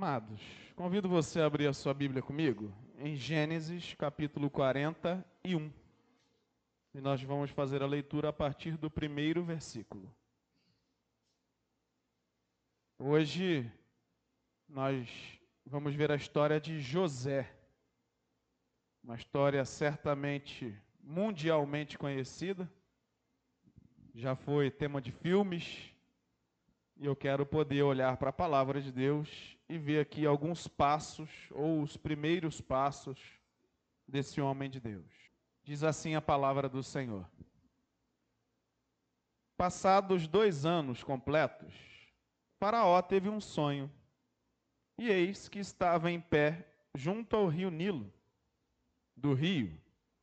Amados, 0.00 0.40
convido 0.76 1.08
você 1.08 1.40
a 1.40 1.46
abrir 1.46 1.66
a 1.66 1.72
sua 1.72 1.92
Bíblia 1.92 2.22
comigo 2.22 2.72
em 2.98 3.16
Gênesis 3.16 3.94
capítulo 3.94 4.48
41. 4.48 5.72
E 6.94 7.00
nós 7.00 7.20
vamos 7.20 7.50
fazer 7.50 7.82
a 7.82 7.86
leitura 7.86 8.28
a 8.28 8.32
partir 8.32 8.76
do 8.76 8.88
primeiro 8.88 9.42
versículo. 9.42 10.08
Hoje 12.96 13.68
nós 14.68 15.10
vamos 15.66 15.96
ver 15.96 16.12
a 16.12 16.14
história 16.14 16.60
de 16.60 16.80
José. 16.80 17.52
Uma 19.02 19.16
história 19.16 19.64
certamente 19.64 20.80
mundialmente 21.00 21.98
conhecida. 21.98 22.70
Já 24.14 24.36
foi 24.36 24.70
tema 24.70 25.02
de 25.02 25.10
filmes. 25.10 25.92
E 26.98 27.06
eu 27.06 27.14
quero 27.14 27.46
poder 27.46 27.84
olhar 27.84 28.16
para 28.16 28.30
a 28.30 28.32
palavra 28.32 28.82
de 28.82 28.90
Deus 28.90 29.56
e 29.68 29.78
ver 29.78 30.00
aqui 30.00 30.26
alguns 30.26 30.66
passos, 30.66 31.30
ou 31.52 31.80
os 31.80 31.96
primeiros 31.96 32.60
passos, 32.60 33.20
desse 34.06 34.40
homem 34.40 34.68
de 34.68 34.80
Deus. 34.80 35.06
Diz 35.62 35.84
assim 35.84 36.16
a 36.16 36.20
palavra 36.20 36.68
do 36.68 36.82
Senhor. 36.82 37.24
Passados 39.56 40.26
dois 40.26 40.66
anos 40.66 41.04
completos, 41.04 41.72
Faraó 42.58 43.00
teve 43.00 43.28
um 43.28 43.40
sonho, 43.40 43.88
e 44.96 45.08
eis 45.08 45.48
que 45.48 45.60
estava 45.60 46.10
em 46.10 46.20
pé 46.20 46.66
junto 46.94 47.36
ao 47.36 47.46
rio 47.46 47.70
Nilo. 47.70 48.12
Do 49.16 49.34
rio 49.34 49.80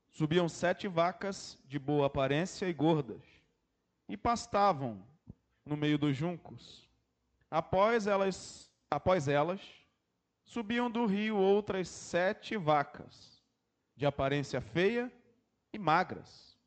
subiam 0.10 0.50
sete 0.50 0.90
vacas 0.90 1.58
de 1.66 1.80
boa 1.80 2.08
aparência 2.08 2.68
e 2.68 2.74
gordas, 2.74 3.24
e 4.10 4.18
pastavam 4.18 5.02
no 5.66 5.76
meio 5.76 5.98
dos 5.98 6.16
juncos. 6.16 6.88
Após 7.50 8.08
elas, 8.08 8.72
após 8.90 9.28
elas, 9.28 9.62
subiam 10.44 10.90
do 10.90 11.06
rio 11.06 11.38
outras 11.38 11.90
sete 11.90 12.56
vacas, 12.56 13.42
de 13.96 14.06
aparência 14.06 14.62
feia 14.62 15.12
e 15.74 15.80
magras, 15.80 16.58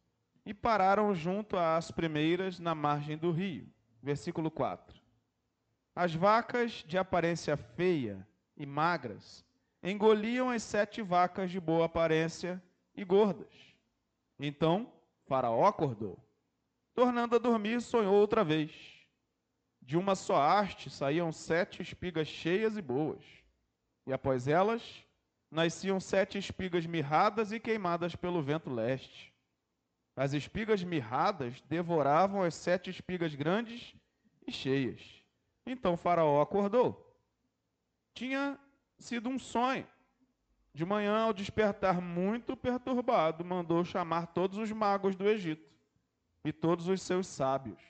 e 0.44 0.52
pararam 0.52 1.14
junto 1.14 1.56
às 1.56 1.90
primeiras 1.90 2.58
na 2.58 2.74
margem 2.74 3.16
do 3.16 3.30
rio. 3.30 3.68
Versículo 4.02 4.50
4. 4.50 4.98
As 5.94 6.14
vacas 6.14 6.84
de 6.86 6.96
aparência 6.96 7.56
feia 7.56 8.26
e 8.56 8.64
magras 8.64 9.44
engoliam 9.82 10.50
as 10.50 10.62
sete 10.62 11.02
vacas 11.02 11.50
de 11.50 11.60
boa 11.60 11.86
aparência 11.86 12.62
e 12.94 13.04
gordas. 13.04 13.52
Então 14.38 14.92
Faraó 15.26 15.66
acordou 15.66 16.18
Tornando 16.98 17.36
a 17.36 17.38
dormir, 17.38 17.80
sonhou 17.80 18.12
outra 18.12 18.42
vez. 18.42 18.72
De 19.80 19.96
uma 19.96 20.16
só 20.16 20.42
haste 20.42 20.90
saíam 20.90 21.30
sete 21.30 21.80
espigas 21.80 22.26
cheias 22.26 22.76
e 22.76 22.82
boas, 22.82 23.24
e 24.04 24.12
após 24.12 24.48
elas 24.48 24.82
nasciam 25.48 26.00
sete 26.00 26.38
espigas 26.38 26.86
mirradas 26.86 27.52
e 27.52 27.60
queimadas 27.60 28.16
pelo 28.16 28.42
vento 28.42 28.68
leste. 28.68 29.32
As 30.16 30.32
espigas 30.32 30.82
mirradas 30.82 31.60
devoravam 31.68 32.42
as 32.42 32.56
sete 32.56 32.90
espigas 32.90 33.32
grandes 33.32 33.94
e 34.44 34.50
cheias. 34.50 35.00
Então 35.64 35.96
Faraó 35.96 36.42
acordou. 36.42 37.16
Tinha 38.12 38.58
sido 38.98 39.28
um 39.28 39.38
sonho. 39.38 39.86
De 40.74 40.84
manhã, 40.84 41.16
ao 41.18 41.32
despertar 41.32 42.00
muito 42.00 42.56
perturbado, 42.56 43.44
mandou 43.44 43.84
chamar 43.84 44.26
todos 44.26 44.58
os 44.58 44.72
magos 44.72 45.14
do 45.14 45.28
Egito 45.28 45.68
e 46.44 46.52
todos 46.52 46.88
os 46.88 47.02
seus 47.02 47.26
sábios. 47.26 47.80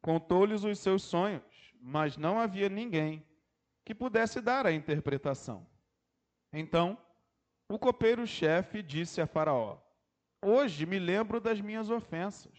Contou-lhes 0.00 0.64
os 0.64 0.78
seus 0.78 1.02
sonhos, 1.02 1.42
mas 1.80 2.16
não 2.16 2.38
havia 2.38 2.68
ninguém 2.68 3.24
que 3.84 3.94
pudesse 3.94 4.40
dar 4.40 4.66
a 4.66 4.72
interpretação. 4.72 5.66
Então, 6.52 6.98
o 7.68 7.78
copeiro-chefe 7.78 8.82
disse 8.82 9.20
a 9.20 9.26
Faraó: 9.26 9.78
Hoje 10.42 10.86
me 10.86 10.98
lembro 10.98 11.40
das 11.40 11.60
minhas 11.60 11.90
ofensas. 11.90 12.52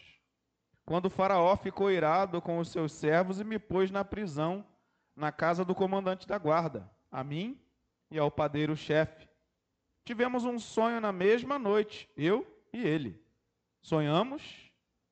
Quando 0.84 1.10
Faraó 1.10 1.56
ficou 1.56 1.90
irado 1.90 2.40
com 2.40 2.58
os 2.58 2.68
seus 2.68 2.92
servos 2.92 3.40
e 3.40 3.44
me 3.44 3.58
pôs 3.58 3.90
na 3.90 4.04
prisão, 4.04 4.64
na 5.16 5.32
casa 5.32 5.64
do 5.64 5.74
comandante 5.74 6.28
da 6.28 6.38
guarda, 6.38 6.88
a 7.10 7.24
mim 7.24 7.60
e 8.10 8.18
ao 8.18 8.30
padeiro-chefe. 8.30 9.28
Tivemos 10.04 10.44
um 10.44 10.58
sonho 10.58 11.00
na 11.00 11.12
mesma 11.12 11.58
noite, 11.58 12.08
eu 12.16 12.46
e 12.72 12.86
ele. 12.86 13.20
Sonhamos 13.82 14.65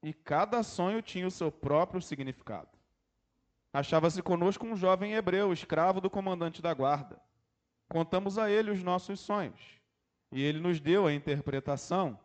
e 0.04 0.12
cada 0.12 0.62
sonho 0.62 1.00
tinha 1.00 1.26
o 1.26 1.30
seu 1.30 1.50
próprio 1.50 1.98
significado. 1.98 2.68
Achava-se 3.72 4.20
conosco 4.20 4.66
um 4.66 4.76
jovem 4.76 5.14
hebreu, 5.14 5.50
escravo 5.50 5.98
do 5.98 6.10
comandante 6.10 6.60
da 6.60 6.74
guarda. 6.74 7.18
Contamos 7.88 8.36
a 8.36 8.50
ele 8.50 8.70
os 8.70 8.82
nossos 8.82 9.18
sonhos, 9.18 9.80
e 10.30 10.42
ele 10.42 10.60
nos 10.60 10.78
deu 10.78 11.06
a 11.06 11.14
interpretação, 11.14 12.20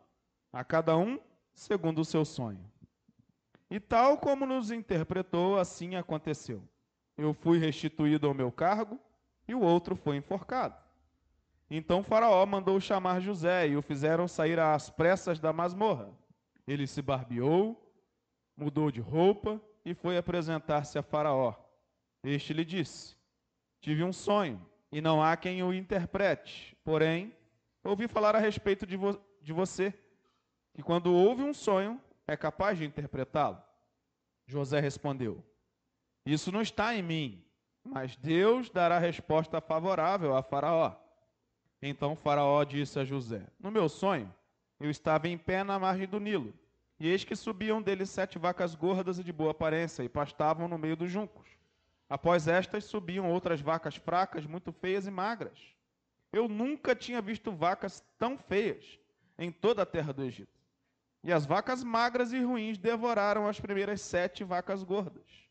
a 0.52 0.62
cada 0.62 0.98
um 0.98 1.18
segundo 1.54 2.00
o 2.00 2.06
seu 2.06 2.26
sonho. 2.26 2.70
E 3.72 3.80
tal 3.80 4.18
como 4.18 4.46
nos 4.46 4.72
interpretou, 4.72 5.58
assim 5.58 5.96
aconteceu. 5.96 6.62
Eu 7.18 7.34
fui 7.34 7.60
restituído 7.60 8.28
ao 8.28 8.34
meu 8.34 8.52
cargo, 8.52 9.00
e 9.48 9.56
o 9.56 9.62
outro 9.62 9.96
foi 9.96 10.18
enforcado. 10.18 10.76
Então 11.72 12.04
Faraó 12.04 12.46
mandou 12.46 12.78
chamar 12.82 13.22
José, 13.22 13.70
e 13.70 13.78
o 13.78 13.82
fizeram 13.82 14.28
sair 14.28 14.60
às 14.60 14.90
pressas 14.90 15.40
da 15.40 15.54
masmorra 15.54 16.19
ele 16.72 16.86
se 16.86 17.02
barbeou, 17.02 17.76
mudou 18.56 18.92
de 18.92 19.02
roupa 19.02 19.60
e 19.84 19.96
foi 19.96 20.18
apresentar-se 20.18 21.00
a 21.00 21.02
Faraó. 21.02 21.56
Este 22.24 22.54
lhe 22.54 22.64
disse: 22.64 23.16
Tive 23.82 24.04
um 24.04 24.14
sonho 24.14 24.64
e 24.92 25.02
não 25.02 25.22
há 25.22 25.36
quem 25.36 25.64
o 25.64 25.74
interprete. 25.74 26.78
Porém, 26.84 27.36
ouvi 27.84 28.08
falar 28.08 28.36
a 28.36 28.40
respeito 28.40 28.86
de, 28.86 28.96
vo 28.96 29.20
de 29.42 29.52
você, 29.52 29.92
que 30.72 30.84
quando 30.84 31.12
ouve 31.12 31.42
um 31.42 31.56
sonho 31.56 32.00
é 32.28 32.38
capaz 32.38 32.78
de 32.78 32.86
interpretá-lo. 32.86 33.60
José 34.46 34.80
respondeu: 34.80 35.44
Isso 36.24 36.52
não 36.52 36.62
está 36.62 36.94
em 36.94 37.02
mim, 37.02 37.44
mas 37.84 38.16
Deus 38.16 38.70
dará 38.70 39.00
resposta 39.00 39.60
favorável 39.60 40.36
a 40.36 40.44
Faraó. 40.44 40.96
Então 41.82 42.16
Faraó 42.16 42.64
disse 42.64 43.00
a 43.00 43.04
José: 43.04 43.48
No 43.60 43.72
meu 43.72 43.90
sonho, 43.90 44.32
eu 44.80 44.90
estava 44.90 45.28
em 45.28 45.38
pé 45.38 45.64
na 45.64 45.78
margem 45.78 46.08
do 46.08 46.20
Nilo, 46.20 46.54
e 47.00 47.08
eis 47.08 47.24
que 47.24 47.36
subiam 47.36 47.82
dele 47.82 48.06
sete 48.06 48.38
vacas 48.38 48.76
gordas 48.76 49.20
e 49.20 49.24
de 49.24 49.32
boa 49.32 49.52
aparência, 49.52 50.04
e 50.04 50.10
pastavam 50.10 50.68
no 50.68 50.78
meio 50.78 50.96
dos 50.96 51.12
juncos. 51.12 51.48
Após 52.10 52.48
estas 52.48 52.86
subiam 52.86 53.30
outras 53.30 53.62
vacas 53.62 53.96
fracas, 53.96 54.46
muito 54.46 54.72
feias 54.72 55.06
e 55.06 55.12
magras. 55.12 55.60
Eu 56.34 56.48
nunca 56.48 56.96
tinha 56.96 57.22
visto 57.22 57.52
vacas 57.52 58.04
tão 58.18 58.38
feias 58.38 59.00
em 59.38 59.52
toda 59.52 59.84
a 59.84 59.86
terra 59.86 60.12
do 60.12 60.24
Egito. 60.24 60.60
E 61.24 61.32
as 61.32 61.46
vacas 61.46 61.84
magras 61.84 62.32
e 62.34 62.42
ruins 62.42 62.78
devoraram 62.78 63.48
as 63.48 63.60
primeiras 63.60 64.02
sete 64.02 64.44
vacas 64.44 64.84
gordas. 64.84 65.48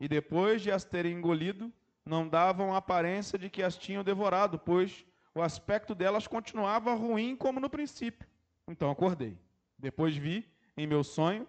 E 0.00 0.08
depois 0.08 0.62
de 0.62 0.70
as 0.70 0.84
terem 0.84 1.16
engolido, 1.16 1.72
não 2.04 2.28
davam 2.28 2.74
a 2.74 2.78
aparência 2.78 3.38
de 3.38 3.48
que 3.48 3.62
as 3.62 3.76
tinham 3.76 4.04
devorado, 4.04 4.58
pois 4.58 5.04
o 5.34 5.42
aspecto 5.42 5.94
delas 5.94 6.26
continuava 6.26 6.94
ruim 6.94 7.36
como 7.36 7.60
no 7.60 7.70
princípio. 7.70 8.28
Então 8.68 8.90
acordei. 8.90 9.38
Depois 9.78 10.16
vi, 10.16 10.48
em 10.76 10.86
meu 10.86 11.04
sonho, 11.04 11.46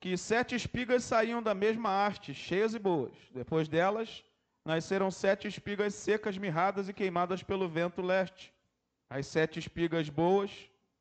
que 0.00 0.16
sete 0.16 0.54
espigas 0.54 1.04
saíam 1.04 1.42
da 1.42 1.54
mesma 1.54 2.04
haste, 2.04 2.34
cheias 2.34 2.74
e 2.74 2.78
boas. 2.78 3.14
Depois 3.32 3.68
delas, 3.68 4.24
nasceram 4.64 5.10
sete 5.10 5.48
espigas 5.48 5.94
secas, 5.94 6.36
mirradas 6.36 6.88
e 6.88 6.92
queimadas 6.92 7.42
pelo 7.42 7.68
vento 7.68 8.02
leste. 8.02 8.52
As 9.08 9.26
sete 9.26 9.58
espigas 9.58 10.08
boas, 10.08 10.50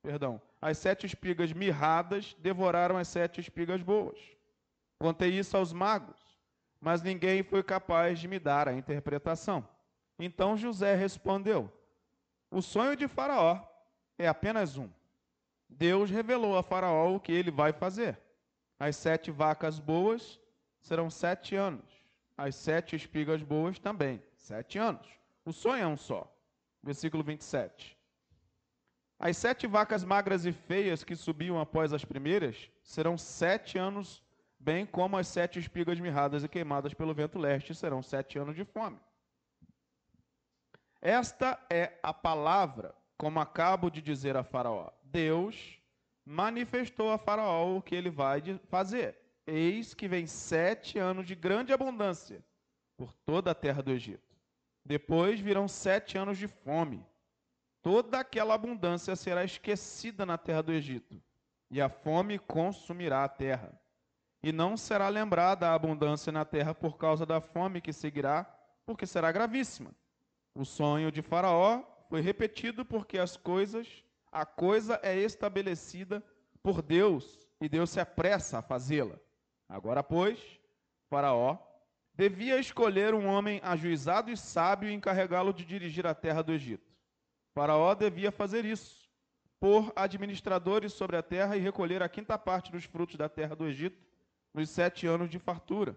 perdão, 0.01 0.41
as 0.61 0.77
sete 0.77 1.05
espigas 1.05 1.51
mirradas 1.51 2.35
devoraram 2.39 2.97
as 2.97 3.07
sete 3.07 3.41
espigas 3.41 3.81
boas. 3.81 4.19
Contei 4.99 5.31
isso 5.31 5.57
aos 5.57 5.73
magos, 5.73 6.19
mas 6.79 7.01
ninguém 7.01 7.43
foi 7.43 7.63
capaz 7.63 8.19
de 8.19 8.27
me 8.27 8.39
dar 8.39 8.67
a 8.67 8.73
interpretação. 8.73 9.67
Então 10.19 10.55
José 10.55 10.95
respondeu: 10.95 11.71
O 12.51 12.61
sonho 12.61 12.95
de 12.95 13.07
Faraó 13.07 13.59
é 14.17 14.27
apenas 14.27 14.77
um 14.77 14.89
Deus 15.77 16.09
revelou 16.09 16.57
a 16.57 16.63
Faraó 16.63 17.15
o 17.15 17.19
que 17.19 17.31
ele 17.31 17.51
vai 17.51 17.73
fazer. 17.73 18.19
As 18.79 18.95
sete 18.95 19.31
vacas 19.31 19.79
boas 19.79 20.39
serão 20.79 21.09
sete 21.09 21.55
anos. 21.55 21.85
As 22.37 22.55
sete 22.55 22.95
espigas 22.95 23.41
boas 23.41 23.79
também, 23.79 24.21
sete 24.35 24.77
anos. 24.77 25.07
O 25.45 25.51
sonho 25.51 25.83
é 25.83 25.87
um 25.87 25.97
só. 25.97 26.31
Versículo 26.81 27.23
27. 27.23 27.97
As 29.17 29.37
sete 29.37 29.65
vacas 29.67 30.03
magras 30.03 30.45
e 30.45 30.51
feias 30.51 31.03
que 31.03 31.15
subiam 31.15 31.59
após 31.59 31.93
as 31.93 32.03
primeiras 32.03 32.69
serão 32.83 33.17
sete 33.17 33.77
anos, 33.77 34.21
bem 34.59 34.85
como 34.85 35.17
as 35.17 35.27
sete 35.27 35.59
espigas 35.59 35.99
mirradas 35.99 36.43
e 36.43 36.47
queimadas 36.47 36.93
pelo 36.93 37.13
vento 37.13 37.39
leste 37.39 37.73
serão 37.73 38.01
sete 38.03 38.37
anos 38.37 38.55
de 38.55 38.65
fome. 38.65 38.99
Esta 41.01 41.59
é 41.69 41.97
a 42.03 42.13
palavra, 42.13 42.93
como 43.17 43.39
acabo 43.39 43.89
de 43.89 44.01
dizer 44.01 44.35
a 44.35 44.43
Faraó. 44.43 44.89
Deus 45.13 45.79
manifestou 46.25 47.11
a 47.11 47.17
Faraó 47.19 47.77
o 47.77 47.81
que 47.81 47.95
ele 47.95 48.09
vai 48.09 48.41
fazer. 48.67 49.15
Eis 49.45 49.93
que 49.93 50.07
vem 50.07 50.25
sete 50.25 50.97
anos 50.97 51.27
de 51.27 51.35
grande 51.35 51.71
abundância 51.71 52.43
por 52.97 53.13
toda 53.25 53.51
a 53.51 53.55
terra 53.55 53.83
do 53.83 53.91
Egito. 53.91 54.35
Depois 54.83 55.39
virão 55.39 55.67
sete 55.67 56.17
anos 56.17 56.37
de 56.37 56.47
fome. 56.47 57.05
Toda 57.81 58.19
aquela 58.19 58.53
abundância 58.53 59.15
será 59.15 59.43
esquecida 59.43 60.25
na 60.25 60.37
terra 60.37 60.63
do 60.63 60.71
Egito, 60.71 61.21
e 61.69 61.81
a 61.81 61.89
fome 61.89 62.39
consumirá 62.39 63.23
a 63.23 63.29
terra. 63.29 63.77
E 64.41 64.51
não 64.51 64.75
será 64.75 65.09
lembrada 65.09 65.69
a 65.69 65.73
abundância 65.73 66.31
na 66.31 66.45
terra 66.45 66.73
por 66.73 66.97
causa 66.97 67.25
da 67.25 67.39
fome 67.39 67.81
que 67.81 67.93
seguirá, 67.93 68.45
porque 68.85 69.05
será 69.05 69.31
gravíssima. 69.31 69.91
O 70.55 70.65
sonho 70.65 71.11
de 71.11 71.21
Faraó 71.21 71.83
foi 72.09 72.21
repetido 72.21 72.85
porque 72.85 73.17
as 73.17 73.35
coisas, 73.35 74.03
a 74.33 74.45
coisa 74.45 74.99
é 75.03 75.15
estabelecida 75.15 76.23
por 76.63 76.81
Deus, 76.81 77.47
e 77.61 77.69
Deus 77.69 77.91
se 77.91 77.99
apressa 77.99 78.57
a 78.57 78.61
fazê-la. 78.63 79.19
Agora, 79.69 80.01
pois, 80.01 80.39
Faraó 81.07 81.57
devia 82.15 82.59
escolher 82.59 83.13
um 83.13 83.27
homem 83.27 83.61
ajuizado 83.63 84.31
e 84.31 84.35
sábio 84.35 84.89
e 84.89 84.93
encarregá-lo 84.93 85.53
de 85.53 85.63
dirigir 85.63 86.07
a 86.07 86.15
terra 86.15 86.41
do 86.41 86.51
Egito. 86.51 86.91
Faraó 87.53 87.93
devia 87.93 88.31
fazer 88.31 88.65
isso, 88.65 89.07
pôr 89.59 89.93
administradores 89.95 90.93
sobre 90.93 91.15
a 91.15 91.21
terra 91.21 91.55
e 91.55 91.59
recolher 91.59 92.01
a 92.01 92.09
quinta 92.09 92.37
parte 92.37 92.71
dos 92.71 92.85
frutos 92.85 93.15
da 93.15 93.29
terra 93.29 93.55
do 93.55 93.67
Egito 93.67 94.03
nos 94.51 94.69
sete 94.71 95.05
anos 95.05 95.29
de 95.29 95.37
fartura. 95.37 95.95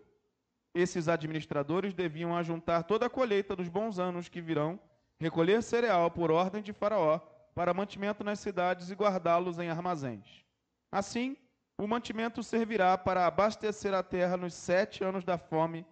Esses 0.75 1.09
administradores 1.09 1.94
deviam 1.94 2.37
ajuntar 2.37 2.85
toda 2.85 3.06
a 3.06 3.11
colheita 3.11 3.56
dos 3.56 3.69
bons 3.69 3.99
anos 3.99 4.29
que 4.29 4.43
virão, 4.43 4.79
recolher 5.19 5.62
cereal 5.62 6.11
por 6.11 6.31
ordem 6.31 6.62
de 6.62 6.75
Faraó 6.75 7.19
para 7.56 7.73
mantimento 7.73 8.23
nas 8.23 8.38
cidades 8.38 8.91
e 8.91 8.94
guardá-los 8.94 9.58
em 9.58 9.70
armazéns. 9.70 10.44
Assim, 10.93 11.38
o 11.79 11.87
mantimento 11.87 12.43
servirá 12.43 12.99
para 12.99 13.26
abastecer 13.26 13.94
a 13.94 14.03
terra 14.03 14.37
nos 14.37 14.53
sete 14.53 15.03
anos 15.03 15.25
da 15.25 15.38
fome 15.38 15.87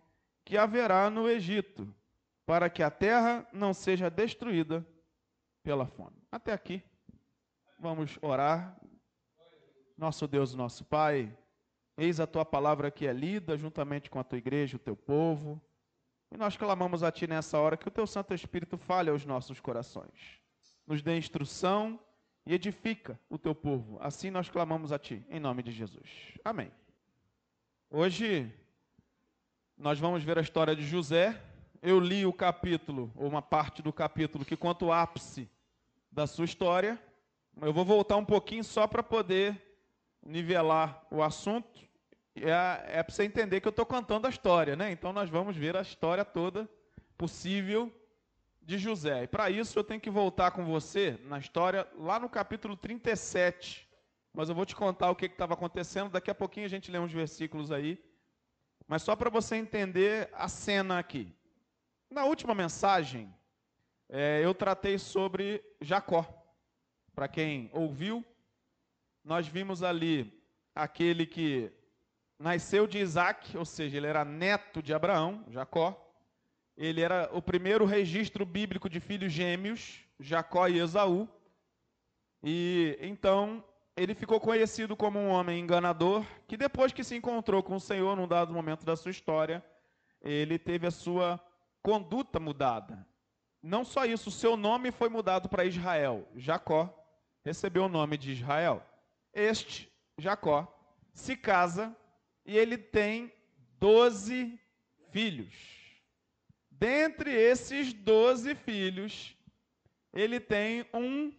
que 0.45 0.59
haverá 0.59 1.09
no 1.09 1.27
Egito, 1.27 1.89
para 2.45 2.69
que 2.69 2.83
a 2.83 2.91
terra 2.91 3.49
não 3.51 3.73
seja 3.73 4.11
destruída 4.11 4.87
pela 5.63 5.87
fome. 5.87 6.23
Até 6.31 6.53
aqui. 6.53 6.83
Vamos 7.79 8.19
orar. 8.21 8.79
Nosso 9.97 10.29
Deus, 10.29 10.55
nosso 10.55 10.85
Pai, 10.85 11.35
eis 11.97 12.21
a 12.21 12.27
tua 12.27 12.45
palavra 12.45 12.91
que 12.91 13.07
é 13.07 13.13
lida 13.13 13.57
juntamente 13.57 14.11
com 14.11 14.19
a 14.19 14.25
tua 14.25 14.37
igreja, 14.37 14.77
o 14.77 14.81
teu 14.81 14.95
povo. 14.95 15.59
E 16.31 16.37
nós 16.37 16.59
clamamos 16.59 17.03
a 17.03 17.11
ti 17.11 17.27
nessa 17.27 17.59
hora 17.59 17.79
que 17.79 17.89
o 17.89 17.91
teu 17.91 18.07
Santo 18.07 18.35
Espírito 18.35 18.77
fale 18.77 19.09
aos 19.09 19.25
nossos 19.25 19.61
corações. 19.61 20.44
Nos 20.87 21.03
dê 21.03 21.17
instrução 21.17 21.99
e 22.47 22.55
edifica 22.55 23.19
o 23.29 23.39
teu 23.39 23.55
povo. 23.55 23.99
Assim 24.01 24.31
nós 24.31 24.49
clamamos 24.49 24.93
a 24.93 24.99
ti, 24.99 25.25
em 25.31 25.41
nome 25.41 25.63
de 25.63 25.73
Jesus. 25.73 26.09
Amém. 26.45 26.71
Hoje 27.91 28.53
nós 29.77 29.99
vamos 29.99 30.23
ver 30.23 30.39
a 30.39 30.43
história 30.43 30.77
de 30.77 30.87
José. 30.87 31.41
Eu 31.81 31.99
li 32.01 32.25
o 32.25 32.33
capítulo, 32.33 33.13
ou 33.15 33.29
uma 33.29 33.43
parte 33.43 33.83
do 33.83 33.93
capítulo, 33.93 34.45
que 34.45 34.57
conta 34.57 34.85
o 34.85 34.93
ápice 34.93 35.51
da 36.11 36.27
sua 36.27 36.45
história. 36.45 37.01
Eu 37.61 37.73
vou 37.73 37.85
voltar 37.85 38.17
um 38.17 38.25
pouquinho 38.25 38.65
só 38.65 38.87
para 38.87 39.03
poder 39.03 39.61
nivelar 40.25 41.07
o 41.11 41.23
assunto. 41.23 41.81
É, 42.37 42.99
é 42.99 43.03
para 43.03 43.15
você 43.15 43.25
entender 43.25 43.61
que 43.61 43.69
eu 43.69 43.71
estou 43.71 43.87
contando 43.87 44.27
a 44.27 44.31
história, 44.31 44.75
né? 44.77 44.91
Então 44.91 45.13
nós 45.13 45.31
vamos 45.31 45.57
ver 45.57 45.77
a 45.77 45.83
história 45.83 46.25
toda 46.25 46.69
possível 47.17 47.93
de 48.65 48.79
José. 48.79 49.25
E 49.25 49.27
para 49.27 49.51
isso 49.51 49.79
eu 49.79 49.85
tenho 49.85 50.01
que 50.01 50.11
voltar 50.11 50.51
com 50.51 50.65
você 50.65 51.19
na 51.25 51.39
história 51.39 51.87
lá 51.97 52.19
no 52.19 52.29
capítulo 52.29 52.77
37. 52.77 53.89
Mas 54.33 54.49
eu 54.49 54.55
vou 54.55 54.67
te 54.67 54.75
contar 54.75 55.11
o 55.11 55.17
que 55.17 55.27
estava 55.27 55.55
acontecendo. 55.55 56.11
Daqui 56.11 56.31
a 56.31 56.35
pouquinho 56.35 56.67
a 56.67 56.71
gente 56.71 56.91
lê 56.91 56.99
uns 56.99 57.13
versículos 57.13 57.71
aí. 57.71 58.03
Mas 58.87 59.03
só 59.03 59.15
para 59.15 59.31
você 59.31 59.57
entender 59.57 60.29
a 60.33 60.49
cena 60.49 60.99
aqui. 60.99 61.33
Na 62.11 62.25
última 62.25 62.55
mensagem, 62.55 63.33
é, 64.09 64.41
eu 64.43 64.55
tratei 64.55 64.99
sobre 64.99 65.63
Jacó. 65.81 66.27
Para 67.15 67.29
quem 67.29 67.71
ouviu, 67.73 68.25
nós 69.23 69.47
vimos 69.47 69.83
ali 69.83 70.43
aquele 70.75 71.27
que 71.27 71.73
nasceu 72.39 72.87
de 72.87 72.99
Isaac, 72.99 73.57
ou 73.57 73.65
seja, 73.65 73.97
ele 73.97 74.07
era 74.07 74.25
neto 74.25 74.83
de 74.83 74.93
Abraão, 74.93 75.45
Jacó. 75.49 76.04
Ele 76.77 77.01
era 77.01 77.31
o 77.33 77.41
primeiro 77.41 77.85
registro 77.85 78.45
bíblico 78.45 78.89
de 78.89 79.01
filhos 79.01 79.33
gêmeos, 79.33 80.01
Jacó 80.19 80.67
e 80.67 80.79
Esaú. 80.79 81.29
E 82.43 82.99
então 83.01 83.65
ele 83.97 84.15
ficou 84.15 84.41
conhecido 84.41 84.97
como 84.97 85.19
um 85.19 85.29
homem 85.29 85.61
enganador, 85.61 86.25
que 86.49 86.57
depois 86.57 86.93
que 86.93 87.05
se 87.05 87.15
encontrou 87.17 87.63
com 87.63 87.77
o 87.77 87.81
Senhor 87.81 88.17
num 88.17 88.27
dado 88.27 88.53
momento 88.53 88.85
da 88.85 88.97
sua 88.97 89.13
história, 89.13 89.65
ele 90.21 90.59
teve 90.59 90.87
a 90.87 90.91
sua 90.91 91.41
conduta 91.81 92.41
mudada. 92.41 93.07
Não 93.63 93.85
só 93.85 94.05
isso, 94.05 94.31
seu 94.31 94.57
nome 94.57 94.91
foi 94.91 95.09
mudado 95.09 95.49
para 95.49 95.65
Israel. 95.65 96.29
Jacó 96.35 96.93
recebeu 97.45 97.85
o 97.85 97.89
nome 97.89 98.19
de 98.19 98.33
Israel. 98.33 98.85
Este, 99.33 99.91
Jacó, 100.19 100.71
se 101.13 101.37
casa 101.37 101.97
e 102.45 102.59
ele 102.59 102.77
tem 102.77 103.33
doze 103.79 104.59
filhos. 105.11 105.74
Dentre 106.79 107.33
esses 107.33 107.93
doze 107.93 108.55
filhos, 108.55 109.37
ele 110.13 110.41
tem 110.41 110.85
um 110.93 111.33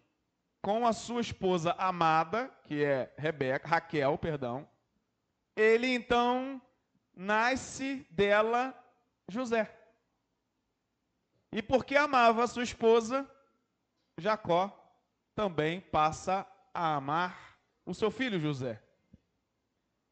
com 0.62 0.88
a 0.88 0.94
sua 0.94 1.22
esposa 1.22 1.74
amada, 1.78 2.50
que 2.64 2.84
é 2.84 3.14
Rebeca, 3.18 3.68
Raquel, 3.68 4.18
perdão. 4.18 4.68
Ele 5.56 5.88
então 5.88 6.62
nasce 7.14 8.08
dela 8.10 8.74
José. 9.30 9.72
E 11.52 11.62
porque 11.62 11.96
amava 11.96 12.44
a 12.44 12.48
sua 12.48 12.64
esposa, 12.64 13.30
Jacó 14.18 14.72
também 15.36 15.82
passa 15.82 16.48
a 16.74 16.96
amar 16.96 17.60
o 17.86 17.94
seu 17.94 18.10
filho 18.10 18.40
José. 18.40 18.82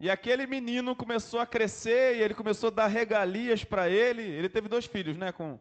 E 0.03 0.09
aquele 0.09 0.45
menino 0.45 0.97
começou 0.97 1.39
a 1.39 1.45
crescer 1.45 2.17
e 2.17 2.21
ele 2.21 2.33
começou 2.33 2.67
a 2.67 2.71
dar 2.71 2.87
regalias 2.87 3.63
para 3.63 3.87
ele. 3.87 4.21
Ele 4.21 4.49
teve 4.49 4.67
dois 4.67 4.85
filhos, 4.85 5.15
né, 5.15 5.31
com, 5.31 5.57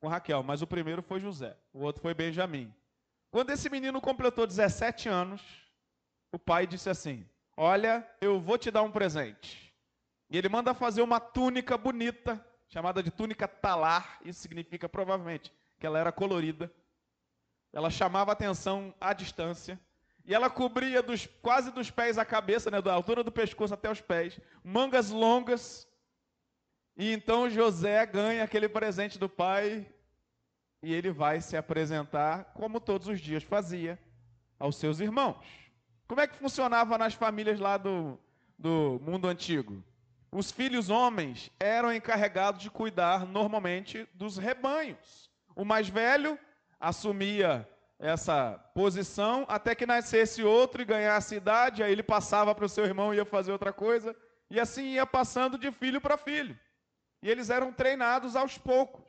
com 0.00 0.08
Raquel, 0.08 0.42
mas 0.42 0.62
o 0.62 0.66
primeiro 0.66 1.02
foi 1.02 1.20
José, 1.20 1.54
o 1.74 1.80
outro 1.80 2.00
foi 2.00 2.14
Benjamim. 2.14 2.72
Quando 3.30 3.50
esse 3.50 3.68
menino 3.68 4.00
completou 4.00 4.46
17 4.46 5.10
anos, 5.10 5.42
o 6.32 6.38
pai 6.38 6.66
disse 6.66 6.88
assim: 6.88 7.28
Olha, 7.54 8.08
eu 8.18 8.40
vou 8.40 8.56
te 8.56 8.70
dar 8.70 8.80
um 8.80 8.90
presente. 8.90 9.70
E 10.30 10.38
ele 10.38 10.48
manda 10.48 10.72
fazer 10.72 11.02
uma 11.02 11.20
túnica 11.20 11.76
bonita, 11.76 12.42
chamada 12.70 13.02
de 13.02 13.10
túnica 13.10 13.46
talar, 13.46 14.20
isso 14.24 14.40
significa 14.40 14.88
provavelmente 14.88 15.52
que 15.78 15.84
ela 15.86 15.98
era 15.98 16.10
colorida. 16.10 16.72
Ela 17.70 17.90
chamava 17.90 18.32
atenção 18.32 18.94
à 18.98 19.12
distância. 19.12 19.78
E 20.24 20.34
ela 20.34 20.48
cobria 20.48 21.02
dos, 21.02 21.26
quase 21.40 21.70
dos 21.72 21.90
pés 21.90 22.16
à 22.16 22.24
cabeça, 22.24 22.70
né, 22.70 22.80
da 22.80 22.92
altura 22.92 23.24
do 23.24 23.32
pescoço 23.32 23.74
até 23.74 23.90
os 23.90 24.00
pés, 24.00 24.38
mangas 24.62 25.10
longas. 25.10 25.88
E 26.96 27.12
então 27.12 27.50
José 27.50 28.04
ganha 28.06 28.44
aquele 28.44 28.68
presente 28.68 29.18
do 29.18 29.28
pai 29.28 29.86
e 30.82 30.92
ele 30.92 31.10
vai 31.10 31.40
se 31.40 31.56
apresentar, 31.56 32.52
como 32.54 32.80
todos 32.80 33.08
os 33.08 33.20
dias 33.20 33.42
fazia, 33.42 33.98
aos 34.58 34.76
seus 34.76 35.00
irmãos. 35.00 35.44
Como 36.06 36.20
é 36.20 36.26
que 36.26 36.36
funcionava 36.36 36.98
nas 36.98 37.14
famílias 37.14 37.58
lá 37.58 37.76
do, 37.76 38.18
do 38.58 39.00
mundo 39.02 39.28
antigo? 39.28 39.82
Os 40.30 40.50
filhos 40.50 40.88
homens 40.88 41.50
eram 41.58 41.92
encarregados 41.92 42.62
de 42.62 42.70
cuidar 42.70 43.26
normalmente 43.26 44.08
dos 44.14 44.36
rebanhos. 44.36 45.30
O 45.54 45.64
mais 45.64 45.88
velho 45.88 46.38
assumia 46.80 47.68
essa 48.02 48.58
posição 48.74 49.46
até 49.48 49.76
que 49.76 49.86
nascesse 49.86 50.42
outro 50.42 50.82
e 50.82 50.84
ganhasse 50.84 51.36
idade, 51.36 51.84
aí 51.84 51.92
ele 51.92 52.02
passava 52.02 52.52
para 52.52 52.64
o 52.64 52.68
seu 52.68 52.84
irmão 52.84 53.14
e 53.14 53.18
ia 53.18 53.24
fazer 53.24 53.52
outra 53.52 53.72
coisa, 53.72 54.14
e 54.50 54.58
assim 54.58 54.94
ia 54.94 55.06
passando 55.06 55.56
de 55.56 55.70
filho 55.70 56.00
para 56.00 56.18
filho. 56.18 56.58
E 57.22 57.30
eles 57.30 57.48
eram 57.48 57.72
treinados 57.72 58.34
aos 58.34 58.58
poucos. 58.58 59.08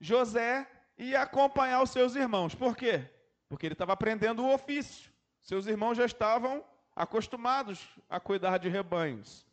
José 0.00 0.64
ia 0.96 1.22
acompanhar 1.22 1.82
os 1.82 1.90
seus 1.90 2.14
irmãos. 2.14 2.54
Por 2.54 2.76
quê? 2.76 3.04
Porque 3.48 3.66
ele 3.66 3.74
estava 3.74 3.94
aprendendo 3.94 4.44
o 4.44 4.54
ofício. 4.54 5.10
Seus 5.40 5.66
irmãos 5.66 5.96
já 5.96 6.04
estavam 6.04 6.64
acostumados 6.94 7.84
a 8.08 8.20
cuidar 8.20 8.58
de 8.58 8.68
rebanhos. 8.68 9.44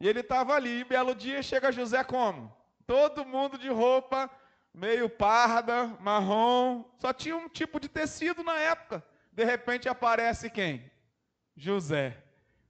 E 0.00 0.06
ele 0.06 0.20
estava 0.20 0.54
ali, 0.54 0.80
e 0.80 0.84
belo 0.84 1.12
dia 1.12 1.42
chega 1.42 1.72
José 1.72 2.04
como? 2.04 2.56
Todo 2.86 3.24
mundo 3.24 3.58
de 3.58 3.68
roupa 3.68 4.30
meio 4.74 5.08
parda, 5.08 5.86
marrom, 6.00 6.84
só 6.98 7.12
tinha 7.12 7.36
um 7.36 7.48
tipo 7.48 7.78
de 7.78 7.88
tecido 7.88 8.42
na 8.42 8.58
época. 8.58 9.04
De 9.32 9.44
repente 9.44 9.88
aparece 9.88 10.50
quem? 10.50 10.90
José. 11.56 12.16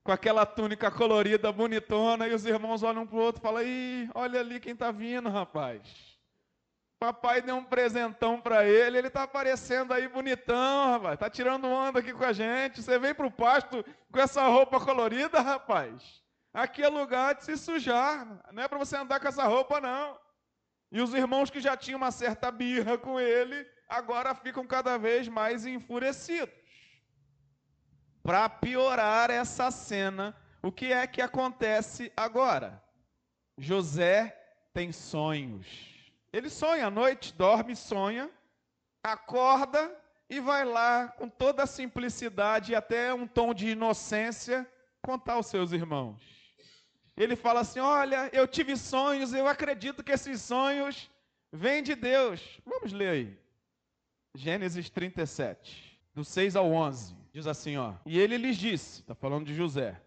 Com 0.04 0.10
aquela 0.10 0.44
túnica 0.44 0.90
colorida, 0.90 1.52
bonitona, 1.52 2.26
e 2.26 2.34
os 2.34 2.44
irmãos 2.44 2.82
olham 2.82 3.06
para 3.06 3.16
o 3.16 3.20
outro 3.20 3.40
e 3.40 3.42
falam: 3.42 3.62
Ih, 3.62 4.10
olha 4.14 4.40
ali 4.40 4.58
quem 4.58 4.72
está 4.72 4.90
vindo, 4.90 5.28
rapaz. 5.28 5.80
Papai 6.98 7.40
deu 7.40 7.56
um 7.56 7.64
presentão 7.64 8.40
para 8.40 8.64
ele, 8.64 8.98
ele 8.98 9.08
está 9.08 9.24
aparecendo 9.24 9.92
aí 9.92 10.08
bonitão, 10.08 10.92
rapaz. 10.92 11.14
Está 11.14 11.30
tirando 11.30 11.66
onda 11.66 12.00
aqui 12.00 12.12
com 12.12 12.24
a 12.24 12.32
gente. 12.32 12.82
Você 12.82 12.98
vem 12.98 13.14
para 13.14 13.26
o 13.26 13.30
pasto 13.30 13.84
com 14.10 14.20
essa 14.20 14.46
roupa 14.46 14.80
colorida, 14.80 15.40
rapaz. 15.40 16.22
Aqui 16.52 16.82
é 16.82 16.88
lugar 16.88 17.34
de 17.34 17.44
se 17.44 17.56
sujar. 17.56 18.40
Não 18.52 18.62
é 18.62 18.68
para 18.68 18.78
você 18.78 18.96
andar 18.96 19.18
com 19.20 19.28
essa 19.28 19.44
roupa, 19.44 19.80
não. 19.80 20.16
E 20.92 21.00
os 21.00 21.14
irmãos 21.14 21.48
que 21.48 21.58
já 21.58 21.74
tinham 21.74 21.96
uma 21.96 22.10
certa 22.10 22.50
birra 22.50 22.98
com 22.98 23.18
ele, 23.18 23.66
agora 23.88 24.34
ficam 24.34 24.66
cada 24.66 24.98
vez 24.98 25.26
mais 25.26 25.64
enfurecidos. 25.64 26.54
Para 28.22 28.46
piorar 28.50 29.30
essa 29.30 29.70
cena, 29.70 30.36
o 30.62 30.70
que 30.70 30.92
é 30.92 31.06
que 31.06 31.22
acontece 31.22 32.12
agora? 32.14 32.84
José 33.56 34.38
tem 34.74 34.92
sonhos. 34.92 35.66
Ele 36.30 36.50
sonha 36.50 36.88
à 36.88 36.90
noite, 36.90 37.32
dorme, 37.32 37.74
sonha, 37.74 38.30
acorda 39.02 39.90
e 40.28 40.40
vai 40.40 40.62
lá 40.62 41.08
com 41.08 41.26
toda 41.26 41.62
a 41.62 41.66
simplicidade 41.66 42.72
e 42.72 42.74
até 42.74 43.14
um 43.14 43.26
tom 43.26 43.54
de 43.54 43.70
inocência 43.70 44.70
contar 45.00 45.34
aos 45.34 45.46
seus 45.46 45.72
irmãos. 45.72 46.41
Ele 47.16 47.36
fala 47.36 47.60
assim: 47.60 47.80
Olha, 47.80 48.30
eu 48.32 48.46
tive 48.46 48.76
sonhos, 48.76 49.32
eu 49.32 49.46
acredito 49.46 50.02
que 50.02 50.12
esses 50.12 50.40
sonhos 50.40 51.10
vêm 51.52 51.82
de 51.82 51.94
Deus. 51.94 52.60
Vamos 52.64 52.92
ler 52.92 53.08
aí. 53.08 53.38
Gênesis 54.34 54.88
37, 54.88 56.00
do 56.14 56.24
6 56.24 56.56
ao 56.56 56.70
11. 56.72 57.14
Diz 57.32 57.46
assim: 57.46 57.76
ó. 57.76 57.94
E 58.06 58.18
ele 58.18 58.36
lhes 58.36 58.56
disse: 58.56 59.00
está 59.00 59.14
falando 59.14 59.46
de 59.46 59.54
José. 59.54 60.00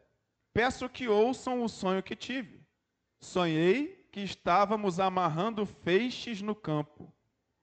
Peço 0.53 0.89
que 0.89 1.07
ouçam 1.07 1.63
o 1.63 1.69
sonho 1.69 2.01
que 2.01 2.15
tive. 2.15 2.61
Sonhei 3.19 4.07
que 4.11 4.21
estávamos 4.21 4.99
amarrando 4.99 5.65
feixes 5.65 6.41
no 6.41 6.55
campo. 6.55 7.11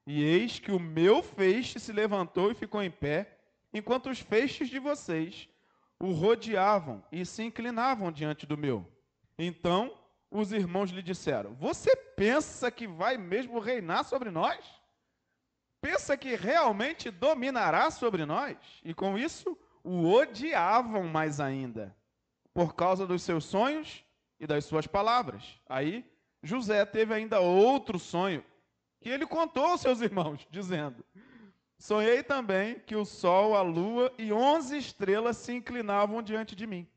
E 0.07 0.23
eis 0.23 0.59
que 0.59 0.73
o 0.73 0.81
meu 0.81 1.23
feixe 1.23 1.79
se 1.79 1.93
levantou 1.93 2.51
e 2.51 2.55
ficou 2.55 2.83
em 2.83 2.91
pé, 2.91 3.39
enquanto 3.73 4.11
os 4.11 4.19
feixes 4.19 4.69
de 4.69 4.79
vocês 4.79 5.49
o 5.99 6.11
rodeavam 6.11 7.03
e 7.13 7.25
se 7.25 7.45
inclinavam 7.45 8.11
diante 8.11 8.45
do 8.45 8.59
meu. 8.59 8.85
Então 9.39 9.97
os 10.31 10.53
irmãos 10.53 10.91
lhe 10.91 11.03
disseram: 11.03 11.55
Você 11.55 11.95
pensa 11.95 12.71
que 12.71 12.87
vai 12.87 13.17
mesmo 13.17 13.59
reinar 13.59 14.05
sobre 14.05 14.31
nós? 14.31 14.65
Pensa 15.81 16.17
que 16.17 16.37
realmente 16.37 17.11
dominará 17.11 17.91
sobre 17.91 18.25
nós? 18.25 18.57
E 18.85 18.95
com 18.95 19.19
isso 19.19 19.59
o 19.83 20.13
odiavam 20.13 21.05
mais 21.05 21.41
ainda, 21.41 21.95
por 22.55 22.75
causa 22.75 23.07
dos 23.07 23.23
seus 23.23 23.45
sonhos 23.45 24.05
e 24.39 24.47
das 24.47 24.65
suas 24.65 24.87
palavras. 24.87 25.61
Aí 25.69 26.05
José 26.43 26.85
teve 26.85 27.13
ainda 27.13 27.41
outro 27.41 27.99
sonho 27.99 28.45
que 29.01 29.09
ele 29.09 29.27
contou 29.27 29.65
aos 29.65 29.81
seus 29.81 30.01
irmãos, 30.01 30.47
dizendo: 30.51 31.05
Sonhei 31.79 32.23
também 32.23 32.79
que 32.79 32.95
o 32.95 33.05
sol, 33.05 33.57
a 33.57 33.63
lua 33.63 34.13
e 34.17 34.33
onze 34.33 34.79
estrelas 34.79 35.37
se 35.37 35.53
inclinavam 35.53 36.23
diante 36.23 36.55
de 36.55 36.65
mim. 36.65 36.89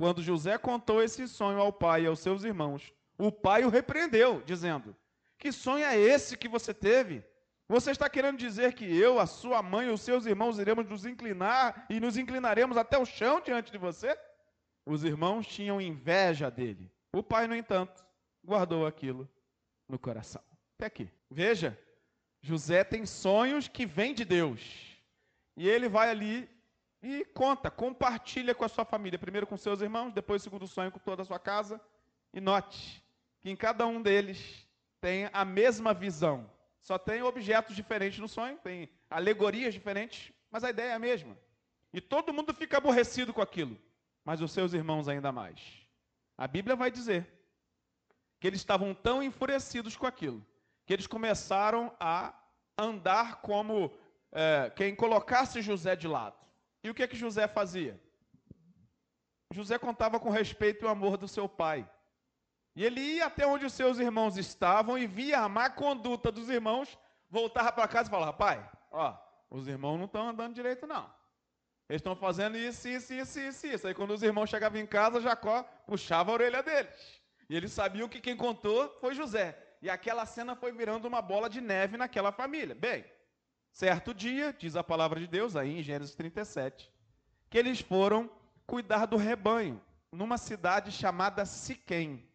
Quando 0.00 0.22
José 0.22 0.56
contou 0.56 1.02
esse 1.02 1.28
sonho 1.28 1.58
ao 1.58 1.70
pai 1.70 2.04
e 2.04 2.06
aos 2.06 2.20
seus 2.20 2.42
irmãos, 2.42 2.90
o 3.18 3.30
pai 3.30 3.66
o 3.66 3.68
repreendeu, 3.68 4.40
dizendo: 4.46 4.96
Que 5.38 5.52
sonho 5.52 5.84
é 5.84 5.94
esse 5.94 6.38
que 6.38 6.48
você 6.48 6.72
teve? 6.72 7.22
Você 7.68 7.90
está 7.90 8.08
querendo 8.08 8.38
dizer 8.38 8.72
que 8.72 8.86
eu, 8.86 9.20
a 9.20 9.26
sua 9.26 9.62
mãe 9.62 9.88
e 9.88 9.90
os 9.90 10.00
seus 10.00 10.24
irmãos 10.24 10.58
iremos 10.58 10.88
nos 10.88 11.04
inclinar 11.04 11.84
e 11.90 12.00
nos 12.00 12.16
inclinaremos 12.16 12.78
até 12.78 12.96
o 12.96 13.04
chão 13.04 13.42
diante 13.42 13.70
de 13.70 13.76
você? 13.76 14.18
Os 14.86 15.04
irmãos 15.04 15.46
tinham 15.46 15.78
inveja 15.78 16.50
dele. 16.50 16.90
O 17.12 17.22
pai, 17.22 17.46
no 17.46 17.54
entanto, 17.54 18.02
guardou 18.42 18.86
aquilo 18.86 19.28
no 19.86 19.98
coração. 19.98 20.42
Até 20.78 20.86
aqui. 20.86 21.10
Veja, 21.30 21.78
José 22.40 22.84
tem 22.84 23.04
sonhos 23.04 23.68
que 23.68 23.84
vêm 23.84 24.14
de 24.14 24.24
Deus. 24.24 24.96
E 25.58 25.68
ele 25.68 25.90
vai 25.90 26.08
ali 26.08 26.48
e 27.02 27.24
conta, 27.26 27.70
compartilha 27.70 28.54
com 28.54 28.64
a 28.64 28.68
sua 28.68 28.84
família, 28.84 29.18
primeiro 29.18 29.46
com 29.46 29.56
seus 29.56 29.80
irmãos, 29.80 30.12
depois 30.12 30.42
o 30.42 30.44
segundo 30.44 30.66
sonho 30.66 30.92
com 30.92 30.98
toda 30.98 31.22
a 31.22 31.24
sua 31.24 31.38
casa. 31.38 31.80
E 32.32 32.40
note 32.40 33.02
que 33.40 33.50
em 33.50 33.56
cada 33.56 33.86
um 33.86 34.02
deles 34.02 34.66
tem 35.00 35.28
a 35.32 35.44
mesma 35.44 35.94
visão. 35.94 36.50
Só 36.80 36.98
tem 36.98 37.22
objetos 37.22 37.74
diferentes 37.74 38.18
no 38.18 38.28
sonho, 38.28 38.58
tem 38.58 38.88
alegorias 39.08 39.72
diferentes, 39.72 40.32
mas 40.50 40.62
a 40.62 40.70
ideia 40.70 40.90
é 40.90 40.94
a 40.94 40.98
mesma. 40.98 41.36
E 41.92 42.00
todo 42.00 42.32
mundo 42.32 42.54
fica 42.54 42.76
aborrecido 42.76 43.32
com 43.32 43.40
aquilo, 43.40 43.78
mas 44.24 44.40
os 44.40 44.52
seus 44.52 44.72
irmãos 44.74 45.08
ainda 45.08 45.32
mais. 45.32 45.60
A 46.36 46.46
Bíblia 46.46 46.76
vai 46.76 46.90
dizer 46.90 47.26
que 48.38 48.46
eles 48.46 48.60
estavam 48.60 48.94
tão 48.94 49.22
enfurecidos 49.22 49.96
com 49.96 50.06
aquilo, 50.06 50.44
que 50.86 50.92
eles 50.92 51.06
começaram 51.06 51.94
a 51.98 52.34
andar 52.78 53.42
como 53.42 53.92
é, 54.32 54.70
quem 54.74 54.94
colocasse 54.94 55.60
José 55.60 55.96
de 55.96 56.08
lado. 56.08 56.39
E 56.82 56.90
o 56.90 56.94
que 56.94 57.06
que 57.06 57.16
José 57.16 57.46
fazia? 57.46 58.00
José 59.52 59.78
contava 59.78 60.20
com 60.20 60.30
respeito 60.30 60.84
e 60.84 60.86
o 60.86 60.90
amor 60.90 61.16
do 61.16 61.28
seu 61.28 61.48
pai. 61.48 61.88
E 62.76 62.84
ele 62.84 63.00
ia 63.00 63.26
até 63.26 63.46
onde 63.46 63.66
os 63.66 63.72
seus 63.72 63.98
irmãos 63.98 64.36
estavam 64.36 64.96
e 64.96 65.06
via 65.06 65.40
a 65.40 65.48
má 65.48 65.68
conduta 65.68 66.30
dos 66.30 66.48
irmãos, 66.48 66.96
voltava 67.28 67.72
para 67.72 67.88
casa 67.88 68.08
e 68.08 68.10
falava: 68.10 68.32
Pai, 68.32 68.70
ó, 68.90 69.16
os 69.50 69.66
irmãos 69.66 69.98
não 69.98 70.04
estão 70.06 70.28
andando 70.28 70.54
direito, 70.54 70.86
não. 70.86 71.12
Eles 71.88 71.98
estão 72.00 72.14
fazendo 72.14 72.56
isso, 72.56 72.88
isso, 72.88 73.12
isso, 73.12 73.40
isso, 73.40 73.66
isso. 73.66 73.86
Aí 73.88 73.94
quando 73.94 74.12
os 74.12 74.22
irmãos 74.22 74.48
chegavam 74.48 74.80
em 74.80 74.86
casa, 74.86 75.20
Jacó 75.20 75.64
puxava 75.86 76.30
a 76.30 76.34
orelha 76.34 76.62
deles. 76.62 77.20
E 77.48 77.56
eles 77.56 77.72
sabiam 77.72 78.08
que 78.08 78.20
quem 78.20 78.36
contou 78.36 78.96
foi 79.00 79.12
José. 79.12 79.58
E 79.82 79.90
aquela 79.90 80.24
cena 80.24 80.54
foi 80.54 80.70
virando 80.70 81.08
uma 81.08 81.20
bola 81.20 81.50
de 81.50 81.60
neve 81.60 81.96
naquela 81.96 82.30
família. 82.30 82.76
Bem, 82.76 83.04
certo 83.70 84.12
dia, 84.12 84.54
diz 84.58 84.76
a 84.76 84.84
palavra 84.84 85.20
de 85.20 85.26
Deus 85.26 85.56
aí 85.56 85.78
em 85.78 85.82
Gênesis 85.82 86.14
37, 86.14 86.92
que 87.48 87.58
eles 87.58 87.80
foram 87.80 88.30
cuidar 88.66 89.06
do 89.06 89.16
rebanho 89.16 89.80
numa 90.12 90.38
cidade 90.38 90.90
chamada 90.92 91.44
Siquém. 91.44 92.28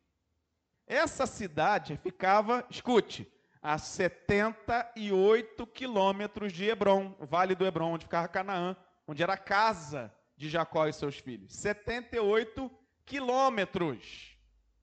Essa 0.87 1.25
cidade 1.25 1.97
ficava, 1.97 2.65
escute, 2.69 3.31
a 3.61 3.77
78 3.77 5.65
quilômetros 5.67 6.53
de 6.53 6.65
Hebron, 6.65 7.15
vale 7.19 7.55
do 7.55 7.65
Hebron, 7.65 7.93
onde 7.93 8.05
ficava 8.05 8.27
Canaã, 8.27 8.75
onde 9.07 9.23
era 9.23 9.33
a 9.33 9.37
casa 9.37 10.13
de 10.37 10.49
Jacó 10.49 10.87
e 10.87 10.93
seus 10.93 11.17
filhos. 11.17 11.55
78 11.55 12.69
quilômetros. 13.05 14.37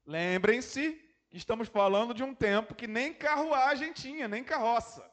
Lembrem-se 0.04 1.00
que 1.30 1.36
estamos 1.36 1.68
falando 1.68 2.12
de 2.12 2.24
um 2.24 2.34
tempo 2.34 2.74
que 2.74 2.86
nem 2.86 3.14
carruagem 3.14 3.92
tinha, 3.92 4.26
nem 4.26 4.42
carroça. 4.42 5.08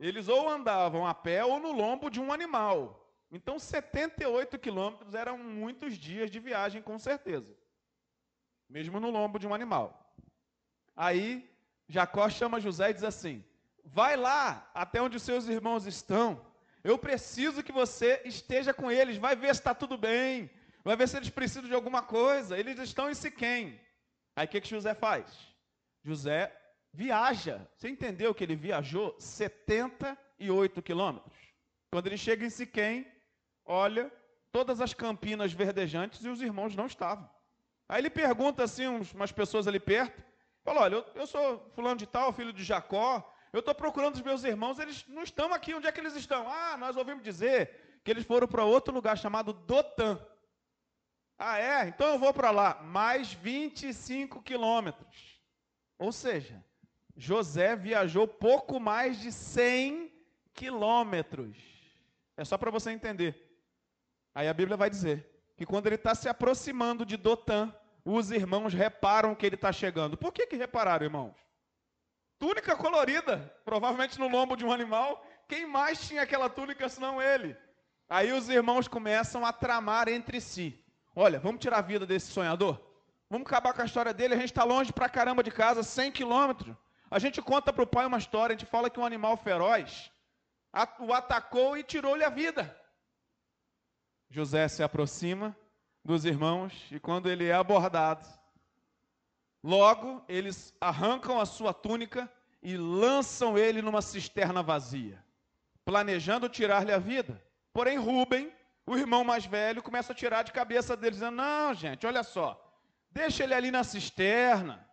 Eles 0.00 0.28
ou 0.28 0.48
andavam 0.48 1.06
a 1.06 1.14
pé 1.14 1.44
ou 1.44 1.60
no 1.60 1.72
lombo 1.72 2.08
de 2.08 2.18
um 2.18 2.32
animal. 2.32 3.06
Então, 3.30 3.58
78 3.58 4.58
quilômetros 4.58 5.14
eram 5.14 5.36
muitos 5.36 5.96
dias 5.96 6.30
de 6.30 6.40
viagem, 6.40 6.80
com 6.80 6.98
certeza. 6.98 7.54
Mesmo 8.66 8.98
no 8.98 9.10
lombo 9.10 9.38
de 9.38 9.46
um 9.46 9.54
animal. 9.54 10.16
Aí 10.96 11.48
Jacó 11.86 12.28
chama 12.30 12.60
José 12.60 12.90
e 12.90 12.94
diz 12.94 13.04
assim: 13.04 13.44
Vai 13.84 14.16
lá 14.16 14.70
até 14.74 15.02
onde 15.02 15.18
os 15.18 15.22
seus 15.22 15.46
irmãos 15.48 15.86
estão. 15.86 16.44
Eu 16.82 16.98
preciso 16.98 17.62
que 17.62 17.72
você 17.72 18.22
esteja 18.24 18.72
com 18.72 18.90
eles. 18.90 19.18
Vai 19.18 19.36
ver 19.36 19.54
se 19.54 19.60
está 19.60 19.74
tudo 19.74 19.98
bem. 19.98 20.50
Vai 20.82 20.96
ver 20.96 21.08
se 21.08 21.16
eles 21.16 21.28
precisam 21.28 21.68
de 21.68 21.74
alguma 21.74 22.02
coisa. 22.02 22.58
Eles 22.58 22.78
estão 22.78 23.10
em 23.10 23.14
Siquém. 23.14 23.78
Aí 24.34 24.46
o 24.46 24.48
que, 24.48 24.60
que 24.62 24.68
José 24.68 24.94
faz? 24.94 25.26
José 26.02 26.56
viaja. 26.92 27.66
Você 27.74 27.88
entendeu 27.88 28.34
que 28.34 28.44
ele 28.44 28.56
viajou 28.56 29.14
78 29.18 30.82
quilômetros? 30.82 31.38
Quando 31.90 32.06
ele 32.06 32.16
chega 32.16 32.44
em 32.44 32.50
Siquém, 32.50 33.06
olha 33.64 34.12
todas 34.52 34.80
as 34.80 34.92
campinas 34.92 35.52
verdejantes 35.52 36.24
e 36.24 36.28
os 36.28 36.42
irmãos 36.42 36.74
não 36.74 36.86
estavam. 36.86 37.28
Aí 37.88 38.00
ele 38.00 38.10
pergunta 38.10 38.64
assim, 38.64 38.86
umas 39.14 39.32
pessoas 39.32 39.66
ali 39.66 39.80
perto, 39.80 40.22
Falou, 40.62 40.82
olha, 40.82 40.94
eu, 40.96 41.06
eu 41.14 41.26
sou 41.26 41.70
fulano 41.74 41.96
de 41.96 42.06
tal, 42.06 42.32
filho 42.32 42.52
de 42.52 42.62
Jacó, 42.62 43.34
eu 43.52 43.60
estou 43.60 43.74
procurando 43.74 44.14
os 44.14 44.22
meus 44.22 44.44
irmãos, 44.44 44.78
eles 44.78 45.04
não 45.08 45.22
estão 45.22 45.52
aqui, 45.52 45.74
onde 45.74 45.86
é 45.86 45.92
que 45.92 46.00
eles 46.00 46.14
estão? 46.14 46.48
Ah, 46.48 46.76
nós 46.76 46.96
ouvimos 46.96 47.24
dizer 47.24 48.00
que 48.04 48.10
eles 48.10 48.24
foram 48.24 48.46
para 48.46 48.64
outro 48.64 48.94
lugar 48.94 49.16
chamado 49.16 49.52
Dotã. 49.52 50.18
Ah, 51.38 51.58
é? 51.58 51.88
Então 51.88 52.08
eu 52.08 52.18
vou 52.18 52.32
para 52.34 52.50
lá. 52.50 52.82
Mais 52.82 53.32
25 53.32 54.42
quilômetros. 54.42 55.40
Ou 55.98 56.12
seja, 56.12 56.62
José 57.16 57.76
viajou 57.76 58.26
pouco 58.26 58.78
mais 58.80 59.18
de 59.18 59.32
100 59.32 60.12
quilômetros. 60.54 61.56
É 62.36 62.44
só 62.44 62.56
para 62.56 62.70
você 62.70 62.90
entender. 62.90 63.34
Aí 64.34 64.48
a 64.48 64.54
Bíblia 64.54 64.76
vai 64.76 64.88
dizer 64.88 65.26
que 65.56 65.66
quando 65.66 65.86
ele 65.86 65.96
está 65.96 66.14
se 66.14 66.28
aproximando 66.28 67.04
de 67.04 67.16
Dotã, 67.16 67.74
os 68.04 68.30
irmãos 68.30 68.72
reparam 68.72 69.34
que 69.34 69.44
ele 69.44 69.56
está 69.56 69.72
chegando. 69.72 70.16
Por 70.16 70.32
que, 70.32 70.46
que 70.46 70.56
repararam, 70.56 71.04
irmãos? 71.04 71.34
Túnica 72.38 72.74
colorida, 72.76 73.54
provavelmente 73.64 74.18
no 74.18 74.28
lombo 74.28 74.56
de 74.56 74.64
um 74.64 74.72
animal. 74.72 75.24
Quem 75.46 75.66
mais 75.66 76.06
tinha 76.08 76.22
aquela 76.22 76.48
túnica 76.48 76.88
senão 76.88 77.20
ele? 77.20 77.56
Aí 78.08 78.32
os 78.32 78.48
irmãos 78.48 78.88
começam 78.88 79.44
a 79.44 79.52
tramar 79.52 80.08
entre 80.08 80.40
si. 80.40 80.82
Olha, 81.14 81.38
vamos 81.38 81.60
tirar 81.60 81.78
a 81.78 81.82
vida 81.82 82.06
desse 82.06 82.32
sonhador? 82.32 82.80
Vamos 83.28 83.46
acabar 83.46 83.74
com 83.74 83.82
a 83.82 83.84
história 83.84 84.14
dele. 84.14 84.34
A 84.34 84.38
gente 84.38 84.50
está 84.50 84.64
longe 84.64 84.92
pra 84.92 85.08
caramba 85.08 85.42
de 85.42 85.50
casa, 85.50 85.82
100 85.82 86.12
quilômetros. 86.12 86.74
A 87.10 87.18
gente 87.18 87.42
conta 87.42 87.72
para 87.72 87.82
o 87.82 87.86
pai 87.86 88.06
uma 88.06 88.18
história, 88.18 88.54
a 88.54 88.58
gente 88.58 88.70
fala 88.70 88.88
que 88.88 89.00
um 89.00 89.04
animal 89.04 89.36
feroz 89.36 90.12
o 91.00 91.12
atacou 91.12 91.76
e 91.76 91.82
tirou-lhe 91.82 92.22
a 92.22 92.30
vida. 92.30 92.76
José 94.28 94.68
se 94.68 94.82
aproxima 94.82 95.56
dos 96.04 96.24
irmãos, 96.24 96.72
e 96.90 97.00
quando 97.00 97.28
ele 97.28 97.48
é 97.48 97.52
abordado, 97.52 98.26
logo 99.62 100.24
eles 100.28 100.72
arrancam 100.80 101.40
a 101.40 101.44
sua 101.44 101.74
túnica 101.74 102.30
e 102.62 102.76
lançam 102.76 103.58
ele 103.58 103.82
numa 103.82 104.00
cisterna 104.00 104.62
vazia, 104.62 105.22
planejando 105.84 106.48
tirar-lhe 106.48 106.92
a 106.92 106.98
vida. 106.98 107.42
Porém, 107.72 107.98
Rubem, 107.98 108.52
o 108.86 108.96
irmão 108.96 109.24
mais 109.24 109.44
velho, 109.44 109.82
começa 109.82 110.12
a 110.12 110.16
tirar 110.16 110.42
de 110.42 110.52
cabeça 110.52 110.96
dele, 110.96 111.14
dizendo: 111.14 111.36
Não, 111.36 111.74
gente, 111.74 112.06
olha 112.06 112.22
só, 112.22 112.60
deixa 113.10 113.42
ele 113.42 113.54
ali 113.54 113.70
na 113.72 113.82
cisterna. 113.82 114.88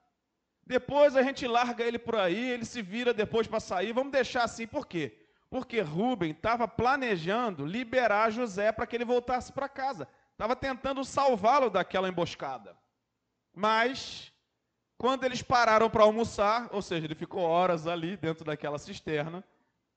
Depois 0.68 1.16
a 1.16 1.24
gente 1.24 1.48
larga 1.48 1.82
ele 1.82 1.98
por 1.98 2.18
aí, 2.18 2.52
ele 2.52 2.66
se 2.66 2.82
vira 2.82 3.14
depois 3.14 3.48
para 3.48 3.60
sair. 3.60 3.94
Vamos 3.94 4.12
deixar 4.12 4.44
assim, 4.44 4.68
por 4.68 4.86
quê? 4.86 5.18
Porque 5.50 5.80
Rubem 5.80 6.32
estava 6.32 6.68
planejando 6.68 7.66
liberar 7.66 8.30
José 8.32 8.74
para 8.74 8.86
que 8.86 8.94
ele 8.98 9.06
voltasse 9.06 9.54
para 9.54 9.70
casa. 9.70 10.10
Estava 10.34 10.58
tentando 10.58 11.06
salvá-lo 11.06 11.70
daquela 11.70 12.10
emboscada. 12.10 12.78
Mas, 13.56 14.30
quando 14.98 15.24
eles 15.24 15.42
pararam 15.42 15.90
para 15.90 16.04
almoçar, 16.04 16.68
ou 16.74 16.82
seja, 16.82 17.06
ele 17.06 17.16
ficou 17.16 17.44
horas 17.44 17.88
ali 17.88 18.18
dentro 18.18 18.44
daquela 18.44 18.78
cisterna, 18.78 19.46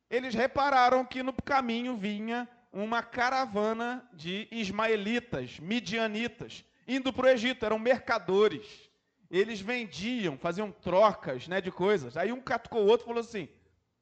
eles 0.09 0.37
repararam 0.37 1.05
que 1.05 1.21
no 1.21 1.33
caminho 1.33 1.97
vinha 1.97 2.49
uma 2.73 3.03
caravana 3.03 4.09
de 4.13 4.47
ismaelitas, 4.53 5.59
midianitas, 5.59 6.65
indo 6.87 7.13
para 7.13 7.27
o 7.27 7.29
Egito, 7.29 7.67
eram 7.67 7.79
mercadores. 7.79 8.90
Eles 9.31 9.61
vendiam, 9.61 10.37
faziam 10.37 10.73
trocas 10.73 11.47
né, 11.47 11.61
de 11.61 11.71
coisas. 11.71 12.17
Aí 12.17 12.33
um 12.33 12.41
catucou 12.41 12.83
o 12.83 12.87
outro 12.87 13.07
e 13.07 13.09
falou 13.09 13.21
assim: 13.21 13.49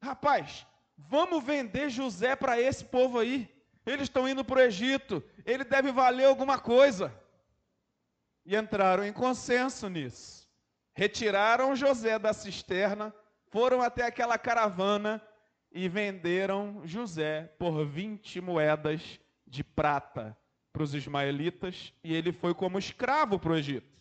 Rapaz, 0.01 0.67
vamos 0.97 1.45
vender 1.45 1.91
José 1.91 2.35
para 2.35 2.61
esse 2.61 2.85
povo 2.85 3.19
aí. 3.19 3.49
Eles 3.85 4.05
estão 4.05 4.29
indo 4.29 4.45
para 4.45 4.59
o 4.59 4.63
Egito, 4.63 5.23
ele 5.45 5.65
deve 5.65 5.91
valer 5.93 6.27
alguma 6.27 6.59
coisa. 6.59 7.13
E 8.45 8.57
entraram 8.57 9.05
em 9.05 9.13
consenso 9.13 9.89
nisso. 9.89 10.49
Retiraram 10.95 11.77
José 11.77 12.19
da 12.19 12.33
cisterna, 12.33 13.15
foram 13.51 13.81
até 13.81 14.05
aquela 14.05 14.39
caravana 14.39 15.23
e 15.71 15.89
venderam 15.89 16.83
José 16.85 17.53
por 17.59 17.85
20 17.85 18.41
moedas 18.41 19.21
de 19.47 19.63
prata 19.63 20.37
para 20.73 20.83
os 20.83 20.95
ismaelitas, 20.95 21.93
e 22.05 22.15
ele 22.15 22.33
foi 22.33 22.55
como 22.55 22.79
escravo 22.79 23.39
para 23.39 23.53
o 23.53 23.57
Egito. 23.57 23.98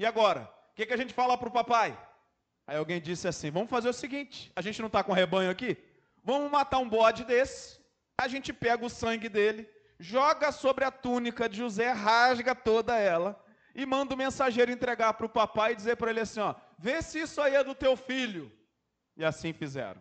E 0.00 0.06
agora? 0.06 0.50
O 0.72 0.74
que, 0.74 0.86
que 0.86 0.94
a 0.94 0.96
gente 0.96 1.12
fala 1.12 1.36
para 1.36 1.50
o 1.50 1.52
papai? 1.52 1.90
Aí 2.66 2.78
alguém 2.78 2.98
disse 2.98 3.28
assim: 3.28 3.50
vamos 3.50 3.68
fazer 3.68 3.90
o 3.90 3.92
seguinte: 3.92 4.50
a 4.56 4.62
gente 4.62 4.80
não 4.80 4.86
está 4.86 5.04
com 5.04 5.12
rebanho 5.12 5.50
aqui? 5.50 5.76
Vamos 6.24 6.50
matar 6.50 6.78
um 6.78 6.88
bode 6.88 7.22
desse, 7.22 7.78
a 8.16 8.26
gente 8.26 8.50
pega 8.50 8.82
o 8.82 8.88
sangue 8.88 9.28
dele, 9.28 9.68
joga 9.98 10.52
sobre 10.52 10.86
a 10.86 10.90
túnica 10.90 11.46
de 11.50 11.58
José, 11.58 11.90
rasga 11.92 12.54
toda 12.54 12.96
ela 12.96 13.38
e 13.74 13.84
manda 13.84 14.14
o 14.14 14.16
mensageiro 14.16 14.72
entregar 14.72 15.12
para 15.12 15.26
o 15.26 15.28
papai 15.28 15.72
e 15.72 15.76
dizer 15.76 15.96
para 15.96 16.10
ele 16.10 16.20
assim: 16.20 16.40
ó, 16.40 16.54
vê 16.78 17.02
se 17.02 17.20
isso 17.20 17.38
aí 17.42 17.54
é 17.54 17.62
do 17.62 17.74
teu 17.74 17.94
filho. 17.94 18.50
E 19.18 19.22
assim 19.22 19.52
fizeram. 19.52 20.00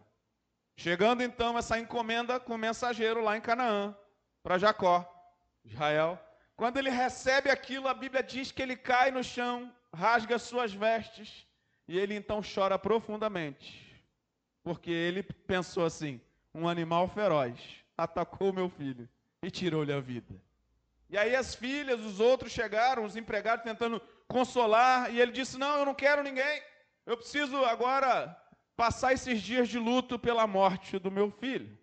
Chegando 0.77 1.23
então 1.23 1.57
essa 1.57 1.77
encomenda 1.77 2.39
com 2.39 2.55
o 2.55 2.57
mensageiro 2.57 3.21
lá 3.21 3.35
em 3.35 3.41
Canaã, 3.41 3.93
para 4.41 4.57
Jacó, 4.57 5.05
Israel. 5.65 6.17
Quando 6.55 6.77
ele 6.77 6.89
recebe 6.89 7.49
aquilo, 7.49 7.89
a 7.89 7.93
Bíblia 7.93 8.23
diz 8.23 8.49
que 8.49 8.61
ele 8.61 8.77
cai 8.77 9.11
no 9.11 9.21
chão, 9.21 9.69
rasga 9.93 10.37
suas 10.37 10.73
vestes, 10.73 11.45
e 11.87 11.97
ele 11.97 12.15
então 12.15 12.41
chora 12.41 12.77
profundamente, 12.77 14.03
porque 14.63 14.91
ele 14.91 15.23
pensou 15.23 15.85
assim: 15.85 16.21
um 16.53 16.67
animal 16.67 17.07
feroz 17.07 17.59
atacou 17.97 18.53
meu 18.53 18.69
filho 18.69 19.09
e 19.41 19.49
tirou-lhe 19.49 19.93
a 19.93 19.99
vida. 19.99 20.35
E 21.09 21.17
aí 21.17 21.35
as 21.35 21.55
filhas, 21.55 21.99
os 22.01 22.19
outros 22.19 22.51
chegaram, 22.51 23.03
os 23.03 23.15
empregados 23.15 23.63
tentando 23.63 23.99
consolar, 24.27 25.13
e 25.13 25.19
ele 25.19 25.31
disse: 25.31 25.57
Não, 25.57 25.79
eu 25.79 25.85
não 25.85 25.95
quero 25.95 26.23
ninguém, 26.23 26.61
eu 27.05 27.17
preciso 27.17 27.65
agora 27.65 28.37
passar 28.77 29.13
esses 29.13 29.41
dias 29.41 29.67
de 29.67 29.79
luto 29.79 30.17
pela 30.17 30.45
morte 30.45 30.99
do 30.99 31.11
meu 31.11 31.31
filho. 31.31 31.77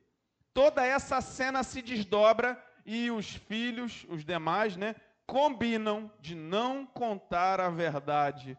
Toda 0.54 0.86
essa 0.86 1.20
cena 1.20 1.62
se 1.62 1.82
desdobra 1.82 2.62
e 2.86 3.10
os 3.10 3.34
filhos, 3.34 4.06
os 4.08 4.24
demais, 4.24 4.76
né, 4.76 4.94
combinam 5.26 6.10
de 6.20 6.34
não 6.34 6.86
contar 6.86 7.60
a 7.60 7.68
verdade 7.68 8.58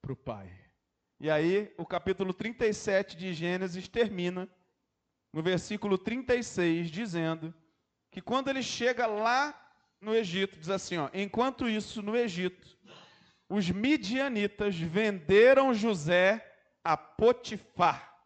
para 0.00 0.12
o 0.12 0.16
pai. 0.16 0.50
E 1.20 1.28
aí, 1.28 1.74
o 1.76 1.84
capítulo 1.84 2.32
37 2.32 3.16
de 3.16 3.34
Gênesis 3.34 3.88
termina 3.88 4.48
no 5.32 5.42
versículo 5.42 5.98
36, 5.98 6.90
dizendo 6.90 7.52
que 8.10 8.20
quando 8.20 8.48
ele 8.48 8.62
chega 8.62 9.06
lá 9.06 9.68
no 10.00 10.14
Egito, 10.14 10.58
diz 10.58 10.70
assim: 10.70 10.96
ó, 10.96 11.10
enquanto 11.12 11.68
isso, 11.68 12.00
no 12.00 12.16
Egito, 12.16 12.78
os 13.48 13.68
midianitas 13.68 14.78
venderam 14.78 15.74
José 15.74 16.44
a 16.84 16.96
Potifar, 16.96 18.16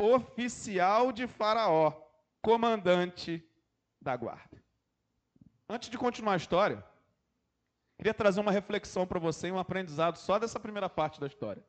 oficial 0.00 1.12
de 1.12 1.26
Faraó, 1.26 1.92
comandante 2.40 3.46
da 4.00 4.16
guarda. 4.16 4.62
Antes 5.68 5.90
de 5.90 5.98
continuar 5.98 6.34
a 6.34 6.36
história, 6.36 6.84
queria 8.02 8.12
trazer 8.12 8.40
uma 8.40 8.50
reflexão 8.50 9.06
para 9.06 9.20
você 9.20 9.46
e 9.46 9.52
um 9.52 9.60
aprendizado 9.60 10.16
só 10.16 10.36
dessa 10.36 10.58
primeira 10.58 10.90
parte 10.90 11.20
da 11.20 11.26
história. 11.28 11.62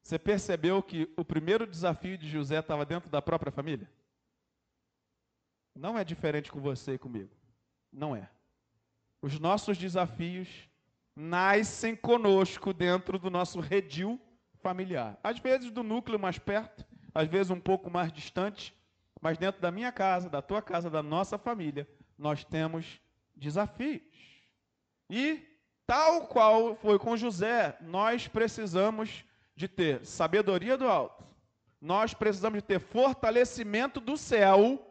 Você 0.00 0.16
percebeu 0.20 0.80
que 0.80 1.12
o 1.16 1.24
primeiro 1.24 1.66
desafio 1.66 2.16
de 2.16 2.28
José 2.28 2.60
estava 2.60 2.86
dentro 2.86 3.10
da 3.10 3.20
própria 3.20 3.50
família? 3.50 3.90
Não 5.74 5.98
é 5.98 6.04
diferente 6.04 6.52
com 6.52 6.60
você 6.60 6.94
e 6.94 6.98
comigo. 6.98 7.34
Não 7.92 8.14
é. 8.14 8.30
Os 9.20 9.40
nossos 9.40 9.76
desafios 9.76 10.48
nascem 11.16 11.96
conosco 11.96 12.72
dentro 12.72 13.18
do 13.18 13.28
nosso 13.28 13.58
redil 13.58 14.20
familiar. 14.62 15.18
Às 15.24 15.40
vezes 15.40 15.72
do 15.72 15.82
núcleo 15.82 16.20
mais 16.20 16.38
perto, 16.38 16.86
às 17.12 17.26
vezes 17.26 17.50
um 17.50 17.58
pouco 17.58 17.90
mais 17.90 18.12
distante, 18.12 18.72
mas 19.20 19.38
dentro 19.38 19.60
da 19.60 19.72
minha 19.72 19.90
casa, 19.90 20.30
da 20.30 20.40
tua 20.40 20.62
casa, 20.62 20.88
da 20.88 21.02
nossa 21.02 21.36
família, 21.36 21.88
nós 22.16 22.44
temos 22.44 23.00
desafios. 23.34 24.02
E, 25.10 25.53
tal 25.86 26.26
qual 26.26 26.74
foi 26.74 26.98
com 26.98 27.16
José, 27.16 27.76
nós 27.80 28.26
precisamos 28.28 29.24
de 29.56 29.68
ter 29.68 30.04
sabedoria 30.04 30.76
do 30.76 30.88
alto, 30.88 31.24
nós 31.80 32.14
precisamos 32.14 32.60
de 32.60 32.66
ter 32.66 32.80
fortalecimento 32.80 34.00
do 34.00 34.16
céu, 34.16 34.90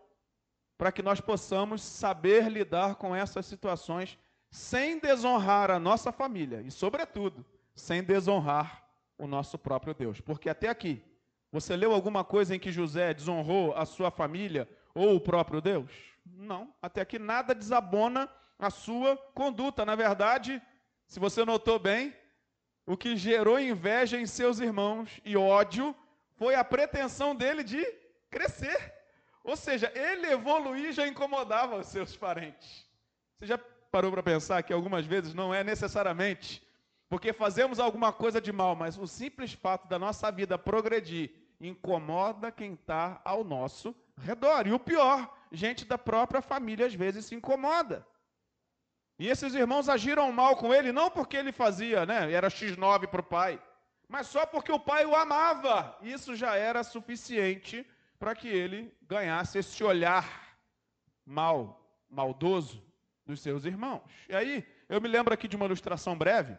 para 0.78 0.92
que 0.92 1.02
nós 1.02 1.22
possamos 1.22 1.82
saber 1.82 2.50
lidar 2.50 2.96
com 2.96 3.16
essas 3.16 3.46
situações 3.46 4.18
sem 4.52 5.00
desonrar 5.00 5.72
a 5.72 5.80
nossa 5.80 6.12
família 6.12 6.62
e, 6.62 6.70
sobretudo, 6.70 7.46
sem 7.76 8.04
desonrar 8.04 8.84
o 9.18 9.26
nosso 9.26 9.58
próprio 9.58 9.94
Deus. 9.94 10.20
Porque 10.20 10.50
até 10.50 10.70
aqui, 10.70 11.04
você 11.52 11.76
leu 11.76 11.94
alguma 11.94 12.24
coisa 12.24 12.56
em 12.56 12.60
que 12.60 12.72
José 12.72 13.14
desonrou 13.14 13.76
a 13.76 13.86
sua 13.86 14.12
família 14.12 14.68
ou 14.94 15.16
o 15.16 15.22
próprio 15.22 15.62
Deus? 15.62 15.92
Não. 16.26 16.74
Até 16.82 17.02
aqui 17.02 17.18
nada 17.18 17.56
desabona 17.56 18.30
a 18.60 18.70
sua 18.70 19.18
conduta. 19.34 19.86
Na 19.86 19.96
verdade, 19.96 20.62
se 21.08 21.20
você 21.20 21.46
notou 21.46 21.80
bem, 21.80 22.16
o 22.86 22.98
que 22.98 23.16
gerou 23.16 23.60
inveja 23.60 24.20
em 24.20 24.26
seus 24.26 24.60
irmãos 24.60 25.22
e 25.24 25.38
ódio 25.38 25.96
foi 26.36 26.56
a 26.56 26.64
pretensão 26.64 27.36
dele 27.36 27.64
de 27.64 27.84
crescer. 28.30 28.94
Ou 29.44 29.56
seja, 29.56 29.92
ele 29.96 30.28
evoluir 30.28 30.92
já 30.94 31.08
incomodava 31.08 31.78
os 31.78 31.88
seus 31.88 32.16
parentes. 32.16 32.86
Você 33.38 33.46
já 33.46 33.58
parou 33.92 34.12
para 34.12 34.24
pensar 34.24 34.64
que 34.64 34.74
algumas 34.74 35.06
vezes 35.06 35.34
não 35.34 35.54
é 35.54 35.64
necessariamente 35.64 36.66
porque 37.14 37.32
fazemos 37.32 37.80
alguma 37.80 38.12
coisa 38.12 38.42
de 38.42 38.52
mal, 38.52 38.76
mas 38.76 38.98
o 38.98 39.06
simples 39.06 39.54
fato 39.54 39.88
da 39.88 40.00
nossa 40.00 40.32
vida 40.32 40.58
progredir 40.58 41.30
incomoda 41.62 42.52
quem 42.52 42.74
está 42.74 43.22
ao 43.24 43.44
nosso 43.44 43.96
redor. 44.18 44.66
E 44.66 44.74
o 44.74 44.80
pior, 44.80 45.32
gente 45.52 45.86
da 45.86 45.96
própria 45.96 46.42
família 46.42 46.88
às 46.88 46.96
vezes 46.96 47.26
se 47.26 47.36
incomoda. 47.36 48.04
E 49.20 49.28
esses 49.28 49.54
irmãos 49.54 49.90
agiram 49.90 50.32
mal 50.32 50.56
com 50.56 50.74
ele, 50.74 50.92
não 50.92 51.10
porque 51.10 51.38
ele 51.38 51.52
fazia, 51.52 52.06
né, 52.06 52.32
era 52.32 52.48
X9 52.50 53.08
para 53.08 53.22
o 53.22 53.24
pai, 53.24 53.62
mas 54.08 54.28
só 54.28 54.46
porque 54.46 54.72
o 54.72 54.80
pai 54.80 55.06
o 55.06 55.16
amava. 55.16 55.98
Isso 56.02 56.36
já 56.36 56.56
era 56.56 56.84
suficiente 56.84 57.86
para 58.20 58.36
que 58.36 58.48
ele 58.48 58.94
ganhasse 59.02 59.58
esse 59.60 59.84
olhar 59.84 60.58
mal, 61.26 61.80
maldoso 62.10 62.84
dos 63.26 63.42
seus 63.42 63.66
irmãos. 63.66 64.02
E 64.28 64.36
aí, 64.36 64.68
eu 64.90 65.00
me 65.00 65.08
lembro 65.08 65.34
aqui 65.34 65.48
de 65.48 65.56
uma 65.56 65.66
ilustração 65.66 66.18
breve 66.18 66.58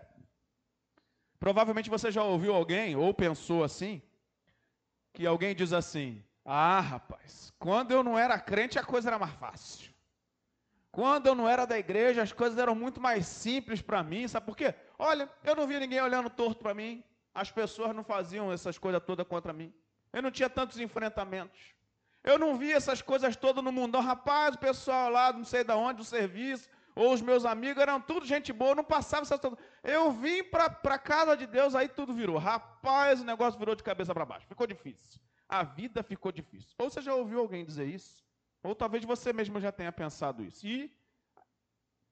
Provavelmente 1.44 1.90
você 1.90 2.10
já 2.10 2.22
ouviu 2.22 2.54
alguém, 2.54 2.96
ou 2.96 3.12
pensou 3.12 3.64
assim, 3.64 4.00
que 5.12 5.26
alguém 5.26 5.54
diz 5.54 5.74
assim: 5.74 6.24
Ah, 6.42 6.80
rapaz, 6.80 7.52
quando 7.58 7.90
eu 7.90 8.02
não 8.02 8.18
era 8.18 8.40
crente 8.40 8.78
a 8.78 8.82
coisa 8.82 9.10
era 9.10 9.18
mais 9.18 9.34
fácil. 9.34 9.92
Quando 10.94 11.26
eu 11.26 11.35
não 11.35 11.48
era 11.48 11.66
da 11.66 11.76
igreja 11.76 12.22
as 12.22 12.33
coisas 12.33 12.57
eram 12.57 12.74
muito 12.74 13.00
mais 13.00 13.26
simples 13.26 13.83
para 13.83 14.00
mim, 14.00 14.28
sabe 14.28 14.46
por 14.46 14.57
quê? 14.57 14.72
Olha, 14.96 15.28
eu 15.42 15.57
não 15.57 15.66
via 15.66 15.80
ninguém 15.80 16.00
olhando 16.00 16.30
torto 16.30 16.62
para 16.62 16.72
mim, 16.72 17.02
as 17.35 17.50
pessoas 17.50 17.94
não 17.94 18.04
faziam 18.04 18.52
essas 18.52 18.78
coisas 18.78 19.02
todas 19.04 19.26
contra 19.26 19.52
mim. 19.52 19.74
Eu 20.12 20.22
não 20.22 20.30
tinha 20.30 20.48
tantos 20.48 20.78
enfrentamentos. 20.78 21.74
Eu 22.22 22.38
não 22.38 22.57
via 22.57 22.76
essas 22.76 23.02
coisas 23.02 23.35
todas 23.35 23.62
no 23.62 23.72
mundão. 23.72 24.00
Rapaz, 24.00 24.54
o 24.54 24.59
pessoal 24.59 25.11
lá, 25.11 25.33
não 25.33 25.44
sei 25.44 25.64
de 25.64 25.72
onde, 25.72 25.98
do 25.98 26.04
serviço, 26.04 26.70
ou 26.94 27.12
os 27.12 27.20
meus 27.20 27.44
amigos 27.44 27.83
eram 27.83 28.00
tudo 28.00 28.24
gente 28.24 28.52
boa, 28.52 28.76
não 28.76 28.85
passava 28.85 29.22
essa 29.22 29.40
Eu 29.83 30.12
vim 30.12 30.44
para 30.44 30.66
a 30.66 30.98
casa 30.98 31.37
de 31.37 31.44
Deus, 31.44 31.74
aí 31.74 31.88
tudo 31.88 32.14
virou. 32.14 32.38
Rapaz, 32.38 33.20
o 33.20 33.24
negócio 33.24 33.59
virou 33.59 33.74
de 33.74 33.83
cabeça 33.83 34.14
para 34.14 34.24
baixo. 34.24 34.46
Ficou 34.46 34.64
difícil. 34.64 35.20
A 35.48 35.64
vida 35.64 36.04
ficou 36.04 36.30
difícil. 36.30 36.72
Ou 36.78 36.88
você 36.88 37.02
já 37.02 37.14
ouviu 37.14 37.40
alguém 37.40 37.64
dizer 37.64 37.87
isso, 37.87 38.23
ou 38.64 38.74
talvez 38.74 39.05
você 39.05 39.33
mesmo 39.33 39.61
já 39.61 39.70
tenha 39.70 39.92
pensado 39.92 40.42
isso. 40.42 40.66
E, 40.66 40.90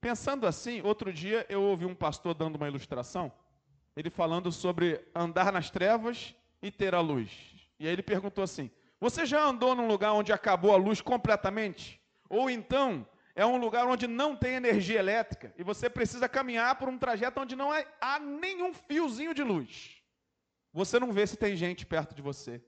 pensando 0.01 0.47
assim, 0.47 0.83
outro 0.83 1.11
dia 1.11 1.47
eu 1.49 1.63
ouvi 1.63 1.87
um 1.87 1.95
pastor 1.95 2.35
dando 2.35 2.57
uma 2.57 2.69
ilustração, 2.69 3.33
ele 3.97 4.11
falando 4.11 4.53
sobre 4.53 5.03
andar 5.15 5.51
nas 5.51 5.71
trevas 5.71 6.35
e 6.61 6.71
ter 6.71 6.95
a 6.95 7.01
luz. 7.01 7.31
E 7.81 7.87
aí 7.87 7.93
ele 7.93 8.03
perguntou 8.03 8.45
assim: 8.45 8.71
Você 9.01 9.25
já 9.25 9.43
andou 9.43 9.75
num 9.75 9.89
lugar 9.89 10.13
onde 10.13 10.33
acabou 10.33 10.73
a 10.73 10.77
luz 10.77 11.01
completamente? 11.01 11.99
Ou 12.29 12.51
então 12.51 13.07
é 13.35 13.47
um 13.47 13.57
lugar 13.57 13.87
onde 13.87 14.07
não 14.07 14.37
tem 14.37 14.55
energia 14.55 14.99
elétrica 14.99 15.55
e 15.57 15.63
você 15.63 15.89
precisa 15.89 16.29
caminhar 16.29 16.77
por 16.77 16.89
um 16.89 16.99
trajeto 16.99 17.41
onde 17.41 17.57
não 17.57 17.71
há 18.01 18.19
nenhum 18.19 18.75
fiozinho 18.75 19.35
de 19.35 19.43
luz. 19.43 20.03
Você 20.73 21.01
não 21.01 21.13
vê 21.13 21.27
se 21.27 21.37
tem 21.37 21.57
gente 21.57 21.87
perto 21.87 22.15
de 22.15 22.23
você. 22.23 22.63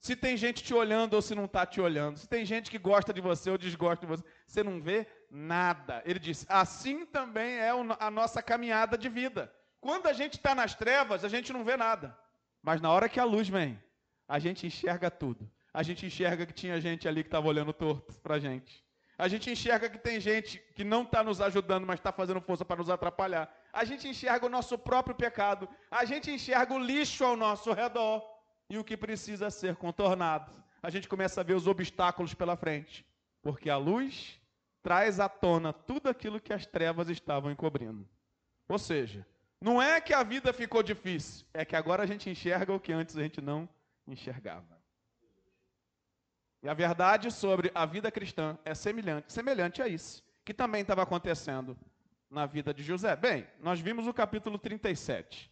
Se 0.00 0.14
tem 0.14 0.36
gente 0.36 0.62
te 0.62 0.72
olhando 0.72 1.14
ou 1.14 1.22
se 1.22 1.34
não 1.34 1.46
está 1.46 1.66
te 1.66 1.80
olhando. 1.80 2.18
Se 2.18 2.28
tem 2.28 2.44
gente 2.44 2.70
que 2.70 2.78
gosta 2.78 3.12
de 3.12 3.20
você 3.20 3.50
ou 3.50 3.58
desgosta 3.58 4.06
de 4.06 4.10
você. 4.10 4.24
Você 4.46 4.62
não 4.62 4.80
vê 4.80 5.06
nada. 5.30 6.02
Ele 6.04 6.18
disse: 6.18 6.46
assim 6.48 7.04
também 7.06 7.56
é 7.58 7.70
a 7.98 8.10
nossa 8.10 8.42
caminhada 8.42 8.96
de 8.96 9.08
vida. 9.08 9.52
Quando 9.80 10.06
a 10.06 10.12
gente 10.12 10.34
está 10.34 10.54
nas 10.54 10.74
trevas, 10.74 11.24
a 11.24 11.28
gente 11.28 11.52
não 11.52 11.64
vê 11.64 11.76
nada. 11.76 12.16
Mas 12.62 12.80
na 12.80 12.90
hora 12.90 13.08
que 13.08 13.20
a 13.20 13.24
luz 13.24 13.48
vem, 13.48 13.80
a 14.26 14.38
gente 14.38 14.66
enxerga 14.66 15.10
tudo. 15.10 15.50
A 15.72 15.82
gente 15.82 16.06
enxerga 16.06 16.46
que 16.46 16.52
tinha 16.52 16.80
gente 16.80 17.06
ali 17.06 17.22
que 17.22 17.28
estava 17.28 17.46
olhando 17.46 17.72
torto 17.72 18.12
para 18.20 18.36
a 18.36 18.38
gente. 18.38 18.84
A 19.16 19.26
gente 19.26 19.50
enxerga 19.50 19.90
que 19.90 19.98
tem 19.98 20.20
gente 20.20 20.58
que 20.76 20.84
não 20.84 21.02
está 21.02 21.24
nos 21.24 21.40
ajudando, 21.40 21.84
mas 21.84 21.98
está 21.98 22.12
fazendo 22.12 22.40
força 22.40 22.64
para 22.64 22.76
nos 22.76 22.88
atrapalhar. 22.88 23.52
A 23.72 23.84
gente 23.84 24.06
enxerga 24.06 24.46
o 24.46 24.48
nosso 24.48 24.78
próprio 24.78 25.14
pecado. 25.14 25.68
A 25.90 26.04
gente 26.04 26.30
enxerga 26.30 26.72
o 26.72 26.78
lixo 26.78 27.24
ao 27.24 27.36
nosso 27.36 27.72
redor 27.72 28.37
e 28.70 28.78
o 28.78 28.84
que 28.84 28.96
precisa 28.96 29.50
ser 29.50 29.76
contornado. 29.76 30.52
A 30.82 30.90
gente 30.90 31.08
começa 31.08 31.40
a 31.40 31.44
ver 31.44 31.54
os 31.54 31.66
obstáculos 31.66 32.34
pela 32.34 32.56
frente, 32.56 33.04
porque 33.42 33.70
a 33.70 33.76
luz 33.76 34.40
traz 34.82 35.18
à 35.18 35.28
tona 35.28 35.72
tudo 35.72 36.08
aquilo 36.08 36.40
que 36.40 36.52
as 36.52 36.66
trevas 36.66 37.08
estavam 37.08 37.50
encobrindo. 37.50 38.08
Ou 38.68 38.78
seja, 38.78 39.26
não 39.60 39.82
é 39.82 40.00
que 40.00 40.14
a 40.14 40.22
vida 40.22 40.52
ficou 40.52 40.82
difícil, 40.82 41.46
é 41.52 41.64
que 41.64 41.74
agora 41.74 42.02
a 42.02 42.06
gente 42.06 42.30
enxerga 42.30 42.72
o 42.72 42.80
que 42.80 42.92
antes 42.92 43.16
a 43.16 43.22
gente 43.22 43.40
não 43.40 43.68
enxergava. 44.06 44.78
E 46.62 46.68
a 46.68 46.74
verdade 46.74 47.30
sobre 47.30 47.70
a 47.74 47.86
vida 47.86 48.10
cristã 48.10 48.58
é 48.64 48.74
semelhante, 48.74 49.32
semelhante 49.32 49.80
a 49.80 49.88
isso, 49.88 50.24
que 50.44 50.52
também 50.52 50.82
estava 50.82 51.02
acontecendo 51.02 51.76
na 52.30 52.46
vida 52.46 52.74
de 52.74 52.82
José. 52.82 53.16
Bem, 53.16 53.46
nós 53.60 53.80
vimos 53.80 54.06
o 54.06 54.14
capítulo 54.14 54.58
37. 54.58 55.50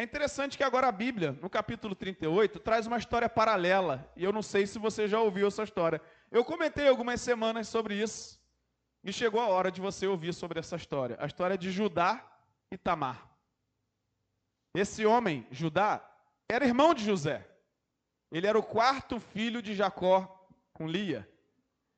É 0.00 0.02
interessante 0.02 0.56
que 0.56 0.64
agora 0.64 0.88
a 0.88 0.92
Bíblia, 0.92 1.32
no 1.42 1.50
capítulo 1.50 1.94
38, 1.94 2.58
traz 2.60 2.86
uma 2.86 2.96
história 2.96 3.28
paralela, 3.28 4.10
e 4.16 4.24
eu 4.24 4.32
não 4.32 4.40
sei 4.40 4.66
se 4.66 4.78
você 4.78 5.06
já 5.06 5.20
ouviu 5.20 5.46
essa 5.46 5.62
história. 5.62 6.00
Eu 6.30 6.42
comentei 6.42 6.88
algumas 6.88 7.20
semanas 7.20 7.68
sobre 7.68 7.96
isso, 8.00 8.40
e 9.04 9.12
chegou 9.12 9.42
a 9.42 9.48
hora 9.48 9.70
de 9.70 9.78
você 9.78 10.06
ouvir 10.06 10.32
sobre 10.32 10.58
essa 10.58 10.74
história. 10.74 11.18
A 11.20 11.26
história 11.26 11.58
de 11.58 11.70
Judá 11.70 12.26
e 12.70 12.78
Tamar. 12.78 13.30
Esse 14.74 15.04
homem, 15.04 15.46
Judá, 15.50 16.02
era 16.50 16.64
irmão 16.64 16.94
de 16.94 17.04
José. 17.04 17.46
Ele 18.32 18.46
era 18.46 18.58
o 18.58 18.62
quarto 18.62 19.20
filho 19.20 19.60
de 19.60 19.74
Jacó 19.74 20.48
com 20.72 20.88
Lia. 20.88 21.30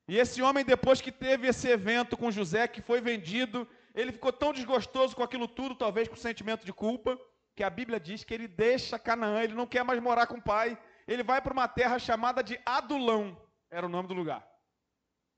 E 0.09 0.17
esse 0.17 0.41
homem, 0.41 0.65
depois 0.65 0.99
que 0.99 1.09
teve 1.09 1.47
esse 1.47 1.69
evento 1.69 2.17
com 2.17 2.29
José, 2.29 2.67
que 2.67 2.81
foi 2.81 2.99
vendido, 2.99 3.65
ele 3.95 4.11
ficou 4.11 4.33
tão 4.33 4.51
desgostoso 4.51 5.15
com 5.15 5.23
aquilo 5.23 5.47
tudo, 5.47 5.73
talvez 5.73 6.09
com 6.09 6.17
sentimento 6.17 6.65
de 6.65 6.73
culpa, 6.73 7.17
que 7.55 7.63
a 7.63 7.69
Bíblia 7.69 7.99
diz 7.99 8.23
que 8.23 8.33
ele 8.33 8.47
deixa 8.47 8.99
Canaã, 8.99 9.41
ele 9.41 9.53
não 9.53 9.67
quer 9.67 9.83
mais 9.83 10.01
morar 10.01 10.27
com 10.27 10.37
o 10.37 10.41
pai, 10.41 10.77
ele 11.07 11.23
vai 11.23 11.41
para 11.41 11.53
uma 11.53 11.67
terra 11.67 11.99
chamada 11.99 12.43
de 12.43 12.59
Adulão, 12.65 13.39
era 13.69 13.85
o 13.85 13.89
nome 13.89 14.07
do 14.07 14.13
lugar. 14.13 14.47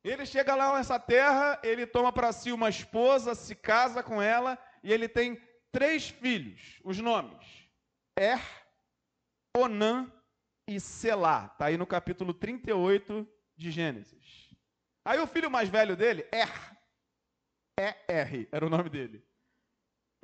Ele 0.04 0.26
chega 0.26 0.56
lá 0.56 0.76
nessa 0.76 1.00
terra, 1.00 1.60
ele 1.64 1.88
toma 1.88 2.14
para 2.14 2.32
si 2.32 2.52
uma 2.52 2.70
esposa, 2.70 3.34
se 3.34 3.56
casa 3.56 4.04
com 4.04 4.22
ela, 4.22 4.58
e 4.84 4.94
ele 4.94 5.10
tem 5.10 5.42
três 5.72 6.10
filhos, 6.10 6.80
os 6.84 7.00
nomes: 7.00 7.68
Er, 8.18 8.40
Onã 9.58 10.12
e 10.68 10.80
Selá. 10.80 11.50
Está 11.52 11.66
aí 11.66 11.78
no 11.78 11.88
capítulo 11.88 12.34
38 12.34 13.28
de 13.56 13.72
Gênesis. 13.72 14.56
Aí 15.04 15.20
o 15.20 15.28
filho 15.28 15.50
mais 15.50 15.70
velho 15.70 15.96
dele, 15.96 16.28
Er, 16.32 16.76
E-R, 17.78 18.48
era 18.52 18.66
o 18.66 18.70
nome 18.70 18.90
dele. 18.90 19.26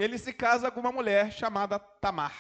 Ele 0.02 0.18
se 0.18 0.34
casa 0.34 0.72
com 0.72 0.80
uma 0.80 0.92
mulher 0.92 1.32
chamada 1.32 1.78
Tamar. 1.78 2.36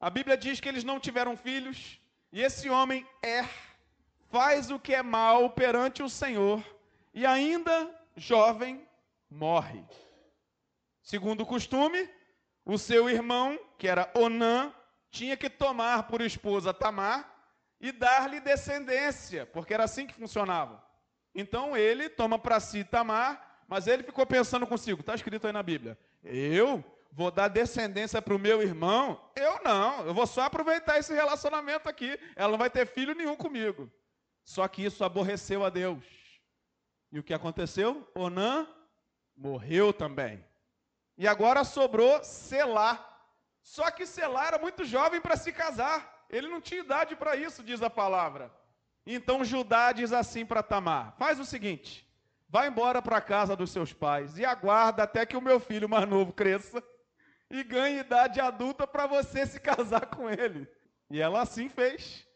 A 0.00 0.10
Bíblia 0.10 0.36
diz 0.36 0.58
que 0.58 0.68
eles 0.68 0.82
não 0.82 0.98
tiveram 0.98 1.36
filhos, 1.36 2.00
e 2.32 2.42
esse 2.42 2.68
homem, 2.68 3.06
Er, 3.22 3.48
faz 4.28 4.68
o 4.68 4.78
que 4.78 4.92
é 4.92 5.04
mal 5.04 5.50
perante 5.50 6.02
o 6.02 6.08
Senhor, 6.08 6.60
e 7.14 7.24
ainda 7.24 7.88
jovem, 8.16 8.84
morre. 9.30 9.84
Segundo 11.00 11.42
o 11.42 11.46
costume, 11.46 12.10
o 12.64 12.76
seu 12.76 13.08
irmão, 13.08 13.56
que 13.78 13.86
era 13.86 14.10
Onã, 14.16 14.74
tinha 15.08 15.36
que 15.36 15.48
tomar 15.48 16.08
por 16.08 16.20
esposa 16.20 16.74
Tamar 16.74 17.32
e 17.80 17.92
dar-lhe 17.92 18.40
descendência, 18.40 19.46
porque 19.46 19.72
era 19.72 19.84
assim 19.84 20.08
que 20.08 20.14
funcionava. 20.14 20.84
Então 21.32 21.76
ele 21.76 22.08
toma 22.08 22.36
para 22.36 22.58
si 22.58 22.82
Tamar, 22.82 23.62
mas 23.68 23.86
ele 23.86 24.02
ficou 24.02 24.26
pensando 24.26 24.66
consigo, 24.66 25.02
está 25.02 25.14
escrito 25.14 25.46
aí 25.46 25.52
na 25.52 25.62
Bíblia, 25.62 25.96
eu 26.26 26.84
vou 27.10 27.30
dar 27.30 27.48
descendência 27.48 28.20
para 28.20 28.34
o 28.34 28.38
meu 28.38 28.62
irmão? 28.62 29.30
Eu 29.34 29.62
não, 29.62 30.06
eu 30.06 30.12
vou 30.12 30.26
só 30.26 30.42
aproveitar 30.42 30.98
esse 30.98 31.14
relacionamento 31.14 31.88
aqui, 31.88 32.18
ela 32.34 32.50
não 32.50 32.58
vai 32.58 32.68
ter 32.68 32.86
filho 32.86 33.14
nenhum 33.14 33.36
comigo. 33.36 33.90
Só 34.44 34.66
que 34.68 34.84
isso 34.84 35.02
aborreceu 35.02 35.64
a 35.64 35.70
Deus. 35.70 36.04
E 37.10 37.18
o 37.18 37.22
que 37.22 37.34
aconteceu? 37.34 38.08
Onã 38.14 38.68
morreu 39.36 39.92
também. 39.92 40.44
E 41.16 41.26
agora 41.26 41.64
sobrou 41.64 42.22
Selá. 42.22 43.04
Só 43.62 43.90
que 43.90 44.06
Selá 44.06 44.46
era 44.46 44.58
muito 44.58 44.84
jovem 44.84 45.20
para 45.20 45.36
se 45.36 45.52
casar. 45.52 46.26
Ele 46.30 46.48
não 46.48 46.60
tinha 46.60 46.80
idade 46.80 47.16
para 47.16 47.36
isso, 47.36 47.62
diz 47.62 47.82
a 47.82 47.90
palavra. 47.90 48.52
Então 49.06 49.44
Judá 49.44 49.92
diz 49.92 50.12
assim 50.12 50.44
para 50.44 50.62
Tamar: 50.62 51.14
faz 51.16 51.40
o 51.40 51.44
seguinte, 51.44 52.05
vai 52.48 52.68
embora 52.68 53.02
para 53.02 53.18
a 53.18 53.22
casa 53.22 53.56
dos 53.56 53.70
seus 53.70 53.92
pais 53.92 54.38
e 54.38 54.44
aguarda 54.44 55.02
até 55.02 55.26
que 55.26 55.36
o 55.36 55.42
meu 55.42 55.58
filho 55.58 55.88
mais 55.88 56.08
novo 56.08 56.32
cresça 56.32 56.82
e 57.50 57.62
ganhe 57.62 58.00
idade 58.00 58.40
adulta 58.40 58.86
para 58.86 59.06
você 59.06 59.46
se 59.46 59.60
casar 59.60 60.06
com 60.06 60.28
ele. 60.28 60.68
E 61.10 61.20
ela 61.20 61.42
assim 61.42 61.68
fez. 61.68 62.26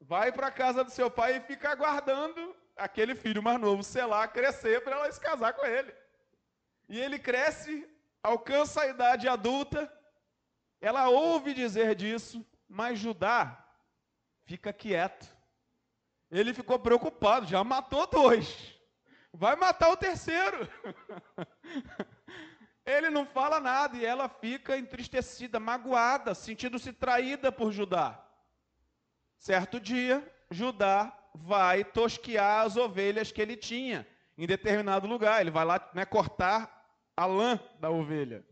Vai 0.00 0.30
para 0.30 0.46
a 0.46 0.52
casa 0.52 0.84
do 0.84 0.90
seu 0.90 1.10
pai 1.10 1.36
e 1.36 1.40
fica 1.40 1.70
aguardando 1.70 2.54
aquele 2.76 3.14
filho 3.14 3.42
mais 3.42 3.60
novo, 3.60 3.82
sei 3.82 4.04
lá, 4.04 4.28
crescer 4.28 4.82
para 4.82 4.96
ela 4.96 5.12
se 5.12 5.20
casar 5.20 5.52
com 5.54 5.66
ele. 5.66 5.92
E 6.88 6.98
ele 6.98 7.18
cresce, 7.18 7.86
alcança 8.22 8.82
a 8.82 8.86
idade 8.86 9.28
adulta, 9.28 9.92
ela 10.80 11.08
ouve 11.08 11.52
dizer 11.52 11.94
disso, 11.94 12.46
mas 12.68 12.98
Judá 12.98 13.64
fica 14.44 14.72
quieto. 14.72 15.26
Ele 16.30 16.54
ficou 16.54 16.78
preocupado, 16.78 17.46
já 17.46 17.64
matou 17.64 18.06
dois. 18.06 18.77
Vai 19.32 19.56
matar 19.56 19.90
o 19.90 19.96
terceiro. 19.96 20.68
Ele 22.84 23.10
não 23.10 23.26
fala 23.26 23.60
nada 23.60 23.96
e 23.98 24.04
ela 24.04 24.28
fica 24.28 24.78
entristecida, 24.78 25.60
magoada, 25.60 26.34
sentindo-se 26.34 26.90
traída 26.90 27.52
por 27.52 27.70
Judá. 27.70 28.18
Certo 29.36 29.78
dia, 29.78 30.26
Judá 30.50 31.14
vai 31.34 31.84
tosquear 31.84 32.64
as 32.64 32.78
ovelhas 32.78 33.30
que 33.30 33.42
ele 33.42 33.56
tinha 33.56 34.06
em 34.38 34.46
determinado 34.46 35.06
lugar. 35.06 35.40
Ele 35.40 35.50
vai 35.50 35.66
lá 35.66 35.90
né, 35.92 36.06
cortar 36.06 36.78
a 37.14 37.26
lã 37.26 37.60
da 37.78 37.90
ovelha. 37.90 38.42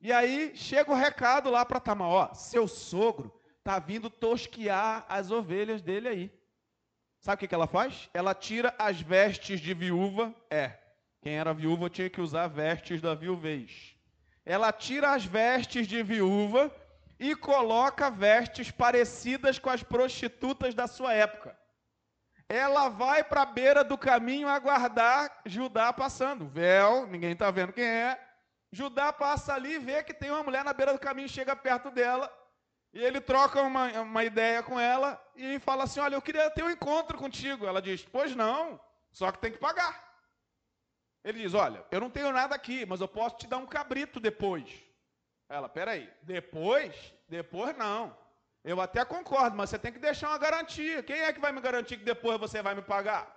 E 0.00 0.12
aí 0.12 0.56
chega 0.56 0.90
o 0.90 0.96
recado 0.96 1.48
lá 1.50 1.64
para 1.64 1.80
Tamar, 1.80 2.08
ó, 2.08 2.34
seu 2.34 2.66
sogro 2.66 3.32
está 3.58 3.78
vindo 3.78 4.08
tosquear 4.08 5.04
as 5.08 5.30
ovelhas 5.30 5.82
dele 5.82 6.08
aí. 6.08 6.37
Sabe 7.20 7.44
o 7.44 7.48
que, 7.48 7.54
ela 7.54 7.66
faz? 7.66 8.08
Ela 8.14 8.34
tira 8.34 8.74
as 8.78 9.00
vestes 9.00 9.60
de 9.60 9.74
viúva. 9.74 10.34
É, 10.50 10.72
quem 11.20 11.36
era 11.36 11.52
viúva 11.52 11.90
tinha 11.90 12.08
que 12.08 12.20
usar 12.20 12.46
vestes 12.46 13.00
da 13.00 13.14
viuvez. 13.14 13.96
Ela 14.46 14.72
tira 14.72 15.12
as 15.12 15.24
vestes 15.24 15.86
de 15.86 16.02
viúva 16.02 16.74
e 17.18 17.34
coloca 17.34 18.10
vestes 18.10 18.70
parecidas 18.70 19.58
com 19.58 19.68
as 19.68 19.82
prostitutas 19.82 20.74
da 20.74 20.86
sua 20.86 21.12
época. 21.12 21.58
Ela 22.48 22.88
vai 22.88 23.22
para 23.22 23.42
a 23.42 23.46
beira 23.46 23.84
do 23.84 23.98
caminho 23.98 24.48
aguardar 24.48 25.42
Judá 25.44 25.92
passando. 25.92 26.48
Véu, 26.48 27.06
ninguém 27.06 27.32
está 27.32 27.50
vendo 27.50 27.72
quem 27.72 27.84
é. 27.84 28.18
Judá 28.72 29.12
passa 29.12 29.54
ali 29.54 29.74
e 29.74 29.78
vê 29.78 30.02
que 30.02 30.14
tem 30.14 30.30
uma 30.30 30.42
mulher 30.42 30.64
na 30.64 30.72
beira 30.72 30.92
do 30.92 30.98
caminho, 30.98 31.28
chega 31.28 31.54
perto 31.56 31.90
dela 31.90 32.32
e 32.92 33.02
ele 33.04 33.20
troca 33.20 33.60
uma, 33.62 33.86
uma 34.00 34.24
ideia 34.24 34.62
com 34.62 34.78
ela 34.78 35.22
e 35.36 35.58
fala 35.58 35.84
assim: 35.84 36.00
Olha, 36.00 36.14
eu 36.14 36.22
queria 36.22 36.50
ter 36.50 36.64
um 36.64 36.70
encontro 36.70 37.18
contigo. 37.18 37.66
Ela 37.66 37.82
diz: 37.82 38.04
Pois 38.04 38.34
não, 38.34 38.80
só 39.10 39.30
que 39.30 39.38
tem 39.38 39.52
que 39.52 39.58
pagar. 39.58 40.08
Ele 41.22 41.42
diz: 41.42 41.54
Olha, 41.54 41.84
eu 41.90 42.00
não 42.00 42.10
tenho 42.10 42.32
nada 42.32 42.54
aqui, 42.54 42.86
mas 42.86 43.00
eu 43.00 43.08
posso 43.08 43.36
te 43.36 43.46
dar 43.46 43.58
um 43.58 43.66
cabrito 43.66 44.18
depois. 44.18 44.82
Ela, 45.48 45.68
peraí, 45.68 46.10
depois? 46.22 46.94
Depois 47.28 47.76
não. 47.76 48.16
Eu 48.64 48.80
até 48.80 49.04
concordo, 49.04 49.56
mas 49.56 49.70
você 49.70 49.78
tem 49.78 49.92
que 49.92 49.98
deixar 49.98 50.28
uma 50.28 50.38
garantia. 50.38 51.02
Quem 51.02 51.20
é 51.20 51.32
que 51.32 51.40
vai 51.40 51.52
me 51.52 51.60
garantir 51.60 51.98
que 51.98 52.04
depois 52.04 52.38
você 52.38 52.62
vai 52.62 52.74
me 52.74 52.82
pagar? 52.82 53.34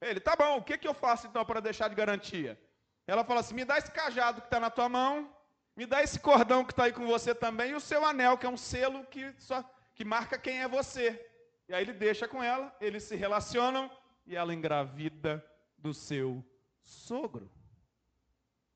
Ele, 0.00 0.20
tá 0.20 0.34
bom, 0.36 0.58
o 0.58 0.62
que, 0.62 0.78
que 0.78 0.88
eu 0.88 0.94
faço 0.94 1.26
então 1.26 1.44
para 1.44 1.60
deixar 1.60 1.88
de 1.88 1.94
garantia? 1.94 2.60
Ela 3.06 3.24
fala 3.24 3.40
assim: 3.40 3.54
me 3.54 3.64
dá 3.64 3.78
esse 3.78 3.90
cajado 3.90 4.40
que 4.40 4.46
está 4.46 4.60
na 4.60 4.70
tua 4.70 4.88
mão, 4.88 5.34
me 5.80 5.86
dá 5.86 6.02
esse 6.02 6.20
cordão 6.20 6.62
que 6.62 6.74
está 6.74 6.84
aí 6.84 6.92
com 6.92 7.06
você 7.06 7.34
também, 7.34 7.70
e 7.70 7.74
o 7.74 7.80
seu 7.80 8.04
anel, 8.04 8.36
que 8.36 8.44
é 8.44 8.48
um 8.50 8.56
selo 8.56 9.02
que, 9.06 9.34
só, 9.38 9.64
que 9.94 10.04
marca 10.04 10.36
quem 10.36 10.60
é 10.60 10.68
você. 10.68 11.26
E 11.66 11.72
aí 11.72 11.82
ele 11.82 11.94
deixa 11.94 12.28
com 12.28 12.42
ela, 12.42 12.70
eles 12.82 13.04
se 13.04 13.16
relacionam 13.16 13.90
e 14.26 14.36
ela 14.36 14.52
engravida 14.52 15.42
do 15.78 15.94
seu 15.94 16.44
sogro. 16.82 17.50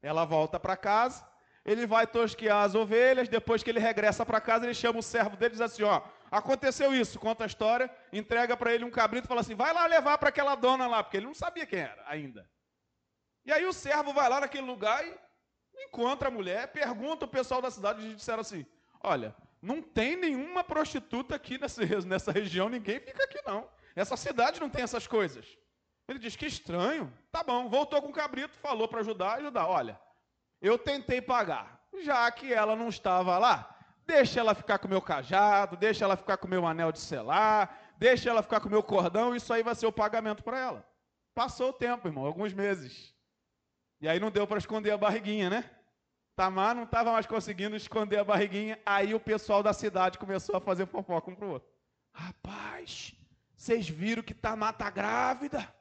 Ela 0.01 0.25
volta 0.25 0.59
para 0.59 0.79
casa, 0.79 1.29
ele 1.63 1.87
vai 1.87 2.07
tosquear 2.07 2.65
as 2.65 2.75
ovelhas, 2.75 3.29
depois 3.29 3.63
que 3.63 3.69
ele 3.69 3.81
regressa 3.81 4.25
para 4.25 4.41
casa, 4.41 4.65
ele 4.65 4.73
chama 4.73 5.01
o 5.01 5.03
servo 5.03 5.37
dele 5.37 5.53
e 5.53 5.59
diz 5.59 5.61
assim: 5.61 5.83
ó, 5.83 6.01
aconteceu 6.31 6.95
isso, 6.95 7.21
conta 7.21 7.45
a 7.45 7.47
história, 7.47 7.95
entrega 8.15 8.57
para 8.57 8.73
ele 8.73 8.83
um 8.83 8.91
cabrito 8.91 9.27
e 9.27 9.29
fala 9.29 9.43
assim: 9.43 9.55
vai 9.55 9.75
lá 9.75 9.85
levar 9.85 10.17
para 10.17 10.31
aquela 10.31 10.55
dona 10.55 10.87
lá, 10.87 11.05
porque 11.05 11.19
ele 11.19 11.27
não 11.27 11.35
sabia 11.35 11.67
quem 11.67 11.81
era 11.81 12.03
ainda. 12.07 12.49
E 13.45 13.53
aí 13.53 13.67
o 13.67 13.75
servo 13.75 14.11
vai 14.15 14.27
lá 14.27 14.41
naquele 14.41 14.67
lugar 14.67 15.07
e 15.07 15.24
encontra 15.77 16.29
a 16.29 16.31
mulher, 16.31 16.69
pergunta 16.73 17.25
o 17.25 17.29
pessoal 17.29 17.61
da 17.61 17.71
cidade 17.71 18.07
e 18.07 18.15
disseram 18.15 18.41
assim: 18.41 18.67
olha, 19.03 19.35
não 19.61 19.81
tem 19.81 20.17
nenhuma 20.17 20.63
prostituta 20.63 21.35
aqui 21.35 21.59
nessa, 21.59 21.83
nessa 22.07 22.33
região, 22.33 22.69
ninguém 22.69 23.01
fica 23.01 23.25
aqui 23.25 23.41
não. 23.47 23.69
Essa 23.97 24.17
cidade 24.17 24.61
não 24.61 24.69
tem 24.69 24.83
essas 24.83 25.07
coisas. 25.07 25.47
Ele 26.09 26.19
diz: 26.19 26.37
que 26.37 26.47
estranho. 26.47 27.13
Tá 27.31 27.43
bom, 27.43 27.69
voltou 27.69 28.01
com 28.03 28.09
o 28.09 28.13
cabrito, 28.13 28.57
falou 28.59 28.89
para 28.89 29.01
ajudar, 29.01 29.39
ajudar. 29.39 29.67
Olha, 29.67 29.99
eu 30.61 30.79
tentei 30.79 31.21
pagar. 31.21 31.81
Já 32.03 32.31
que 32.31 32.53
ela 32.53 32.75
não 32.75 32.89
estava 32.89 33.39
lá, 33.39 33.75
deixa 34.05 34.41
ela 34.41 34.55
ficar 34.55 34.79
com 34.79 34.87
o 34.87 34.91
meu 34.91 35.01
cajado, 35.01 35.77
deixa 35.77 36.05
ela 36.05 36.17
ficar 36.17 36.37
com 36.37 36.47
o 36.47 36.51
meu 36.51 36.67
anel 36.67 36.91
de 36.91 36.99
selar, 36.99 37.79
deixa 37.97 38.29
ela 38.29 38.43
ficar 38.43 38.61
com 38.61 38.67
o 38.67 38.71
meu 38.71 38.83
cordão, 38.83 39.35
isso 39.35 39.53
aí 39.53 39.63
vai 39.63 39.75
ser 39.75 39.87
o 39.87 39.93
pagamento 39.93 40.43
para 40.43 40.59
ela. 40.59 40.89
Passou 41.35 41.71
o 41.71 41.73
tempo, 41.73 42.09
irmão, 42.09 42.27
alguns 42.27 42.53
meses. 42.53 43.14
E 44.05 44.09
aí 44.09 44.21
não 44.21 44.31
deu 44.31 44.47
para 44.47 44.59
esconder 44.59 44.91
a 44.91 44.99
barriguinha, 44.99 45.49
né? 45.49 45.71
Tamar 46.37 46.75
não 46.75 46.83
estava 46.83 47.11
mais 47.11 47.25
conseguindo 47.25 47.75
esconder 47.75 48.19
a 48.19 48.25
barriguinha, 48.25 48.79
aí 48.85 49.15
o 49.15 49.19
pessoal 49.19 49.63
da 49.63 49.73
cidade 49.73 50.19
começou 50.19 50.55
a 50.55 50.61
fazer 50.61 50.85
fofoca 50.85 51.31
um 51.31 51.35
para 51.35 51.47
o 51.47 51.53
outro. 51.53 51.71
Rapaz, 52.13 53.15
vocês 53.57 53.89
viram 53.89 54.23
que 54.23 54.35
Tamar 54.35 54.75
está 54.75 54.91
grávida? 54.91 55.75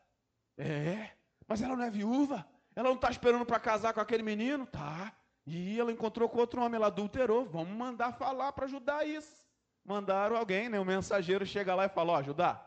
É, 0.58 1.10
mas 1.46 1.62
ela 1.62 1.76
não 1.76 1.84
é 1.84 1.90
viúva? 1.90 2.48
Ela 2.74 2.88
não 2.88 2.96
está 2.96 3.12
esperando 3.12 3.46
para 3.46 3.60
casar 3.60 3.94
com 3.94 4.00
aquele 4.00 4.24
menino? 4.24 4.66
Tá. 4.68 5.12
E 5.46 5.78
ela 5.78 5.92
encontrou 5.92 6.30
com 6.30 6.38
outro 6.38 6.62
homem, 6.62 6.78
ela 6.78 6.88
adulterou. 6.88 7.44
Vamos 7.44 7.76
mandar 7.76 8.14
falar 8.14 8.54
para 8.54 8.64
ajudar 8.64 9.06
isso. 9.06 9.44
Mandaram 9.84 10.38
alguém, 10.38 10.70
né? 10.70 10.80
O 10.80 10.86
mensageiro 10.86 11.46
chega 11.46 11.76
lá 11.76 11.88
e 11.88 11.90
fala: 11.90 12.14
Ó, 12.14 12.22
oh. 12.22 12.58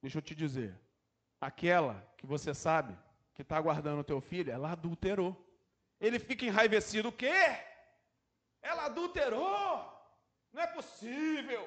Deixa 0.00 0.16
eu 0.16 0.22
te 0.22 0.34
dizer. 0.34 0.80
Aquela 1.42 2.10
que 2.16 2.24
você 2.24 2.54
sabe 2.54 2.96
que 3.36 3.42
está 3.42 3.60
guardando 3.60 4.00
o 4.00 4.04
teu 4.04 4.20
filho, 4.20 4.50
ela 4.50 4.72
adulterou. 4.72 5.36
Ele 6.00 6.18
fica 6.18 6.44
enraivecido: 6.44 7.10
o 7.10 7.12
quê? 7.12 7.38
Ela 8.60 8.86
adulterou? 8.86 9.92
Não 10.52 10.62
é 10.62 10.66
possível. 10.66 11.62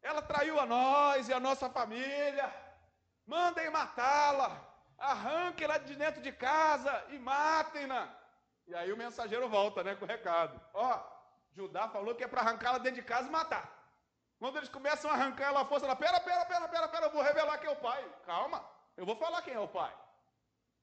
Ela 0.00 0.22
traiu 0.22 0.58
a 0.58 0.64
nós 0.64 1.28
e 1.28 1.32
a 1.32 1.40
nossa 1.40 1.68
família. 1.68 2.48
Mandem 3.26 3.68
matá-la 3.70 4.70
arranquem 5.00 5.66
lá 5.66 5.78
de 5.78 5.96
dentro 5.96 6.20
de 6.20 6.30
casa 6.30 6.92
e 7.08 7.18
matem-na. 7.18 8.14
E 8.66 8.74
aí 8.74 8.92
o 8.92 8.96
mensageiro 8.96 9.48
volta, 9.48 9.82
né, 9.82 9.94
com 9.96 10.04
o 10.04 10.08
recado. 10.08 10.60
Ó, 10.74 11.02
Judá 11.52 11.88
falou 11.88 12.14
que 12.14 12.22
é 12.22 12.28
para 12.28 12.42
arrancá-la 12.42 12.78
dentro 12.78 13.00
de 13.00 13.06
casa 13.06 13.26
e 13.26 13.30
matar. 13.30 13.68
Quando 14.38 14.56
eles 14.58 14.68
começam 14.68 15.10
a 15.10 15.14
arrancar 15.14 15.46
ela 15.46 15.62
a 15.62 15.64
força, 15.64 15.86
ela, 15.86 15.96
pera, 15.96 16.20
pera, 16.20 16.44
pera, 16.44 16.68
pera, 16.68 16.88
pera, 16.88 17.06
eu 17.06 17.10
vou 17.10 17.22
revelar 17.22 17.58
quem 17.58 17.68
é 17.68 17.72
o 17.72 17.76
pai. 17.76 18.06
Calma, 18.24 18.64
eu 18.96 19.04
vou 19.04 19.16
falar 19.16 19.42
quem 19.42 19.54
é 19.54 19.58
o 19.58 19.68
pai. 19.68 19.92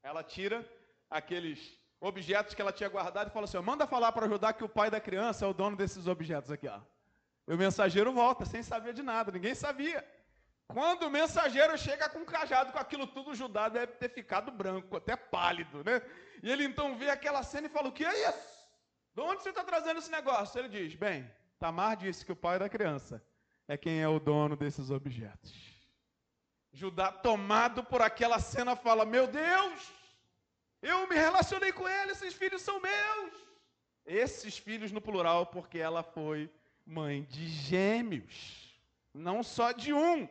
Ela 0.07 0.23
tira 0.23 0.65
aqueles 1.09 1.77
objetos 1.99 2.53
que 2.53 2.61
ela 2.61 2.71
tinha 2.71 2.87
guardado 2.87 3.27
e 3.27 3.33
fala 3.33 3.43
assim: 3.43 3.59
manda 3.59 3.85
falar 3.85 4.13
para 4.13 4.29
Judá 4.29 4.53
que 4.53 4.63
o 4.63 4.69
pai 4.69 4.89
da 4.89 5.01
criança 5.01 5.43
é 5.43 5.47
o 5.49 5.53
dono 5.53 5.75
desses 5.75 6.07
objetos 6.07 6.49
aqui, 6.49 6.65
ó. 6.65 6.79
E 7.45 7.53
o 7.53 7.57
mensageiro 7.57 8.13
volta, 8.13 8.45
sem 8.45 8.63
saber 8.63 8.93
de 8.93 9.03
nada, 9.03 9.33
ninguém 9.33 9.53
sabia. 9.53 9.99
Quando 10.65 11.03
o 11.03 11.09
mensageiro 11.09 11.77
chega 11.77 12.07
com 12.07 12.19
um 12.19 12.25
cajado 12.25 12.71
com 12.71 12.79
aquilo 12.79 13.05
tudo, 13.07 13.31
o 13.31 13.35
Judá 13.35 13.67
deve 13.67 13.93
ter 13.93 14.09
ficado 14.09 14.49
branco, 14.49 14.95
até 14.95 15.17
pálido, 15.17 15.83
né? 15.83 16.01
E 16.41 16.49
ele 16.49 16.63
então 16.63 16.97
vê 16.97 17.09
aquela 17.09 17.43
cena 17.43 17.67
e 17.67 17.69
fala: 17.69 17.89
O 17.89 17.91
que 17.91 18.05
é 18.05 18.29
isso? 18.29 18.69
De 19.13 19.21
onde 19.21 19.43
você 19.43 19.49
está 19.49 19.63
trazendo 19.65 19.97
esse 19.97 20.09
negócio? 20.09 20.57
Ele 20.57 20.69
diz: 20.69 20.95
Bem, 20.95 21.29
Tamar 21.59 21.97
disse 21.97 22.25
que 22.25 22.31
o 22.31 22.35
pai 22.45 22.57
da 22.57 22.69
criança 22.69 23.21
é 23.67 23.75
quem 23.75 24.01
é 24.01 24.07
o 24.07 24.21
dono 24.21 24.55
desses 24.55 24.89
objetos. 24.89 25.77
Judá, 26.71 27.11
tomado 27.11 27.83
por 27.83 28.01
aquela 28.01 28.39
cena, 28.39 28.75
fala: 28.75 29.03
Meu 29.03 29.25
Deus, 29.25 29.96
eu 30.81 31.07
me 31.07 31.15
relacionei 31.15 31.71
com 31.71 31.87
ele, 31.87 32.11
esses 32.11 32.33
filhos 32.33 32.61
são 32.61 32.79
meus. 32.79 33.33
Esses 34.05 34.57
filhos 34.57 34.91
no 34.91 35.01
plural, 35.01 35.47
porque 35.47 35.79
ela 35.79 36.01
foi 36.01 36.49
mãe 36.85 37.23
de 37.23 37.47
gêmeos, 37.47 38.79
não 39.13 39.43
só 39.43 39.73
de 39.73 39.91
um 39.91 40.27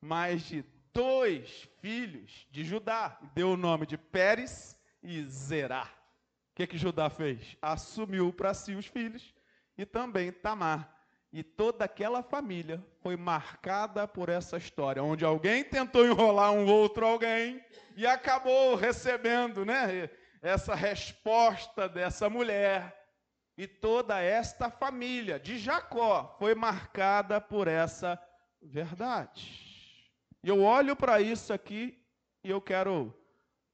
mais 0.00 0.42
de 0.42 0.64
dois 0.92 1.68
filhos 1.80 2.46
de 2.50 2.64
Judá. 2.64 3.18
Deu 3.34 3.50
o 3.50 3.56
nome 3.56 3.86
de 3.86 3.96
Pérez 3.96 4.76
e 5.02 5.22
Zerá. 5.24 5.84
O 5.84 6.54
que, 6.56 6.66
que 6.66 6.78
Judá 6.78 7.08
fez? 7.08 7.56
Assumiu 7.62 8.32
para 8.32 8.52
si 8.52 8.74
os 8.74 8.86
filhos 8.86 9.32
e 9.78 9.86
também 9.86 10.32
Tamar. 10.32 10.99
E 11.32 11.44
toda 11.44 11.84
aquela 11.84 12.22
família 12.22 12.84
foi 13.02 13.16
marcada 13.16 14.06
por 14.08 14.28
essa 14.28 14.56
história, 14.56 15.02
onde 15.02 15.24
alguém 15.24 15.62
tentou 15.62 16.04
enrolar 16.04 16.52
um 16.52 16.66
outro 16.66 17.06
alguém 17.06 17.64
e 17.96 18.04
acabou 18.04 18.74
recebendo 18.74 19.64
né, 19.64 20.10
essa 20.42 20.74
resposta 20.74 21.88
dessa 21.88 22.28
mulher. 22.28 22.96
E 23.56 23.66
toda 23.66 24.20
esta 24.20 24.70
família 24.70 25.38
de 25.38 25.58
Jacó 25.58 26.34
foi 26.38 26.54
marcada 26.54 27.40
por 27.40 27.68
essa 27.68 28.20
verdade. 28.60 29.70
E 30.42 30.48
eu 30.48 30.62
olho 30.62 30.96
para 30.96 31.20
isso 31.20 31.52
aqui 31.52 32.02
e 32.42 32.50
eu 32.50 32.60
quero, 32.60 33.14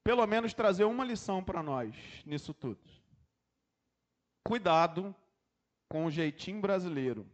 pelo 0.05 0.27
menos, 0.27 0.53
trazer 0.53 0.85
uma 0.85 1.05
lição 1.05 1.43
para 1.43 1.63
nós 1.63 1.95
nisso 2.27 2.53
tudo. 2.53 2.81
Cuidado 4.45 5.15
com 5.89 6.05
o 6.05 6.11
jeitinho 6.11 6.61
brasileiro. 6.61 7.27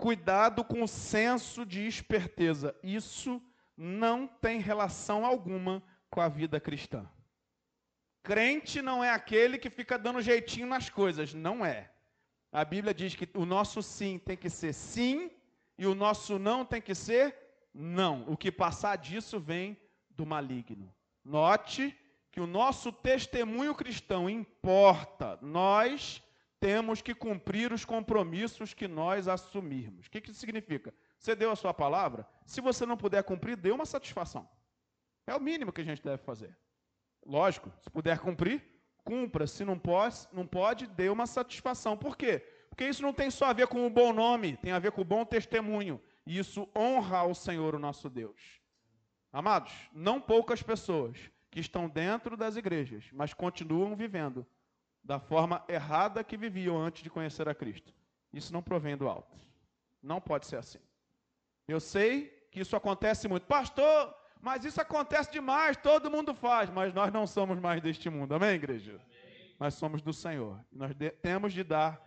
Cuidado 0.00 0.64
com 0.64 0.82
o 0.82 0.88
senso 0.88 1.66
de 1.66 1.86
esperteza. 1.86 2.74
Isso 2.82 3.38
não 3.76 4.26
tem 4.26 4.58
relação 4.58 5.26
alguma 5.26 5.82
com 6.08 6.22
a 6.22 6.28
vida 6.28 6.58
cristã. 6.58 7.06
Crente 8.22 8.80
não 8.80 9.04
é 9.04 9.10
aquele 9.10 9.58
que 9.58 9.68
fica 9.68 9.98
dando 9.98 10.22
jeitinho 10.22 10.66
nas 10.66 10.88
coisas, 10.88 11.34
não 11.34 11.62
é. 11.62 11.92
A 12.50 12.64
Bíblia 12.64 12.94
diz 12.94 13.14
que 13.14 13.28
o 13.34 13.44
nosso 13.44 13.82
sim 13.82 14.18
tem 14.18 14.38
que 14.38 14.48
ser 14.48 14.72
sim 14.72 15.30
e 15.76 15.86
o 15.86 15.94
nosso 15.94 16.38
não 16.38 16.64
tem 16.64 16.80
que 16.80 16.94
ser 16.94 17.36
não, 17.74 18.24
o 18.26 18.38
que 18.38 18.50
passar 18.50 18.96
disso 18.96 19.38
vem 19.38 19.76
do 20.08 20.24
maligno. 20.24 20.90
Note 21.22 21.94
que 22.32 22.40
o 22.40 22.46
nosso 22.46 22.90
testemunho 22.90 23.74
cristão 23.74 24.30
importa. 24.30 25.38
Nós 25.42 26.22
temos 26.60 27.00
que 27.00 27.14
cumprir 27.14 27.72
os 27.72 27.86
compromissos 27.86 28.74
que 28.74 28.86
nós 28.86 29.26
assumirmos. 29.26 30.06
O 30.06 30.10
que, 30.10 30.20
que 30.20 30.30
isso 30.30 30.38
significa? 30.38 30.94
Você 31.18 31.34
deu 31.34 31.50
a 31.50 31.56
sua 31.56 31.72
palavra? 31.72 32.28
Se 32.44 32.60
você 32.60 32.84
não 32.84 32.98
puder 32.98 33.24
cumprir, 33.24 33.56
dê 33.56 33.70
uma 33.70 33.86
satisfação. 33.86 34.46
É 35.26 35.34
o 35.34 35.40
mínimo 35.40 35.72
que 35.72 35.80
a 35.80 35.84
gente 35.84 36.02
deve 36.02 36.18
fazer. 36.18 36.54
Lógico, 37.24 37.72
se 37.80 37.88
puder 37.88 38.18
cumprir, 38.18 38.62
cumpra. 39.02 39.46
Se 39.46 39.64
não 39.64 39.78
pode, 39.78 40.28
não 40.32 40.46
pode, 40.46 40.86
dê 40.86 41.08
uma 41.08 41.26
satisfação. 41.26 41.96
Por 41.96 42.16
quê? 42.16 42.40
Porque 42.68 42.84
isso 42.84 43.02
não 43.02 43.12
tem 43.12 43.30
só 43.30 43.46
a 43.46 43.52
ver 43.54 43.66
com 43.66 43.86
o 43.86 43.90
bom 43.90 44.12
nome, 44.12 44.56
tem 44.58 44.72
a 44.72 44.78
ver 44.78 44.92
com 44.92 45.00
o 45.00 45.04
bom 45.04 45.24
testemunho. 45.24 46.00
E 46.26 46.38
isso 46.38 46.68
honra 46.76 47.18
ao 47.18 47.34
Senhor, 47.34 47.74
o 47.74 47.78
nosso 47.78 48.10
Deus. 48.10 48.60
Amados, 49.32 49.72
não 49.92 50.20
poucas 50.20 50.62
pessoas 50.62 51.30
que 51.50 51.58
estão 51.58 51.88
dentro 51.88 52.36
das 52.36 52.56
igrejas, 52.56 53.08
mas 53.12 53.32
continuam 53.32 53.96
vivendo 53.96 54.46
da 55.02 55.18
forma 55.18 55.64
errada 55.68 56.22
que 56.22 56.36
viviam 56.36 56.78
antes 56.78 57.02
de 57.02 57.10
conhecer 57.10 57.48
a 57.48 57.54
Cristo. 57.54 57.92
Isso 58.32 58.52
não 58.52 58.62
provém 58.62 58.96
do 58.96 59.08
alto. 59.08 59.36
Não 60.02 60.20
pode 60.20 60.46
ser 60.46 60.56
assim. 60.56 60.78
Eu 61.66 61.80
sei 61.80 62.28
que 62.50 62.60
isso 62.60 62.76
acontece 62.76 63.28
muito. 63.28 63.46
Pastor, 63.46 64.14
mas 64.40 64.64
isso 64.64 64.80
acontece 64.80 65.30
demais, 65.30 65.76
todo 65.76 66.10
mundo 66.10 66.34
faz, 66.34 66.70
mas 66.70 66.94
nós 66.94 67.12
não 67.12 67.26
somos 67.26 67.58
mais 67.58 67.82
deste 67.82 68.08
mundo. 68.08 68.34
Amém, 68.34 68.50
igreja? 68.50 68.92
Amém. 68.92 69.54
Nós 69.58 69.74
somos 69.74 70.00
do 70.00 70.12
Senhor. 70.12 70.58
Nós 70.72 70.94
de 70.94 71.10
temos 71.10 71.52
de 71.52 71.62
dar 71.62 72.00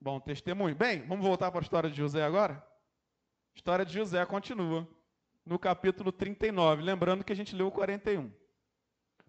bom 0.00 0.18
testemunho. 0.18 0.74
Bem, 0.74 1.02
vamos 1.06 1.24
voltar 1.24 1.50
para 1.50 1.60
a 1.60 1.62
história 1.62 1.90
de 1.90 1.96
José 1.96 2.22
agora? 2.22 2.54
A 2.54 3.58
história 3.58 3.84
de 3.84 3.92
José 3.92 4.24
continua 4.26 4.86
no 5.44 5.58
capítulo 5.58 6.12
39, 6.12 6.82
lembrando 6.82 7.24
que 7.24 7.32
a 7.32 7.36
gente 7.36 7.54
leu 7.54 7.68
o 7.68 7.72
41. 7.72 8.30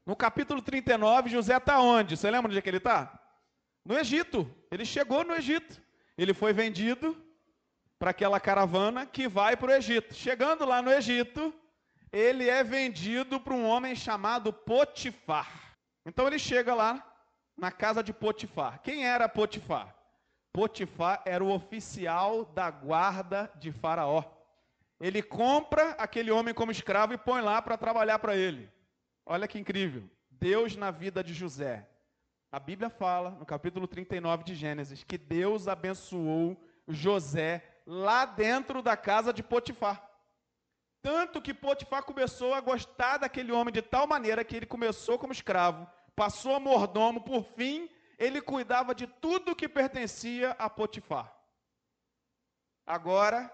No 0.10 0.16
capítulo 0.16 0.60
39, 0.60 1.30
José 1.30 1.56
está 1.56 1.80
onde? 1.80 2.18
Você 2.18 2.32
lembra 2.32 2.50
onde 2.50 2.58
é 2.58 2.62
que 2.64 2.68
ele 2.68 2.78
está? 2.78 3.14
No 3.86 3.96
Egito. 3.96 4.52
Ele 4.72 4.84
chegou 4.84 5.24
no 5.24 5.36
Egito. 5.36 5.80
Ele 6.18 6.34
foi 6.34 6.52
vendido 6.52 7.16
para 8.00 8.10
aquela 8.10 8.40
caravana 8.40 9.06
que 9.06 9.28
vai 9.28 9.56
para 9.56 9.70
o 9.70 9.72
Egito. 9.72 10.16
Chegando 10.16 10.66
lá 10.66 10.82
no 10.82 10.92
Egito, 10.92 11.54
ele 12.12 12.50
é 12.50 12.64
vendido 12.64 13.40
para 13.40 13.54
um 13.54 13.64
homem 13.64 13.96
chamado 13.96 14.52
Potifar. 14.52 15.78
Então 16.04 16.26
ele 16.26 16.40
chega 16.40 16.74
lá 16.74 17.06
na 17.56 17.72
casa 17.72 18.02
de 18.02 18.12
Potifar. 18.12 18.82
Quem 18.82 19.06
era 19.06 19.30
Potifar? 19.30 19.96
Potifar 20.52 21.22
era 21.24 21.44
o 21.44 21.54
oficial 21.54 22.46
da 22.46 22.72
guarda 22.72 23.48
de 23.60 23.72
Faraó. 23.72 24.24
Ele 25.00 25.22
compra 25.22 25.92
aquele 26.00 26.32
homem 26.32 26.52
como 26.52 26.72
escravo 26.72 27.14
e 27.14 27.18
põe 27.20 27.44
lá 27.44 27.62
para 27.62 27.78
trabalhar 27.78 28.18
para 28.18 28.36
ele. 28.36 28.79
Olha 29.32 29.48
que 29.48 29.60
incrível. 29.60 30.10
Deus 30.32 30.76
na 30.76 30.90
vida 30.90 31.24
de 31.24 31.36
José. 31.36 31.88
A 32.52 32.60
Bíblia 32.60 32.90
fala, 32.90 33.30
no 33.30 33.46
capítulo 33.46 33.88
39 33.88 34.44
de 34.44 34.56
Gênesis, 34.56 35.04
que 35.04 35.20
Deus 35.20 35.68
abençoou 35.68 36.60
José 36.88 37.64
lá 37.86 38.26
dentro 38.26 38.82
da 38.82 38.98
casa 38.98 39.32
de 39.32 39.44
Potifar. 39.44 40.04
Tanto 41.04 41.44
que 41.44 41.54
Potifar 41.54 42.02
começou 42.02 42.56
a 42.56 42.60
gostar 42.60 43.18
daquele 43.20 43.52
homem 43.52 43.72
de 43.72 43.84
tal 43.84 44.08
maneira 44.08 44.44
que 44.44 44.56
ele 44.56 44.66
começou 44.66 45.20
como 45.20 45.32
escravo, 45.32 45.88
passou 46.16 46.56
a 46.56 46.60
mordomo, 46.60 47.22
por 47.22 47.44
fim, 47.44 47.88
ele 48.18 48.42
cuidava 48.42 48.96
de 48.96 49.06
tudo 49.06 49.56
que 49.56 49.70
pertencia 49.70 50.56
a 50.58 50.68
Potifar. 50.68 51.32
Agora, 52.84 53.54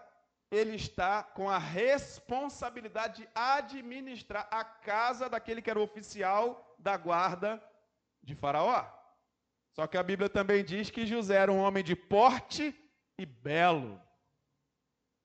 ele 0.52 0.76
está 0.76 1.24
com 1.24 1.50
a 1.50 1.58
responsabilidade 1.58 3.24
de 3.24 3.30
administrar 3.34 4.48
a 4.52 4.64
casa 4.64 5.30
daquele 5.30 5.62
que 5.62 5.70
era 5.70 5.80
oficial 5.80 6.76
da 6.78 6.96
guarda 6.98 7.62
de 8.24 8.36
Faraó. 8.36 8.86
Só 9.74 9.88
que 9.88 9.98
a 9.98 10.04
Bíblia 10.04 10.30
também 10.30 10.64
diz 10.64 10.90
que 10.90 11.06
José 11.06 11.36
era 11.36 11.52
um 11.52 11.60
homem 11.60 11.84
de 11.84 11.96
porte 11.96 12.74
e 13.18 13.26
belo. 13.26 14.02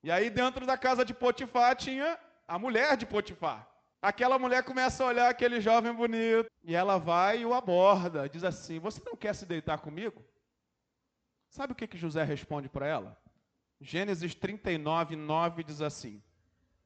E 0.02 0.10
aí, 0.10 0.30
dentro 0.30 0.66
da 0.66 0.76
casa 0.76 1.04
de 1.04 1.12
Potifar, 1.12 1.76
tinha 1.76 2.18
a 2.48 2.58
mulher 2.58 2.96
de 2.96 3.06
Potifar. 3.06 3.68
Aquela 4.02 4.38
mulher 4.38 4.64
começa 4.64 5.04
a 5.04 5.08
olhar 5.08 5.28
aquele 5.28 5.60
jovem 5.60 5.92
bonito 5.92 6.50
e 6.64 6.74
ela 6.74 6.98
vai 6.98 7.40
e 7.40 7.46
o 7.46 7.52
aborda. 7.52 8.28
Diz 8.28 8.42
assim: 8.42 8.78
Você 8.78 9.02
não 9.04 9.14
quer 9.14 9.34
se 9.34 9.44
deitar 9.44 9.78
comigo? 9.78 10.24
Sabe 11.50 11.72
o 11.72 11.76
que, 11.76 11.86
que 11.86 11.98
José 11.98 12.24
responde 12.24 12.68
para 12.68 12.86
ela? 12.86 13.20
Gênesis 13.80 14.34
39, 14.34 15.16
9 15.16 15.64
diz 15.64 15.80
assim: 15.80 16.22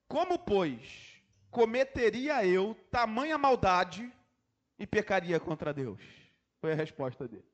Como, 0.07 0.39
pois, 0.39 1.21
cometeria 1.51 2.47
eu 2.47 2.77
tamanha 2.91 3.37
maldade 3.37 4.13
e 4.79 4.87
pecaria 4.87 5.41
contra 5.41 5.75
Deus? 5.75 6.01
Foi 6.61 6.73
a 6.73 6.77
resposta 6.77 7.27
dele. 7.27 7.45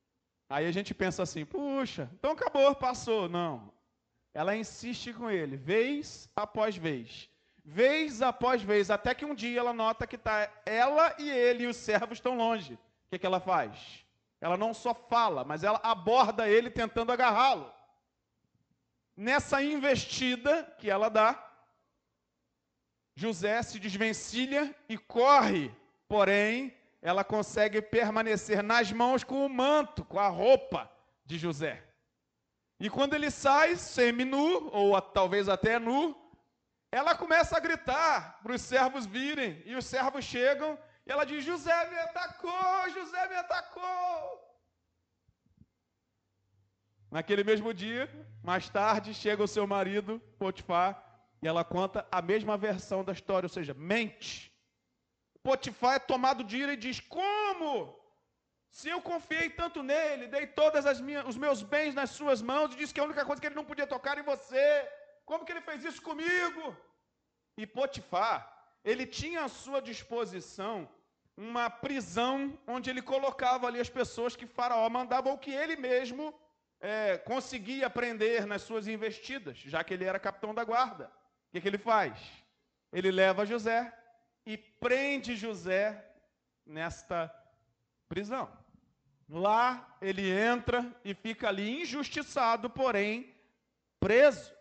Aí 0.48 0.66
a 0.66 0.72
gente 0.72 0.92
pensa 0.92 1.22
assim: 1.22 1.46
puxa, 1.46 2.10
então 2.14 2.32
acabou, 2.32 2.74
passou. 2.74 3.28
Não. 3.28 3.72
Ela 4.34 4.56
insiste 4.56 5.12
com 5.12 5.30
ele, 5.30 5.56
vez 5.56 6.28
após 6.36 6.76
vez, 6.76 7.28
vez 7.64 8.22
após 8.22 8.62
vez, 8.62 8.90
até 8.90 9.14
que 9.14 9.24
um 9.24 9.34
dia 9.34 9.58
ela 9.58 9.72
nota 9.72 10.06
que 10.06 10.16
tá 10.16 10.48
ela 10.64 11.14
e 11.18 11.28
ele 11.28 11.64
e 11.64 11.66
os 11.66 11.76
servos 11.76 12.18
estão 12.18 12.36
longe. 12.36 12.74
O 12.74 12.78
que, 13.10 13.18
que 13.18 13.26
ela 13.26 13.40
faz? 13.40 14.04
Ela 14.40 14.56
não 14.56 14.72
só 14.72 14.94
fala, 14.94 15.44
mas 15.44 15.64
ela 15.64 15.80
aborda 15.82 16.48
ele 16.48 16.70
tentando 16.70 17.10
agarrá-lo. 17.10 17.72
Nessa 19.16 19.62
investida 19.62 20.64
que 20.78 20.90
ela 20.90 21.08
dá, 21.08 21.46
José 23.14 23.62
se 23.62 23.78
desvencilha 23.78 24.74
e 24.88 24.96
corre, 24.96 25.74
porém, 26.08 26.74
ela 27.02 27.22
consegue 27.22 27.82
permanecer 27.82 28.62
nas 28.62 28.90
mãos 28.92 29.24
com 29.24 29.44
o 29.44 29.48
manto, 29.48 30.04
com 30.04 30.18
a 30.18 30.28
roupa 30.28 30.90
de 31.24 31.38
José. 31.38 31.82
E 32.78 32.88
quando 32.88 33.14
ele 33.14 33.30
sai 33.30 33.76
semi-nu, 33.76 34.70
ou 34.72 35.00
talvez 35.00 35.48
até 35.48 35.78
nu, 35.78 36.16
ela 36.90 37.14
começa 37.14 37.56
a 37.56 37.60
gritar 37.60 38.40
para 38.42 38.54
os 38.54 38.62
servos 38.62 39.06
virem. 39.06 39.62
E 39.66 39.76
os 39.76 39.84
servos 39.84 40.24
chegam 40.24 40.78
e 41.06 41.12
ela 41.12 41.24
diz: 41.24 41.44
José 41.44 41.90
me 41.90 41.98
atacou, 41.98 42.90
José 42.90 43.28
me 43.28 43.34
atacou. 43.36 44.49
Naquele 47.10 47.42
mesmo 47.42 47.74
dia, 47.74 48.08
mais 48.42 48.68
tarde, 48.68 49.12
chega 49.12 49.42
o 49.42 49.48
seu 49.48 49.66
marido, 49.66 50.20
Potifar, 50.38 50.90
e 51.42 51.48
ela 51.48 51.64
conta 51.64 52.06
a 52.10 52.22
mesma 52.22 52.56
versão 52.56 53.02
da 53.02 53.12
história, 53.12 53.46
ou 53.46 53.50
seja, 53.50 53.74
mente. 53.74 54.52
Potifar 55.42 55.94
é 55.96 55.98
tomado 55.98 56.44
de 56.44 56.56
ira 56.58 56.72
e 56.74 56.76
diz: 56.76 57.00
Como? 57.00 57.98
Se 58.70 58.88
eu 58.88 59.02
confiei 59.02 59.50
tanto 59.50 59.82
nele, 59.82 60.28
dei 60.28 60.46
todos 60.46 60.84
os 61.26 61.36
meus 61.36 61.62
bens 61.62 61.94
nas 61.94 62.10
suas 62.10 62.40
mãos 62.40 62.72
e 62.72 62.76
disse 62.76 62.94
que 62.94 63.00
a 63.00 63.04
única 63.04 63.24
coisa 63.24 63.40
que 63.40 63.48
ele 63.48 63.56
não 63.56 63.64
podia 63.64 63.86
tocar 63.86 64.16
em 64.16 64.22
você, 64.22 64.88
como 65.24 65.44
que 65.44 65.50
ele 65.52 65.60
fez 65.60 65.84
isso 65.84 66.00
comigo? 66.00 66.76
E 67.56 67.66
Potifar, 67.66 68.36
ele 68.84 69.04
tinha 69.04 69.44
à 69.44 69.48
sua 69.48 69.80
disposição 69.82 70.88
uma 71.36 71.68
prisão 71.68 72.56
onde 72.66 72.88
ele 72.90 73.02
colocava 73.02 73.66
ali 73.66 73.80
as 73.80 73.90
pessoas 73.90 74.36
que 74.36 74.46
Faraó 74.46 74.88
mandava 74.88 75.30
ou 75.30 75.38
que 75.38 75.50
ele 75.50 75.74
mesmo 75.74 76.32
é, 76.80 77.18
conseguia 77.18 77.90
prender 77.90 78.46
nas 78.46 78.62
suas 78.62 78.88
investidas, 78.88 79.58
já 79.58 79.84
que 79.84 79.94
ele 79.94 80.04
era 80.04 80.18
capitão 80.18 80.54
da 80.54 80.64
guarda. 80.64 81.06
O 81.06 81.52
que, 81.52 81.60
que 81.60 81.68
ele 81.68 81.78
faz? 81.78 82.18
Ele 82.92 83.10
leva 83.10 83.46
José 83.46 83.96
e 84.46 84.56
prende 84.56 85.36
José 85.36 86.04
nesta 86.66 87.32
prisão. 88.08 88.50
Lá 89.28 89.96
ele 90.00 90.28
entra 90.28 90.90
e 91.04 91.14
fica 91.14 91.48
ali 91.48 91.82
injustiçado, 91.82 92.68
porém 92.68 93.34
preso. 94.00 94.52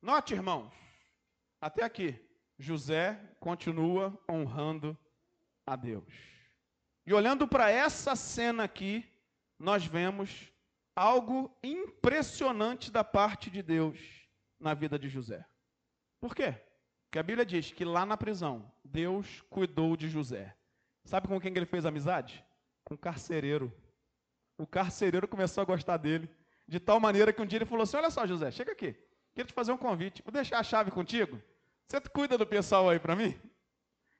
Note, 0.00 0.34
irmãos, 0.34 0.72
até 1.60 1.82
aqui, 1.82 2.16
José 2.58 3.18
continua 3.40 4.16
honrando 4.30 4.96
a 5.66 5.74
Deus. 5.74 6.12
E 7.04 7.12
olhando 7.12 7.48
para 7.48 7.70
essa 7.70 8.14
cena 8.14 8.64
aqui, 8.64 9.04
nós 9.58 9.84
vemos 9.84 10.52
algo 10.98 11.56
impressionante 11.62 12.90
da 12.90 13.04
parte 13.04 13.50
de 13.50 13.62
Deus 13.62 13.98
na 14.58 14.74
vida 14.74 14.98
de 14.98 15.08
José. 15.08 15.44
Por 16.20 16.34
quê? 16.34 16.54
Porque 17.04 17.18
a 17.18 17.22
Bíblia 17.22 17.46
diz 17.46 17.72
que 17.72 17.84
lá 17.84 18.04
na 18.04 18.16
prisão, 18.16 18.70
Deus 18.84 19.42
cuidou 19.48 19.96
de 19.96 20.08
José. 20.08 20.54
Sabe 21.04 21.28
com 21.28 21.40
quem 21.40 21.52
ele 21.56 21.66
fez 21.66 21.86
amizade? 21.86 22.44
Com 22.84 22.94
o 22.94 22.98
carcereiro 22.98 23.72
o 24.58 24.66
carcereiro 24.66 25.28
começou 25.28 25.62
a 25.62 25.64
gostar 25.64 25.96
dele, 25.96 26.28
de 26.66 26.80
tal 26.80 26.98
maneira 26.98 27.32
que 27.32 27.40
um 27.40 27.46
dia 27.46 27.58
ele 27.58 27.64
falou 27.64 27.84
assim: 27.84 27.96
Olha 27.96 28.10
só, 28.10 28.26
José, 28.26 28.50
chega 28.50 28.72
aqui, 28.72 28.94
quero 29.32 29.46
te 29.46 29.54
fazer 29.54 29.70
um 29.70 29.78
convite, 29.78 30.20
vou 30.22 30.32
deixar 30.32 30.58
a 30.58 30.64
chave 30.64 30.90
contigo. 30.90 31.40
Você 31.86 32.00
cuida 32.00 32.36
do 32.36 32.44
pessoal 32.44 32.90
aí 32.90 32.98
para 32.98 33.14
mim? 33.14 33.40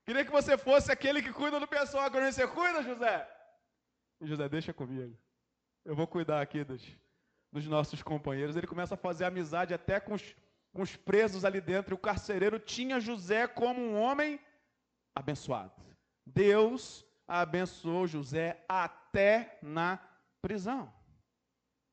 Queria 0.07 0.25
que 0.25 0.31
você 0.31 0.57
fosse 0.57 0.91
aquele 0.91 1.21
que 1.21 1.33
cuida 1.33 1.61
do 1.61 1.67
pessoal. 1.67 2.05
Agora 2.05 2.31
você 2.33 2.47
cuida, 2.47 2.83
José? 2.83 3.29
José, 4.23 4.49
deixa 4.49 4.73
comigo. 4.73 5.14
Eu 5.88 5.96
vou 5.96 6.07
cuidar 6.07 6.42
aqui 6.42 6.62
dos, 6.64 6.83
dos 7.51 7.66
nossos 7.66 8.03
companheiros. 8.03 8.55
Ele 8.55 8.66
começa 8.66 8.92
a 8.92 8.98
fazer 8.98 9.24
amizade 9.24 9.72
até 9.72 9.98
com 9.98 10.12
os, 10.12 10.37
com 10.70 10.83
os 10.83 10.94
presos 10.96 11.46
ali 11.46 11.62
dentro. 11.62 11.94
E 11.94 11.96
o 11.96 11.98
carcereiro 11.98 12.59
tinha 12.59 13.01
José 13.01 13.46
como 13.46 13.81
um 13.81 13.98
homem 13.98 14.38
abençoado. 15.14 15.72
Deus 16.27 17.07
abençoou 17.27 18.07
José 18.07 18.62
até 18.68 19.59
na 19.62 19.98
prisão. 20.42 20.92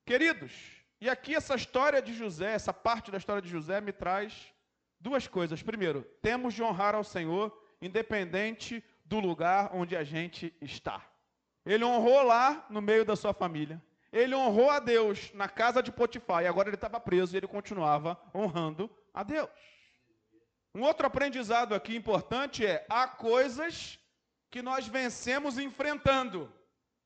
Queridos, 0.05 0.51
e 0.99 1.09
aqui 1.09 1.33
essa 1.33 1.55
história 1.55 2.01
de 2.01 2.13
José, 2.13 2.51
essa 2.51 2.73
parte 2.73 3.09
da 3.09 3.17
história 3.17 3.41
de 3.41 3.47
José 3.47 3.79
me 3.79 3.93
traz 3.93 4.53
duas 4.99 5.25
coisas. 5.25 5.63
Primeiro, 5.63 6.03
temos 6.21 6.53
de 6.53 6.61
honrar 6.61 6.95
ao 6.95 7.03
Senhor, 7.05 7.57
independente 7.81 8.83
do 9.05 9.21
lugar 9.21 9.69
onde 9.73 9.95
a 9.95 10.03
gente 10.03 10.53
está. 10.59 11.01
Ele 11.65 11.83
honrou 11.83 12.21
lá 12.23 12.65
no 12.69 12.81
meio 12.81 13.03
da 13.03 13.15
sua 13.15 13.33
família. 13.33 13.81
Ele 14.15 14.33
honrou 14.33 14.69
a 14.69 14.79
Deus 14.79 15.31
na 15.33 15.47
casa 15.47 15.83
de 15.83 15.91
Potifar 15.91 16.43
e 16.43 16.47
agora 16.47 16.69
ele 16.69 16.75
estava 16.75 16.99
preso 16.99 17.35
e 17.35 17.37
ele 17.37 17.47
continuava 17.47 18.19
honrando 18.33 18.89
a 19.13 19.21
Deus. 19.21 19.49
Um 20.73 20.81
outro 20.81 21.05
aprendizado 21.05 21.75
aqui 21.75 21.95
importante 21.95 22.65
é: 22.65 22.85
há 22.89 23.07
coisas 23.07 23.99
que 24.49 24.61
nós 24.61 24.87
vencemos 24.87 25.59
enfrentando 25.59 26.51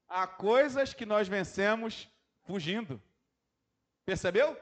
há 0.10 0.26
coisas 0.26 0.94
que 0.94 1.06
nós 1.06 1.28
vencemos 1.28 2.10
fugindo. 2.42 3.02
Percebeu? 4.06 4.60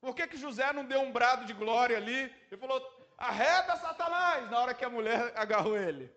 Por 0.00 0.14
que, 0.14 0.26
que 0.26 0.36
José 0.36 0.72
não 0.72 0.84
deu 0.84 1.00
um 1.00 1.12
brado 1.12 1.46
de 1.46 1.54
glória 1.54 1.96
ali 1.96 2.32
e 2.52 2.56
falou: 2.56 2.80
arreda 3.16 3.76
Satanás, 3.76 4.50
na 4.50 4.58
hora 4.60 4.74
que 4.74 4.84
a 4.84 4.90
mulher 4.90 5.32
agarrou 5.36 5.76
ele? 5.76 6.12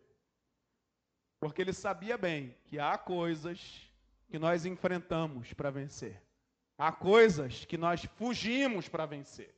Porque 1.39 1.61
ele 1.61 1.73
sabia 1.73 2.17
bem 2.17 2.57
que 2.65 2.79
há 2.79 2.97
coisas 2.97 3.89
que 4.33 4.39
nós 4.39 4.65
enfrentamos 4.65 5.53
para 5.53 5.69
vencer. 5.69 6.19
Há 6.75 6.91
coisas 6.91 7.65
que 7.65 7.77
nós 7.77 8.03
fugimos 8.15 8.89
para 8.89 9.05
vencer. 9.05 9.53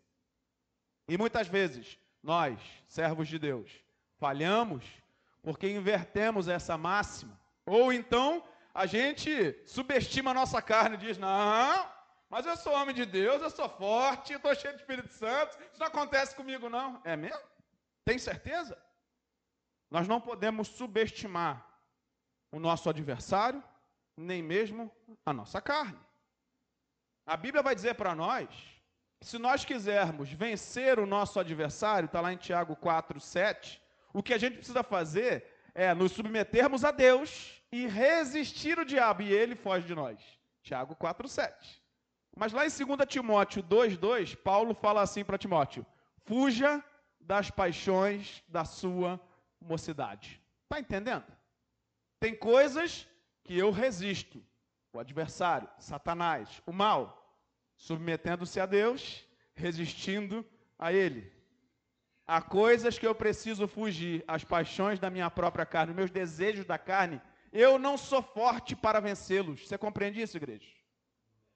E 1.08 1.18
muitas 1.18 1.48
vezes, 1.48 1.98
nós, 2.22 2.60
servos 2.86 3.30
de 3.30 3.40
Deus, 3.40 3.72
falhamos 4.18 4.84
porque 5.42 5.70
invertemos 5.70 6.50
essa 6.50 6.78
máxima 6.78 7.40
Ou 7.66 7.94
então 7.94 8.44
a 8.74 8.86
gente 8.86 9.58
subestima 9.66 10.32
a 10.32 10.34
nossa 10.34 10.62
carne 10.62 10.98
e 10.98 11.00
diz: 11.00 11.18
não, 11.18 11.90
mas 12.30 12.46
eu 12.46 12.58
sou 12.58 12.74
homem 12.74 12.94
de 12.94 13.06
Deus, 13.06 13.42
eu 13.42 13.50
sou 13.50 13.70
forte, 13.70 14.34
eu 14.34 14.38
estou 14.38 14.54
cheio 14.56 14.74
de 14.74 14.82
Espírito 14.82 15.14
Santo, 15.14 15.58
isso 15.72 15.80
não 15.80 15.88
acontece 15.88 16.36
comigo, 16.36 16.68
não. 16.68 17.02
É 17.06 17.16
mesmo? 17.16 17.48
Tem 18.04 18.20
certeza? 18.20 18.78
Nós 19.90 20.06
não 20.06 20.20
podemos 20.20 20.68
subestimar 20.68 21.66
o 22.52 22.60
nosso 22.60 22.90
adversário, 22.90 23.64
nem 24.18 24.42
mesmo 24.42 24.92
a 25.26 25.34
nossa 25.34 25.62
carne. 25.62 26.00
A 27.26 27.36
Bíblia 27.36 27.64
vai 27.64 27.76
dizer 27.76 27.96
para 27.96 28.14
nós 28.16 28.76
se 29.22 29.40
nós 29.40 29.66
quisermos 29.66 30.32
vencer 30.32 31.00
o 31.00 31.06
nosso 31.06 31.40
adversário, 31.40 32.06
está 32.06 32.22
lá 32.22 32.32
em 32.32 32.38
Tiago 32.38 32.76
4, 32.76 33.20
7, 33.20 33.82
o 34.14 34.22
que 34.22 34.34
a 34.34 34.38
gente 34.38 34.58
precisa 34.58 34.84
fazer 34.84 35.46
é 35.74 35.94
nos 35.94 36.12
submetermos 36.12 36.86
a 36.86 36.92
Deus 36.92 37.62
e 37.72 37.88
resistir 37.88 38.78
o 38.78 38.86
diabo, 38.86 39.24
e 39.24 39.34
ele 39.34 39.56
foge 39.56 39.88
de 39.88 39.96
nós. 39.96 40.20
Tiago 40.62 40.96
4, 40.96 41.28
7. 41.28 41.82
Mas 42.36 42.54
lá 42.54 42.66
em 42.66 42.70
2 42.70 43.08
Timóteo 43.08 43.64
2, 43.64 43.98
2, 43.98 44.36
Paulo 44.36 44.74
fala 44.74 45.02
assim 45.02 45.24
para 45.24 45.38
Timóteo: 45.38 45.86
fuja 46.26 46.84
das 47.20 47.50
paixões 47.50 48.44
da 48.48 48.64
sua 48.64 49.20
mocidade. 49.60 50.42
Está 50.64 50.80
entendendo? 50.80 51.26
Tem 52.20 52.36
coisas 52.36 53.08
que 53.46 53.58
eu 53.58 53.72
resisto. 53.72 54.44
O 54.92 55.00
adversário, 55.00 55.70
Satanás, 55.78 56.62
o 56.66 56.74
mal, 56.74 57.00
submetendo-se 57.78 58.60
a 58.60 58.66
Deus, 58.66 59.24
resistindo 59.54 60.46
a 60.80 60.92
ele. 60.92 61.32
Há 62.26 62.42
coisas 62.42 62.98
que 62.98 63.06
eu 63.06 63.14
preciso 63.14 63.68
fugir, 63.68 64.24
as 64.28 64.44
paixões 64.44 65.00
da 65.00 65.10
minha 65.10 65.30
própria 65.30 65.66
carne, 65.66 65.94
meus 65.94 66.10
desejos 66.10 66.66
da 66.66 66.78
carne, 66.78 67.22
eu 67.52 67.78
não 67.78 67.98
sou 67.98 68.22
forte 68.22 68.76
para 68.76 69.00
vencê-los. 69.00 69.68
Você 69.68 69.78
compreende 69.78 70.22
isso, 70.22 70.38
igreja? 70.38 70.68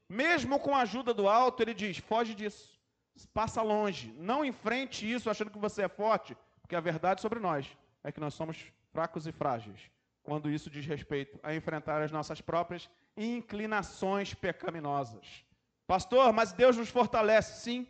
Mesmo 0.08 0.60
com 0.60 0.76
a 0.76 0.82
ajuda 0.82 1.14
do 1.14 1.28
alto, 1.28 1.64
ele 1.64 1.74
diz: 1.74 1.98
foge 1.98 2.36
disso, 2.36 2.80
passa 3.34 3.62
longe, 3.62 4.14
não 4.18 4.46
enfrente 4.46 5.12
isso 5.12 5.30
achando 5.30 5.52
que 5.52 5.58
você 5.58 5.84
é 5.84 5.88
forte, 5.88 6.38
porque 6.62 6.76
a 6.76 6.82
verdade 6.82 7.22
sobre 7.22 7.40
nós 7.40 7.66
é 8.04 8.12
que 8.12 8.20
nós 8.20 8.34
somos 8.34 8.72
fracos 8.92 9.26
e 9.28 9.32
frágeis, 9.32 9.90
quando 10.30 10.52
isso 10.52 10.70
diz 10.70 10.86
respeito 10.86 11.40
a 11.42 11.56
enfrentar 11.56 12.04
as 12.04 12.12
nossas 12.12 12.40
próprias 12.40 12.88
inclinações 13.18 14.32
pecaminosas. 14.32 15.44
Pastor, 15.88 16.32
mas 16.32 16.54
Deus 16.54 16.78
nos 16.78 16.90
fortalece. 16.90 17.60
Sim, 17.62 17.88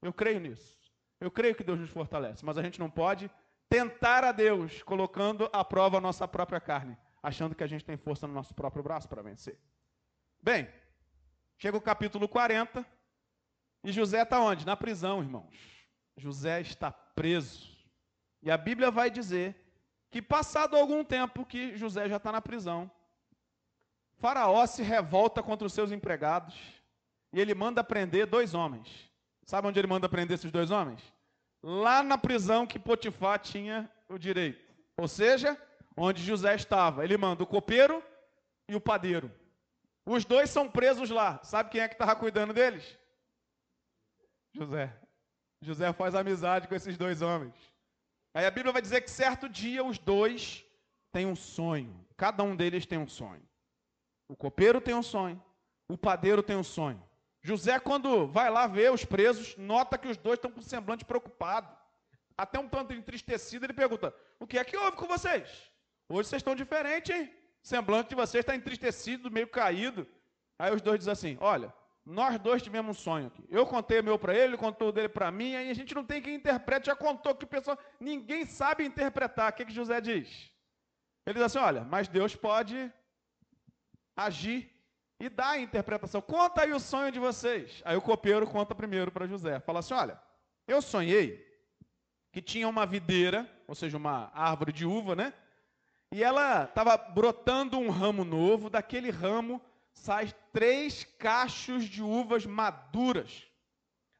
eu 0.00 0.12
creio 0.12 0.38
nisso. 0.38 0.78
Eu 1.20 1.32
creio 1.32 1.52
que 1.52 1.64
Deus 1.64 1.80
nos 1.80 1.90
fortalece, 1.90 2.44
mas 2.44 2.56
a 2.56 2.62
gente 2.62 2.78
não 2.78 2.88
pode 2.88 3.28
tentar 3.68 4.22
a 4.22 4.30
Deus 4.30 4.84
colocando 4.84 5.50
à 5.52 5.64
prova 5.64 5.98
a 5.98 6.00
nossa 6.00 6.28
própria 6.28 6.60
carne, 6.60 6.96
achando 7.20 7.56
que 7.56 7.64
a 7.64 7.66
gente 7.66 7.84
tem 7.84 7.96
força 7.96 8.24
no 8.24 8.34
nosso 8.34 8.54
próprio 8.54 8.84
braço 8.84 9.08
para 9.08 9.20
vencer. 9.20 9.58
Bem, 10.40 10.68
chega 11.58 11.76
o 11.76 11.82
capítulo 11.82 12.28
40 12.28 12.86
e 13.82 13.90
José 13.90 14.22
está 14.22 14.40
onde? 14.40 14.64
Na 14.64 14.76
prisão, 14.76 15.20
irmãos. 15.20 15.56
José 16.16 16.60
está 16.60 16.92
preso. 16.92 17.68
E 18.40 18.48
a 18.48 18.56
Bíblia 18.56 18.92
vai 18.92 19.10
dizer 19.10 19.56
que, 20.10 20.20
passado 20.20 20.76
algum 20.76 21.04
tempo 21.04 21.46
que 21.46 21.76
José 21.76 22.08
já 22.08 22.16
está 22.16 22.32
na 22.32 22.40
prisão, 22.40 22.90
Faraó 24.18 24.66
se 24.66 24.82
revolta 24.82 25.42
contra 25.42 25.66
os 25.66 25.72
seus 25.72 25.92
empregados 25.92 26.54
e 27.32 27.40
ele 27.40 27.54
manda 27.54 27.82
prender 27.82 28.26
dois 28.26 28.54
homens. 28.54 29.10
Sabe 29.44 29.68
onde 29.68 29.78
ele 29.78 29.86
manda 29.86 30.08
prender 30.08 30.34
esses 30.34 30.52
dois 30.52 30.70
homens? 30.70 31.02
Lá 31.62 32.02
na 32.02 32.18
prisão 32.18 32.66
que 32.66 32.78
Potifar 32.78 33.38
tinha 33.38 33.90
o 34.08 34.18
direito. 34.18 34.72
Ou 34.96 35.08
seja, 35.08 35.56
onde 35.96 36.22
José 36.22 36.54
estava. 36.54 37.04
Ele 37.04 37.16
manda 37.16 37.42
o 37.42 37.46
copeiro 37.46 38.02
e 38.68 38.74
o 38.74 38.80
padeiro. 38.80 39.30
Os 40.04 40.24
dois 40.24 40.50
são 40.50 40.68
presos 40.68 41.10
lá. 41.10 41.40
Sabe 41.42 41.70
quem 41.70 41.80
é 41.80 41.88
que 41.88 41.94
estava 41.94 42.16
cuidando 42.16 42.52
deles? 42.52 42.98
José. 44.52 44.94
José 45.60 45.92
faz 45.92 46.14
amizade 46.14 46.66
com 46.66 46.74
esses 46.74 46.96
dois 46.96 47.22
homens. 47.22 47.54
Aí 48.32 48.46
a 48.46 48.50
Bíblia 48.50 48.72
vai 48.72 48.82
dizer 48.82 49.00
que 49.00 49.10
certo 49.10 49.48
dia 49.48 49.84
os 49.84 49.98
dois 49.98 50.64
têm 51.12 51.26
um 51.26 51.36
sonho. 51.36 52.06
Cada 52.16 52.42
um 52.42 52.54
deles 52.54 52.86
tem 52.86 52.98
um 52.98 53.08
sonho. 53.08 53.42
O 54.28 54.36
copeiro 54.36 54.80
tem 54.80 54.94
um 54.94 55.02
sonho, 55.02 55.42
o 55.88 55.98
padeiro 55.98 56.42
tem 56.42 56.56
um 56.56 56.62
sonho. 56.62 57.02
José, 57.42 57.80
quando 57.80 58.28
vai 58.28 58.50
lá 58.50 58.66
ver 58.66 58.92
os 58.92 59.04
presos, 59.04 59.56
nota 59.56 59.98
que 59.98 60.06
os 60.06 60.16
dois 60.16 60.36
estão 60.36 60.52
com 60.52 60.60
semblante 60.60 61.04
preocupado. 61.04 61.74
Até 62.36 62.58
um 62.58 62.68
tanto 62.68 62.92
entristecido, 62.92 63.66
ele 63.66 63.72
pergunta: 63.72 64.14
O 64.38 64.46
que 64.46 64.58
é 64.58 64.64
que 64.64 64.76
houve 64.76 64.96
com 64.96 65.06
vocês? 65.06 65.70
Hoje 66.08 66.28
vocês 66.28 66.40
estão 66.40 66.54
diferentes, 66.54 67.14
hein? 67.14 67.34
Semblante 67.62 68.10
de 68.10 68.14
vocês 68.14 68.42
está 68.42 68.54
entristecido, 68.54 69.30
meio 69.30 69.48
caído. 69.48 70.06
Aí 70.58 70.72
os 70.74 70.80
dois 70.80 70.98
dizem 70.98 71.12
assim: 71.12 71.38
Olha, 71.40 71.72
nós 72.10 72.38
dois 72.40 72.60
tivemos 72.60 72.96
um 72.96 73.00
sonho 73.00 73.28
aqui. 73.28 73.44
Eu 73.48 73.64
contei 73.64 74.00
o 74.00 74.04
meu 74.04 74.18
para 74.18 74.34
ele, 74.34 74.44
ele 74.44 74.56
contou 74.56 74.88
o 74.88 74.92
dele 74.92 75.08
para 75.08 75.30
mim, 75.30 75.54
aí 75.54 75.70
a 75.70 75.74
gente 75.74 75.94
não 75.94 76.04
tem 76.04 76.20
quem 76.20 76.34
interprete, 76.34 76.86
já 76.86 76.96
contou 76.96 77.34
que 77.34 77.44
o 77.44 77.48
pessoal, 77.48 77.78
ninguém 78.00 78.44
sabe 78.44 78.84
interpretar. 78.84 79.50
O 79.50 79.54
que, 79.54 79.64
que 79.64 79.72
José 79.72 80.00
diz? 80.00 80.50
Ele 81.24 81.34
diz 81.34 81.44
assim: 81.44 81.58
olha, 81.58 81.84
mas 81.84 82.08
Deus 82.08 82.34
pode 82.34 82.92
agir 84.16 84.70
e 85.20 85.28
dar 85.28 85.50
a 85.50 85.60
interpretação. 85.60 86.20
Conta 86.20 86.62
aí 86.62 86.72
o 86.72 86.80
sonho 86.80 87.12
de 87.12 87.20
vocês. 87.20 87.80
Aí 87.84 87.96
o 87.96 88.02
copeiro 88.02 88.46
conta 88.46 88.74
primeiro 88.74 89.12
para 89.12 89.28
José. 89.28 89.60
Fala 89.60 89.78
assim: 89.78 89.94
olha, 89.94 90.20
eu 90.66 90.82
sonhei 90.82 91.46
que 92.32 92.42
tinha 92.42 92.68
uma 92.68 92.86
videira, 92.86 93.48
ou 93.68 93.74
seja, 93.74 93.96
uma 93.96 94.32
árvore 94.34 94.72
de 94.72 94.84
uva, 94.84 95.14
né? 95.14 95.32
E 96.12 96.24
ela 96.24 96.64
estava 96.64 96.96
brotando 96.96 97.78
um 97.78 97.88
ramo 97.88 98.24
novo, 98.24 98.68
daquele 98.68 99.10
ramo 99.10 99.62
sai 100.00 100.34
três 100.50 101.04
cachos 101.18 101.84
de 101.84 102.02
uvas 102.02 102.46
maduras. 102.46 103.46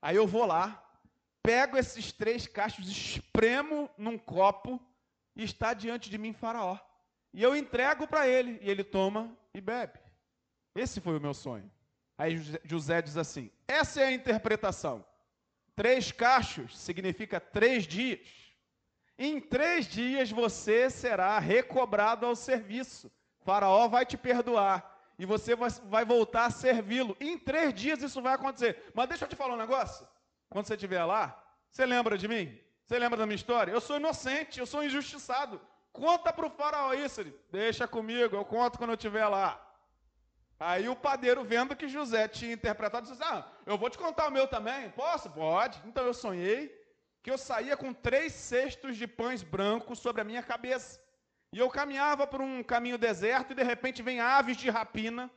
Aí 0.02 0.14
eu 0.14 0.26
vou 0.26 0.44
lá, 0.44 0.82
pego 1.42 1.78
esses 1.78 2.12
três 2.12 2.46
cachos, 2.46 2.86
espremo 2.88 3.88
num 3.96 4.18
copo 4.18 4.78
e 5.34 5.42
está 5.42 5.72
diante 5.72 6.10
de 6.10 6.18
mim 6.18 6.34
Faraó. 6.34 6.78
E 7.32 7.42
eu 7.42 7.56
entrego 7.56 8.06
para 8.06 8.28
ele 8.28 8.58
e 8.60 8.70
ele 8.70 8.84
toma 8.84 9.34
e 9.54 9.60
bebe. 9.60 9.98
Esse 10.74 11.00
foi 11.00 11.16
o 11.16 11.20
meu 11.20 11.32
sonho. 11.32 11.70
Aí 12.18 12.36
José 12.64 13.00
diz 13.00 13.16
assim: 13.16 13.50
essa 13.66 14.02
é 14.02 14.06
a 14.06 14.12
interpretação. 14.12 15.04
Três 15.74 16.12
cachos 16.12 16.78
significa 16.78 17.40
três 17.40 17.86
dias. 17.86 18.20
Em 19.18 19.40
três 19.40 19.86
dias 19.86 20.30
você 20.30 20.90
será 20.90 21.38
recobrado 21.38 22.26
ao 22.26 22.36
serviço. 22.36 23.10
Faraó 23.40 23.88
vai 23.88 24.04
te 24.04 24.18
perdoar 24.18 24.89
e 25.20 25.26
você 25.26 25.54
vai, 25.54 25.68
vai 25.84 26.02
voltar 26.02 26.46
a 26.46 26.50
servi-lo. 26.50 27.14
Em 27.20 27.36
três 27.36 27.74
dias 27.74 28.02
isso 28.02 28.22
vai 28.22 28.32
acontecer. 28.32 28.90
Mas 28.94 29.06
deixa 29.06 29.26
eu 29.26 29.28
te 29.28 29.36
falar 29.36 29.52
um 29.52 29.58
negócio. 29.58 30.08
Quando 30.48 30.66
você 30.66 30.72
estiver 30.72 31.04
lá, 31.04 31.38
você 31.68 31.84
lembra 31.84 32.16
de 32.16 32.26
mim? 32.26 32.58
Você 32.86 32.98
lembra 32.98 33.18
da 33.18 33.26
minha 33.26 33.36
história? 33.36 33.70
Eu 33.70 33.82
sou 33.82 33.96
inocente, 33.98 34.58
eu 34.58 34.64
sou 34.64 34.82
injustiçado. 34.82 35.60
Conta 35.92 36.32
para 36.32 36.46
o 36.46 36.50
faraó 36.50 36.94
isso. 36.94 37.22
Deixa 37.52 37.86
comigo, 37.86 38.34
eu 38.34 38.46
conto 38.46 38.78
quando 38.78 38.92
eu 38.92 38.96
estiver 38.96 39.26
lá. 39.28 39.60
Aí 40.58 40.88
o 40.88 40.96
padeiro, 40.96 41.44
vendo 41.44 41.76
que 41.76 41.86
José 41.86 42.26
tinha 42.26 42.54
interpretado, 42.54 43.06
disse: 43.06 43.22
Ah, 43.22 43.46
eu 43.66 43.76
vou 43.76 43.90
te 43.90 43.98
contar 43.98 44.26
o 44.26 44.32
meu 44.32 44.48
também. 44.48 44.88
Posso? 44.88 45.28
Pode. 45.28 45.82
Então 45.84 46.02
eu 46.06 46.14
sonhei 46.14 46.74
que 47.22 47.30
eu 47.30 47.36
saía 47.36 47.76
com 47.76 47.92
três 47.92 48.32
cestos 48.32 48.96
de 48.96 49.06
pães 49.06 49.42
brancos 49.42 49.98
sobre 49.98 50.22
a 50.22 50.24
minha 50.24 50.42
cabeça. 50.42 50.98
E 51.52 51.58
eu 51.58 51.68
caminhava 51.68 52.26
por 52.26 52.40
um 52.40 52.62
caminho 52.62 52.96
deserto 52.96 53.52
e 53.52 53.54
de 53.56 53.62
repente 53.62 54.02
vem 54.02 54.20
aves 54.20 54.56
de 54.56 54.70
rapina. 54.70 55.30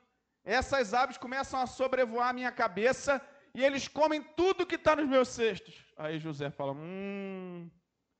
Essas 0.45 0.93
aves 0.93 1.17
começam 1.17 1.59
a 1.59 1.65
sobrevoar 1.65 2.29
a 2.29 2.33
minha 2.33 2.51
cabeça 2.51 3.21
e 3.55 3.63
eles 3.63 3.87
comem 3.87 4.21
tudo 4.21 4.65
que 4.65 4.75
está 4.75 4.95
nos 4.95 5.07
meus 5.07 5.27
cestos. 5.29 5.85
Aí 5.97 6.19
José 6.19 6.51
fala: 6.51 6.73
Hum, 6.73 7.69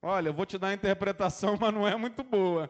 olha, 0.02 0.28
eu 0.28 0.34
vou 0.34 0.46
te 0.46 0.58
dar 0.58 0.68
a 0.68 0.74
interpretação, 0.74 1.56
mas 1.60 1.72
não 1.72 1.86
é 1.86 1.96
muito 1.96 2.24
boa. 2.24 2.68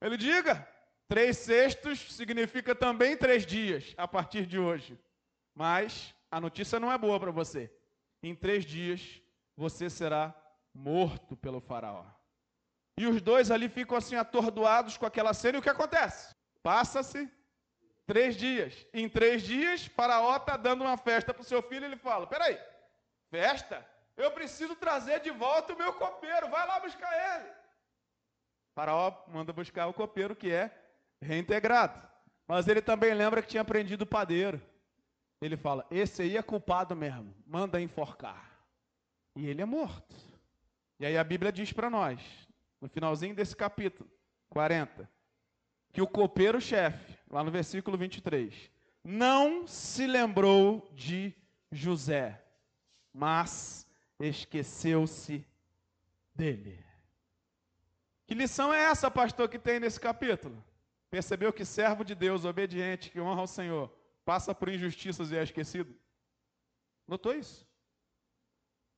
Ele 0.00 0.16
diga: 0.16 0.68
três 1.08 1.38
cestos 1.38 2.14
significa 2.14 2.74
também 2.74 3.16
três 3.16 3.44
dias 3.44 3.94
a 3.96 4.06
partir 4.06 4.46
de 4.46 4.58
hoje. 4.58 4.98
Mas 5.54 6.14
a 6.30 6.40
notícia 6.40 6.78
não 6.78 6.90
é 6.90 6.96
boa 6.96 7.18
para 7.18 7.30
você. 7.30 7.70
Em 8.22 8.34
três 8.34 8.64
dias 8.64 9.20
você 9.56 9.90
será 9.90 10.34
morto 10.72 11.36
pelo 11.36 11.60
Faraó. 11.60 12.04
E 12.98 13.06
os 13.06 13.20
dois 13.22 13.50
ali 13.50 13.68
ficam 13.68 13.96
assim 13.96 14.16
atordoados 14.16 14.96
com 14.96 15.06
aquela 15.06 15.32
cena. 15.32 15.58
E 15.58 15.60
o 15.60 15.62
que 15.62 15.70
acontece? 15.70 16.34
Passa-se 16.62 17.30
três 18.06 18.36
dias. 18.36 18.86
Em 18.92 19.08
três 19.08 19.42
dias, 19.42 19.86
Faraó 19.86 20.36
está 20.36 20.56
dando 20.56 20.82
uma 20.82 20.96
festa 20.96 21.32
para 21.32 21.40
o 21.42 21.44
seu 21.44 21.62
filho. 21.62 21.84
Ele 21.84 21.96
fala: 21.96 22.26
Peraí, 22.26 22.58
festa? 23.30 23.86
Eu 24.16 24.30
preciso 24.30 24.76
trazer 24.76 25.20
de 25.20 25.30
volta 25.30 25.72
o 25.72 25.78
meu 25.78 25.94
copeiro. 25.94 26.48
Vai 26.48 26.66
lá 26.66 26.78
buscar 26.80 27.10
ele. 27.36 27.50
Faraó 28.74 29.24
manda 29.28 29.52
buscar 29.52 29.86
o 29.86 29.94
copeiro 29.94 30.36
que 30.36 30.50
é 30.50 30.70
reintegrado. 31.20 32.00
Mas 32.46 32.68
ele 32.68 32.82
também 32.82 33.14
lembra 33.14 33.40
que 33.42 33.48
tinha 33.48 33.62
aprendido 33.62 34.02
o 34.02 34.06
padeiro. 34.06 34.60
Ele 35.40 35.56
fala: 35.56 35.86
Esse 35.90 36.22
aí 36.22 36.36
é 36.36 36.42
culpado 36.42 36.94
mesmo. 36.94 37.34
Manda 37.46 37.80
enforcar. 37.80 38.52
E 39.34 39.46
ele 39.48 39.62
é 39.62 39.64
morto. 39.64 40.14
E 41.00 41.06
aí 41.06 41.16
a 41.16 41.24
Bíblia 41.24 41.50
diz 41.50 41.72
para 41.72 41.88
nós: 41.88 42.20
no 42.82 42.88
finalzinho 42.88 43.32
desse 43.32 43.56
capítulo 43.56 44.10
40. 44.50 45.08
que 45.92 46.02
o 46.02 46.06
copeiro-chefe, 46.06 47.18
lá 47.30 47.44
no 47.44 47.50
versículo 47.50 47.96
23, 47.96 48.70
não 49.04 49.66
se 49.66 50.06
lembrou 50.06 50.90
de 50.94 51.34
José, 51.70 52.42
mas 53.12 53.86
esqueceu-se 54.18 55.46
dele. 56.34 56.82
Que 58.26 58.34
lição 58.34 58.72
é 58.72 58.84
essa, 58.84 59.10
pastor, 59.10 59.48
que 59.48 59.58
tem 59.58 59.78
nesse 59.78 60.00
capítulo? 60.00 60.64
Percebeu 61.10 61.52
que 61.52 61.64
servo 61.64 62.02
de 62.04 62.14
Deus, 62.14 62.46
obediente, 62.46 63.10
que 63.10 63.20
honra 63.20 63.42
ao 63.42 63.46
Senhor, 63.46 63.94
passa 64.24 64.54
por 64.54 64.70
injustiças 64.70 65.30
e 65.30 65.36
é 65.36 65.42
esquecido? 65.42 65.94
Notou 67.06 67.34
isso? 67.34 67.68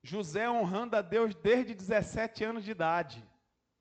José 0.03 0.49
honrando 0.49 0.97
a 0.97 1.03
Deus 1.03 1.35
desde 1.35 1.74
17 1.74 2.45
anos 2.45 2.64
de 2.64 2.70
idade. 2.70 3.34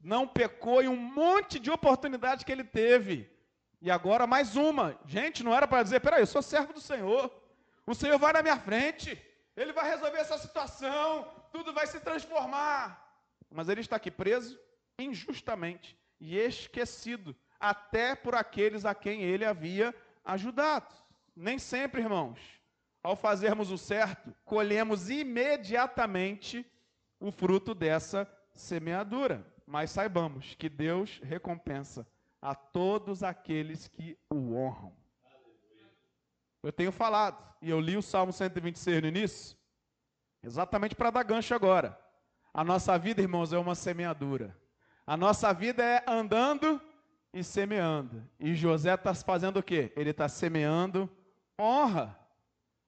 Não 0.04 0.28
pecou 0.28 0.84
em 0.84 0.90
um 0.90 0.98
monte 0.98 1.58
de 1.58 1.72
oportunidades 1.72 2.44
que 2.44 2.52
ele 2.52 2.66
teve. 2.66 3.32
E 3.82 3.90
agora 3.90 4.28
mais 4.28 4.58
uma. 4.58 5.00
Gente, 5.06 5.44
não 5.44 5.56
era 5.56 5.66
para 5.66 5.82
dizer, 5.82 6.02
peraí, 6.02 6.22
eu 6.22 6.28
sou 6.28 6.42
servo 6.42 6.74
do 6.74 6.82
Senhor. 6.82 7.32
O 7.88 7.96
Senhor 7.96 8.20
vai 8.20 8.34
na 8.34 8.42
minha 8.42 8.58
frente. 8.58 9.18
Ele 9.56 9.72
vai 9.72 9.90
resolver 9.90 10.18
essa 10.18 10.38
situação. 10.38 11.26
Tudo 11.54 11.72
vai 11.74 11.88
se 11.88 12.02
transformar. 12.02 13.02
Mas 13.50 13.70
ele 13.70 13.80
está 13.80 13.96
aqui 13.96 14.12
preso 14.12 14.60
injustamente 15.00 15.98
e 16.20 16.38
esquecido, 16.38 17.36
até 17.60 18.14
por 18.16 18.36
aqueles 18.36 18.86
a 18.86 18.94
quem 18.94 19.22
ele 19.24 19.46
havia 19.46 19.96
ajudado. 20.24 20.94
Nem 21.36 21.58
sempre, 21.58 22.02
irmãos, 22.02 22.40
ao 23.02 23.16
fazermos 23.16 23.72
o 23.72 23.78
certo, 23.78 24.36
colhemos 24.44 25.10
imediatamente 25.10 26.66
o 27.20 27.32
fruto 27.32 27.74
dessa 27.74 28.30
semeadura. 28.54 29.53
Mas 29.74 29.90
saibamos 29.90 30.54
que 30.54 30.70
Deus 30.70 31.20
recompensa 31.24 32.06
a 32.40 32.54
todos 32.54 33.24
aqueles 33.24 33.88
que 33.88 34.16
o 34.30 34.54
honram. 34.54 34.94
Eu 36.62 36.72
tenho 36.72 36.92
falado, 36.92 37.44
e 37.60 37.72
eu 37.72 37.80
li 37.80 37.98
o 37.98 38.02
Salmo 38.04 38.32
126 38.32 39.02
no 39.02 39.08
início, 39.08 39.58
exatamente 40.44 40.94
para 40.94 41.10
dar 41.10 41.24
gancho 41.24 41.56
agora. 41.56 42.00
A 42.54 42.64
nossa 42.64 43.00
vida, 43.00 43.20
irmãos, 43.20 43.52
é 43.52 43.58
uma 43.58 43.74
semeadura. 43.74 44.56
A 45.08 45.18
nossa 45.18 45.52
vida 45.52 45.84
é 45.84 46.04
andando 46.08 46.80
e 47.34 47.44
semeando. 47.44 48.24
E 48.40 48.54
José 48.54 48.94
está 48.94 49.16
fazendo 49.16 49.58
o 49.58 49.64
quê? 49.64 49.92
Ele 49.96 50.12
está 50.12 50.30
semeando 50.30 51.10
honra. 51.60 52.16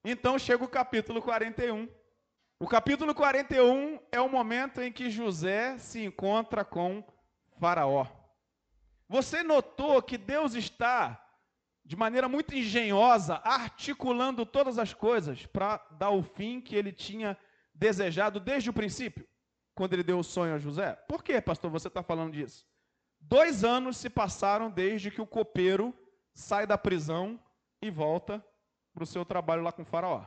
Então 0.04 0.38
chega 0.38 0.64
o 0.64 0.70
capítulo 0.70 1.20
41. 1.20 1.90
O 2.60 2.68
capítulo 2.68 3.14
41 3.14 4.00
é 4.12 4.20
o 4.20 4.30
momento 4.30 4.82
em 4.82 4.92
que 4.92 5.10
José 5.10 5.78
se 5.78 6.04
encontra 6.04 6.64
com 6.64 7.04
Faraó. 7.60 8.08
Você 9.08 9.44
notou 9.44 10.02
que 10.02 10.18
Deus 10.18 10.56
está, 10.56 11.22
de 11.84 11.96
maneira 11.96 12.28
muito 12.28 12.56
engenhosa, 12.56 13.42
articulando 13.44 14.46
todas 14.46 14.80
as 14.80 14.94
coisas 14.94 15.46
para 15.46 15.78
dar 15.92 16.12
o 16.12 16.24
fim 16.24 16.62
que 16.62 16.76
ele 16.76 16.92
tinha 16.92 17.38
desejado 17.74 18.40
desde 18.40 18.70
o 18.70 18.74
princípio? 18.74 19.28
quando 19.76 19.94
ele 19.94 20.04
deu 20.04 20.18
o 20.18 20.24
sonho 20.24 20.56
a 20.56 20.58
José? 20.58 20.94
Por 21.08 21.22
que, 21.22 21.40
pastor, 21.42 21.70
você 21.70 21.90
está 21.90 22.02
falando 22.02 22.32
disso? 22.32 22.66
Dois 23.20 23.64
anos 23.64 23.98
se 23.98 24.10
passaram 24.10 24.72
desde 24.72 25.12
que 25.12 25.22
o 25.22 25.28
copeiro 25.28 25.94
sai 26.34 26.66
da 26.66 26.78
prisão 26.78 27.40
e 27.82 27.92
volta 27.92 28.44
para 28.94 29.04
o 29.04 29.08
seu 29.08 29.26
trabalho 29.26 29.62
lá 29.62 29.72
com 29.72 29.82
o 29.82 29.86
faraó. 29.86 30.26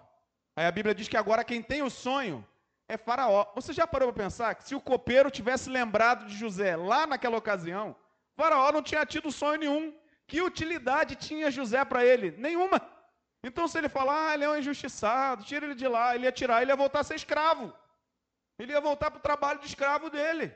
Aí 0.59 0.67
a 0.67 0.73
Bíblia 0.73 0.93
diz 0.93 1.07
que 1.07 1.17
agora 1.17 1.45
quem 1.45 1.63
tem 1.63 1.83
o 1.83 1.89
sonho 1.89 2.45
é 2.89 2.97
faraó. 2.97 3.47
Você 3.55 3.73
já 3.73 3.87
parou 3.87 4.13
para 4.13 4.25
pensar 4.25 4.57
que 4.57 4.65
se 4.67 4.75
o 4.75 4.81
copeiro 4.81 5.31
tivesse 5.31 5.71
lembrado 5.71 6.27
de 6.27 6.37
José 6.37 6.75
lá 6.75 7.07
naquela 7.07 7.37
ocasião, 7.37 7.95
faraó 8.35 8.73
não 8.73 8.83
tinha 8.83 9.07
tido 9.07 9.31
sonho 9.31 9.61
nenhum. 9.61 9.95
Que 10.27 10.43
utilidade 10.43 11.15
tinha 11.15 11.49
José 11.49 11.85
para 11.85 12.05
ele? 12.05 12.33
Nenhuma. 12.33 12.83
Então 13.45 13.69
se 13.69 13.79
ele 13.79 13.89
falar, 13.89 14.31
ah, 14.31 14.35
ele 14.35 14.43
é 14.43 14.51
um 14.51 14.57
injustiçado, 14.57 15.45
tira 15.45 15.65
ele 15.65 15.77
de 15.77 15.87
lá, 15.87 16.17
ele 16.17 16.25
ia 16.25 16.33
tirar, 16.33 16.61
ele 16.61 16.73
ia 16.73 16.77
voltar 16.77 17.01
a 17.01 17.05
ser 17.05 17.15
escravo. 17.15 17.73
Ele 18.59 18.73
ia 18.73 18.81
voltar 18.81 19.13
para 19.13 19.19
o 19.19 19.23
trabalho 19.23 19.61
de 19.61 19.67
escravo 19.67 20.11
dele. 20.11 20.53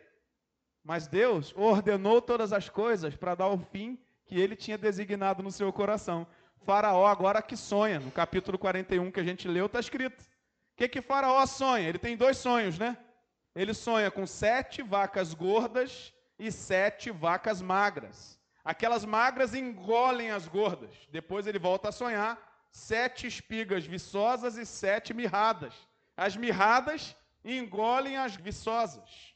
Mas 0.82 1.06
Deus 1.06 1.54
ordenou 1.56 2.20
todas 2.20 2.52
as 2.52 2.68
coisas 2.68 3.14
para 3.14 3.36
dar 3.36 3.46
o 3.46 3.58
fim 3.70 3.96
que 4.24 4.36
ele 4.40 4.56
tinha 4.56 4.76
designado 4.76 5.44
no 5.44 5.52
seu 5.52 5.72
coração. 5.72 6.26
Faraó 6.64 7.06
agora 7.06 7.42
que 7.42 7.56
sonha, 7.56 7.98
no 7.98 8.10
capítulo 8.10 8.58
41 8.58 9.10
que 9.10 9.20
a 9.20 9.24
gente 9.24 9.48
leu, 9.48 9.66
está 9.66 9.80
escrito. 9.80 10.22
O 10.22 10.76
que, 10.76 10.88
que 10.88 11.02
Faraó 11.02 11.44
sonha? 11.46 11.88
Ele 11.88 11.98
tem 11.98 12.16
dois 12.16 12.38
sonhos, 12.38 12.78
né? 12.78 12.96
Ele 13.54 13.74
sonha 13.74 14.10
com 14.10 14.26
sete 14.26 14.82
vacas 14.82 15.34
gordas 15.34 16.12
e 16.38 16.50
sete 16.50 17.10
vacas 17.10 17.60
magras. 17.60 18.38
Aquelas 18.64 19.04
magras 19.04 19.54
engolem 19.54 20.30
as 20.30 20.46
gordas. 20.46 20.90
Depois 21.10 21.46
ele 21.46 21.58
volta 21.58 21.88
a 21.88 21.92
sonhar 21.92 22.38
sete 22.70 23.26
espigas 23.26 23.84
viçosas 23.84 24.56
e 24.56 24.64
sete 24.64 25.12
mirradas. 25.12 25.74
As 26.16 26.36
mirradas 26.36 27.14
engolem 27.44 28.16
as 28.16 28.36
viçosas. 28.36 29.34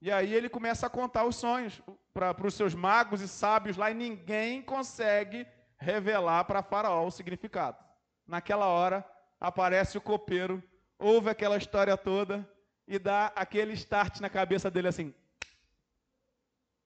E 0.00 0.12
aí 0.12 0.32
ele 0.34 0.50
começa 0.50 0.86
a 0.86 0.90
contar 0.90 1.24
os 1.24 1.36
sonhos 1.36 1.80
para 2.12 2.46
os 2.46 2.54
seus 2.54 2.74
magos 2.74 3.22
e 3.22 3.26
sábios 3.26 3.76
lá, 3.76 3.90
e 3.90 3.94
ninguém 3.94 4.60
consegue 4.60 5.46
revelar 5.84 6.44
para 6.44 6.62
Faraó 6.62 7.06
o 7.06 7.10
significado. 7.10 7.78
Naquela 8.26 8.66
hora, 8.66 9.04
aparece 9.38 9.98
o 9.98 10.00
copeiro, 10.00 10.62
ouve 10.98 11.28
aquela 11.28 11.56
história 11.56 11.96
toda 11.96 12.48
e 12.88 12.98
dá 12.98 13.26
aquele 13.36 13.74
start 13.74 14.20
na 14.20 14.30
cabeça 14.30 14.70
dele 14.70 14.88
assim: 14.88 15.14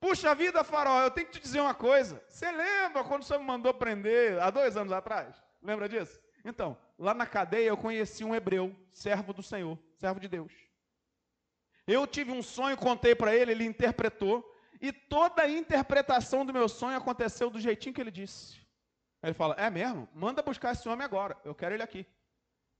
Puxa 0.00 0.34
vida, 0.34 0.64
Faraó, 0.64 1.02
eu 1.02 1.10
tenho 1.10 1.28
que 1.28 1.34
te 1.34 1.42
dizer 1.42 1.60
uma 1.60 1.74
coisa. 1.74 2.22
Você 2.28 2.50
lembra 2.50 3.04
quando 3.04 3.24
senhor 3.24 3.40
me 3.40 3.46
mandou 3.46 3.72
prender 3.72 4.40
há 4.40 4.50
dois 4.50 4.76
anos 4.76 4.92
atrás? 4.92 5.42
Lembra 5.62 5.88
disso? 5.88 6.20
Então, 6.44 6.76
lá 6.98 7.14
na 7.14 7.26
cadeia 7.26 7.68
eu 7.68 7.76
conheci 7.76 8.24
um 8.24 8.34
hebreu, 8.34 8.74
servo 8.90 9.32
do 9.32 9.42
Senhor, 9.42 9.78
servo 9.96 10.20
de 10.20 10.28
Deus. 10.28 10.52
Eu 11.86 12.06
tive 12.06 12.30
um 12.30 12.42
sonho, 12.42 12.76
contei 12.76 13.14
para 13.14 13.34
ele, 13.34 13.52
ele 13.52 13.64
interpretou, 13.64 14.44
e 14.80 14.92
toda 14.92 15.42
a 15.42 15.50
interpretação 15.50 16.44
do 16.44 16.52
meu 16.52 16.68
sonho 16.68 16.96
aconteceu 16.96 17.50
do 17.50 17.60
jeitinho 17.60 17.94
que 17.94 18.00
ele 18.00 18.10
disse. 18.10 18.60
Ele 19.22 19.34
fala: 19.34 19.54
É 19.58 19.68
mesmo? 19.70 20.08
Manda 20.14 20.42
buscar 20.42 20.72
esse 20.72 20.88
homem 20.88 21.04
agora, 21.04 21.36
eu 21.44 21.54
quero 21.54 21.74
ele 21.74 21.82
aqui. 21.82 22.06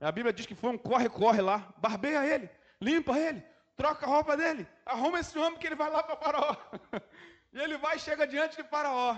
A 0.01 0.13
Bíblia 0.13 0.33
diz 0.33 0.47
que 0.47 0.55
foi 0.55 0.71
um 0.71 0.79
corre-corre 0.79 1.41
lá, 1.41 1.73
barbeia 1.79 2.25
ele, 2.25 2.49
limpa 2.81 3.19
ele, 3.19 3.43
troca 3.77 4.07
a 4.07 4.09
roupa 4.09 4.37
dele, 4.37 4.67
arruma 4.87 5.19
esse 5.19 5.37
homem 5.37 5.59
que 5.59 5.67
ele 5.67 5.75
vai 5.75 5.91
lá 5.91 6.03
para 6.03 6.17
Faraó. 6.17 6.57
e 7.53 7.61
ele 7.61 7.77
vai 7.77 7.97
e 7.97 8.01
chega 8.01 8.27
diante 8.27 8.57
de 8.57 8.69
Faraó. 8.69 9.17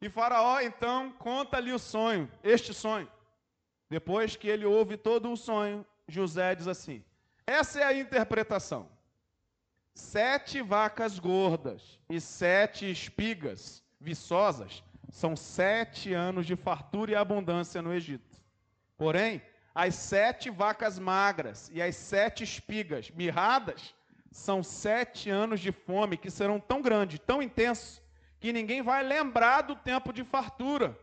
E 0.00 0.08
Faraó 0.08 0.60
então 0.60 1.12
conta-lhe 1.12 1.72
o 1.72 1.78
sonho, 1.78 2.30
este 2.42 2.72
sonho. 2.72 3.10
Depois 3.90 4.36
que 4.36 4.48
ele 4.48 4.64
ouve 4.64 4.96
todo 4.96 5.30
o 5.30 5.36
sonho, 5.36 5.84
José 6.08 6.54
diz 6.54 6.66
assim: 6.66 7.04
essa 7.46 7.80
é 7.80 7.84
a 7.84 7.92
interpretação. 7.92 8.88
Sete 9.94 10.62
vacas 10.62 11.18
gordas 11.18 12.00
e 12.08 12.20
sete 12.20 12.90
espigas 12.90 13.82
viçosas 14.00 14.82
são 15.12 15.36
sete 15.36 16.14
anos 16.14 16.46
de 16.46 16.56
fartura 16.56 17.12
e 17.12 17.14
abundância 17.14 17.82
no 17.82 17.92
Egito. 17.92 18.40
Porém, 18.96 19.42
as 19.74 19.94
sete 19.94 20.48
vacas 20.48 20.98
magras 20.98 21.70
e 21.70 21.82
as 21.82 21.94
sete 21.94 22.42
espigas 22.42 23.10
mirradas 23.10 23.94
são 24.30 24.62
sete 24.62 25.28
anos 25.28 25.60
de 25.60 25.70
fome 25.70 26.16
que 26.16 26.30
serão 26.30 26.58
tão 26.58 26.80
grandes, 26.80 27.18
tão 27.18 27.42
intensos, 27.42 28.00
que 28.40 28.54
ninguém 28.54 28.80
vai 28.80 29.02
lembrar 29.04 29.60
do 29.60 29.76
tempo 29.76 30.14
de 30.14 30.24
fartura. 30.24 30.98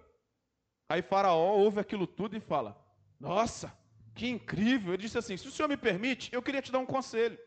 Aí 0.89 1.03
Faraó 1.03 1.55
ouve 1.55 1.79
aquilo 1.79 2.07
tudo 2.07 2.35
e 2.35 2.39
fala: 2.39 2.75
Nossa, 3.19 3.71
que 4.15 4.27
incrível. 4.27 4.91
Ele 4.91 5.03
disse 5.03 5.19
assim: 5.19 5.37
Se 5.37 5.47
o 5.47 5.51
senhor 5.51 5.69
me 5.69 5.77
permite, 5.77 6.33
eu 6.33 6.41
queria 6.41 6.63
te 6.63 6.71
dar 6.71 6.79
um 6.79 6.85
conselho. 6.85 7.37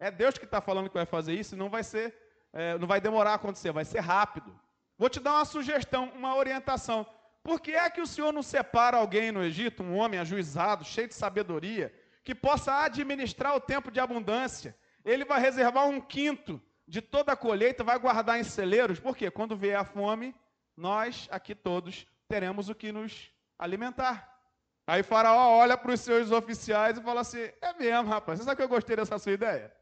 É 0.00 0.10
Deus 0.10 0.36
que 0.36 0.44
está 0.44 0.60
falando 0.60 0.88
que 0.88 0.94
vai 0.94 1.06
fazer 1.06 1.34
isso 1.34 1.54
e 1.54 1.58
não 1.58 1.70
vai 1.70 1.84
ser, 1.84 2.12
é, 2.52 2.76
não 2.78 2.88
vai 2.88 3.00
demorar 3.00 3.30
a 3.30 3.34
acontecer, 3.34 3.70
vai 3.70 3.84
ser 3.84 4.00
rápido. 4.00 4.52
Vou 5.00 5.08
te 5.08 5.18
dar 5.18 5.36
uma 5.36 5.46
sugestão, 5.46 6.12
uma 6.14 6.36
orientação. 6.36 7.06
Por 7.42 7.58
que 7.58 7.72
é 7.72 7.88
que 7.88 8.02
o 8.02 8.06
senhor 8.06 8.34
não 8.34 8.42
separa 8.42 8.98
alguém 8.98 9.32
no 9.32 9.42
Egito, 9.42 9.82
um 9.82 9.96
homem 9.96 10.20
ajuizado, 10.20 10.84
cheio 10.84 11.08
de 11.08 11.14
sabedoria, 11.14 11.90
que 12.22 12.34
possa 12.34 12.84
administrar 12.84 13.56
o 13.56 13.60
tempo 13.60 13.90
de 13.90 13.98
abundância? 13.98 14.76
Ele 15.02 15.24
vai 15.24 15.40
reservar 15.40 15.88
um 15.88 16.02
quinto 16.02 16.60
de 16.86 17.00
toda 17.00 17.32
a 17.32 17.36
colheita, 17.36 17.82
vai 17.82 17.98
guardar 17.98 18.38
em 18.38 18.44
celeiros, 18.44 19.00
porque 19.00 19.30
quando 19.30 19.56
vier 19.56 19.78
a 19.78 19.86
fome, 19.86 20.34
nós 20.76 21.26
aqui 21.30 21.54
todos 21.54 22.06
teremos 22.28 22.68
o 22.68 22.74
que 22.74 22.92
nos 22.92 23.32
alimentar. 23.58 24.38
Aí 24.86 25.02
Faraó 25.02 25.56
olha 25.56 25.78
para 25.78 25.92
os 25.92 26.00
seus 26.02 26.30
oficiais 26.30 26.98
e 26.98 27.02
fala 27.02 27.22
assim: 27.22 27.48
É 27.62 27.72
mesmo, 27.72 28.10
rapaz, 28.10 28.38
você 28.38 28.44
sabe 28.44 28.56
que 28.58 28.62
eu 28.64 28.68
gostei 28.68 28.96
dessa 28.96 29.18
sua 29.18 29.32
ideia? 29.32 29.74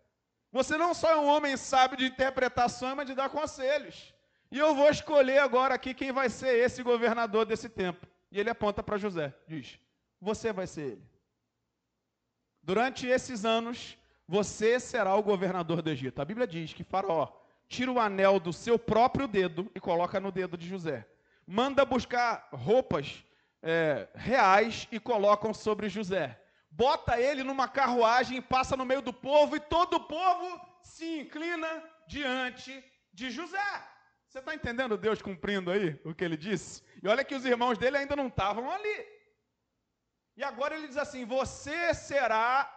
Você 0.52 0.76
não 0.76 0.94
só 0.94 1.10
é 1.10 1.16
um 1.16 1.26
homem 1.26 1.56
sábio 1.56 1.98
de 1.98 2.06
interpretação, 2.06 2.94
mas 2.94 3.06
de 3.06 3.16
dar 3.16 3.28
conselhos. 3.30 4.16
E 4.50 4.58
eu 4.58 4.74
vou 4.74 4.88
escolher 4.88 5.38
agora 5.38 5.74
aqui 5.74 5.92
quem 5.92 6.10
vai 6.12 6.28
ser 6.30 6.54
esse 6.56 6.82
governador 6.82 7.44
desse 7.44 7.68
tempo. 7.68 8.06
E 8.30 8.38
ele 8.38 8.50
aponta 8.50 8.82
para 8.82 8.98
José, 8.98 9.34
diz: 9.46 9.78
Você 10.20 10.52
vai 10.52 10.66
ser 10.66 10.92
ele. 10.92 11.08
Durante 12.62 13.06
esses 13.06 13.44
anos, 13.44 13.96
você 14.26 14.78
será 14.78 15.14
o 15.14 15.22
governador 15.22 15.80
do 15.80 15.90
Egito. 15.90 16.20
A 16.20 16.24
Bíblia 16.24 16.46
diz 16.46 16.72
que 16.72 16.84
Faraó 16.84 17.28
tira 17.68 17.90
o 17.90 18.00
anel 18.00 18.40
do 18.40 18.52
seu 18.52 18.78
próprio 18.78 19.26
dedo 19.26 19.70
e 19.74 19.80
coloca 19.80 20.18
no 20.20 20.32
dedo 20.32 20.56
de 20.56 20.66
José. 20.66 21.06
Manda 21.46 21.84
buscar 21.84 22.48
roupas 22.52 23.24
é, 23.62 24.08
reais 24.14 24.86
e 24.92 25.00
colocam 25.00 25.52
sobre 25.52 25.88
José. 25.88 26.38
Bota 26.70 27.18
ele 27.18 27.42
numa 27.42 27.66
carruagem 27.66 28.40
passa 28.42 28.76
no 28.76 28.84
meio 28.84 29.00
do 29.00 29.12
povo, 29.12 29.56
e 29.56 29.60
todo 29.60 29.94
o 29.94 30.00
povo 30.00 30.60
se 30.82 31.20
inclina 31.20 31.82
diante 32.06 32.84
de 33.12 33.30
José. 33.30 33.82
Você 34.28 34.40
está 34.40 34.54
entendendo 34.54 34.98
Deus 34.98 35.22
cumprindo 35.22 35.70
aí 35.70 35.98
o 36.04 36.14
que 36.14 36.22
ele 36.22 36.36
disse? 36.36 36.82
E 37.02 37.08
olha 37.08 37.24
que 37.24 37.34
os 37.34 37.46
irmãos 37.46 37.78
dele 37.78 37.96
ainda 37.96 38.14
não 38.14 38.26
estavam 38.26 38.70
ali. 38.70 39.06
E 40.36 40.44
agora 40.44 40.76
ele 40.76 40.86
diz 40.86 40.98
assim: 40.98 41.24
Você 41.24 41.94
será 41.94 42.70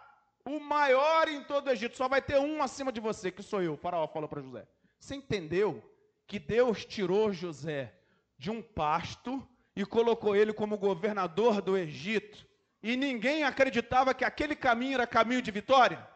o 0.46 0.58
maior 0.58 1.28
em 1.28 1.44
todo 1.44 1.66
o 1.66 1.70
Egito, 1.70 1.96
só 1.96 2.08
vai 2.08 2.22
ter 2.22 2.38
um 2.38 2.62
acima 2.62 2.90
de 2.90 3.00
você, 3.00 3.30
que 3.30 3.42
sou 3.42 3.62
eu. 3.62 3.74
O 3.74 3.76
faraó 3.76 4.08
falou 4.08 4.28
para 4.28 4.40
José. 4.40 4.66
Você 4.98 5.14
entendeu 5.14 5.82
que 6.26 6.38
Deus 6.38 6.86
tirou 6.86 7.34
José 7.34 7.94
de 8.38 8.50
um 8.50 8.62
pasto 8.62 9.46
e 9.76 9.84
colocou 9.84 10.34
ele 10.34 10.54
como 10.54 10.78
governador 10.78 11.60
do 11.60 11.76
Egito, 11.76 12.46
e 12.82 12.96
ninguém 12.96 13.44
acreditava 13.44 14.14
que 14.14 14.24
aquele 14.24 14.56
caminho 14.56 14.94
era 14.94 15.06
caminho 15.06 15.42
de 15.42 15.50
vitória? 15.50 16.08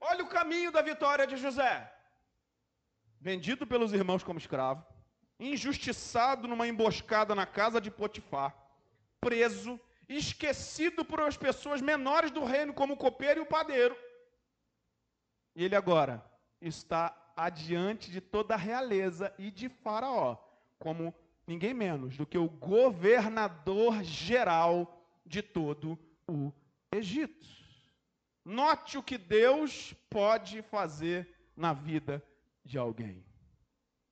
Olha 0.00 0.24
o 0.24 0.28
caminho 0.28 0.72
da 0.72 0.80
vitória 0.80 1.26
de 1.26 1.36
José. 1.36 1.92
Vendido 3.22 3.64
pelos 3.64 3.92
irmãos 3.92 4.24
como 4.24 4.40
escravo, 4.40 4.84
injustiçado 5.38 6.48
numa 6.48 6.66
emboscada 6.66 7.36
na 7.36 7.46
casa 7.46 7.80
de 7.80 7.88
Potifar, 7.88 8.52
preso, 9.20 9.78
esquecido 10.08 11.04
por 11.04 11.20
as 11.20 11.36
pessoas 11.36 11.80
menores 11.80 12.32
do 12.32 12.44
reino, 12.44 12.74
como 12.74 12.94
o 12.94 12.96
copeiro 12.96 13.38
e 13.38 13.42
o 13.44 13.46
padeiro. 13.46 13.96
E 15.54 15.64
ele 15.64 15.76
agora 15.76 16.20
está 16.60 17.16
adiante 17.36 18.10
de 18.10 18.20
toda 18.20 18.54
a 18.54 18.58
realeza 18.58 19.32
e 19.38 19.52
de 19.52 19.68
Faraó, 19.68 20.36
como 20.76 21.14
ninguém 21.46 21.72
menos 21.72 22.16
do 22.16 22.26
que 22.26 22.36
o 22.36 22.48
governador 22.48 24.02
geral 24.02 25.00
de 25.24 25.42
todo 25.42 25.96
o 26.26 26.52
Egito. 26.90 27.46
Note 28.44 28.98
o 28.98 29.02
que 29.02 29.16
Deus 29.16 29.94
pode 30.10 30.60
fazer 30.62 31.32
na 31.56 31.72
vida 31.72 32.20
de 32.64 32.78
alguém. 32.78 33.24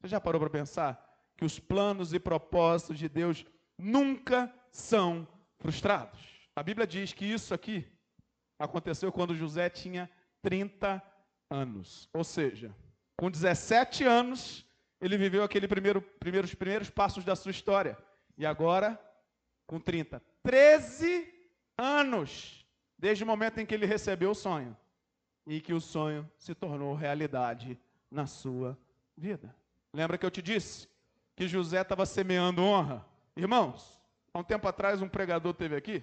Você 0.01 0.09
já 0.09 0.21
parou 0.21 0.41
para 0.41 0.51
pensar 0.51 1.07
que 1.37 1.45
os 1.45 1.59
planos 1.59 2.13
e 2.13 2.19
propósitos 2.19 2.99
de 2.99 3.09
Deus 3.09 3.45
nunca 3.79 4.53
são 4.71 5.27
frustrados? 5.59 6.21
A 6.55 6.63
Bíblia 6.63 6.87
diz 6.87 7.13
que 7.13 7.25
isso 7.25 7.55
aqui 7.55 7.87
aconteceu 8.59 9.11
quando 9.11 9.35
José 9.35 9.69
tinha 9.71 10.11
30 10.43 11.03
anos. 11.49 12.09
Ou 12.13 12.25
seja, 12.25 12.75
com 13.17 13.31
17 13.31 14.05
anos, 14.05 14.67
ele 15.01 15.17
viveu 15.17 15.43
aquele 15.43 15.67
primeiro, 15.67 16.03
primeiros, 16.03 16.55
primeiros 16.55 16.91
passos 16.91 17.25
da 17.25 17.35
sua 17.35 17.51
história. 17.51 17.97
E 18.37 18.47
agora, 18.47 19.01
com 19.67 19.79
30, 19.81 20.23
13 20.43 21.33
anos, 21.77 22.67
desde 22.99 23.25
o 23.25 23.27
momento 23.27 23.59
em 23.59 23.67
que 23.67 23.75
ele 23.75 23.87
recebeu 23.87 24.31
o 24.31 24.35
sonho 24.35 24.77
e 25.47 25.61
que 25.61 25.73
o 25.73 25.81
sonho 25.81 26.31
se 26.37 26.55
tornou 26.55 26.95
realidade 26.95 27.79
na 28.11 28.27
sua 28.27 28.79
vida. 29.17 29.55
Lembra 29.93 30.19
que 30.19 30.27
eu 30.27 30.31
te 30.31 30.43
disse 30.43 30.89
que 31.37 31.49
José 31.49 31.81
estava 31.81 32.05
semeando 32.05 32.63
honra? 32.63 33.05
Irmãos, 33.37 34.01
há 34.33 34.39
um 34.39 34.45
tempo 34.45 34.67
atrás 34.67 35.01
um 35.01 35.09
pregador 35.09 35.55
teve 35.55 35.77
aqui, 35.77 36.03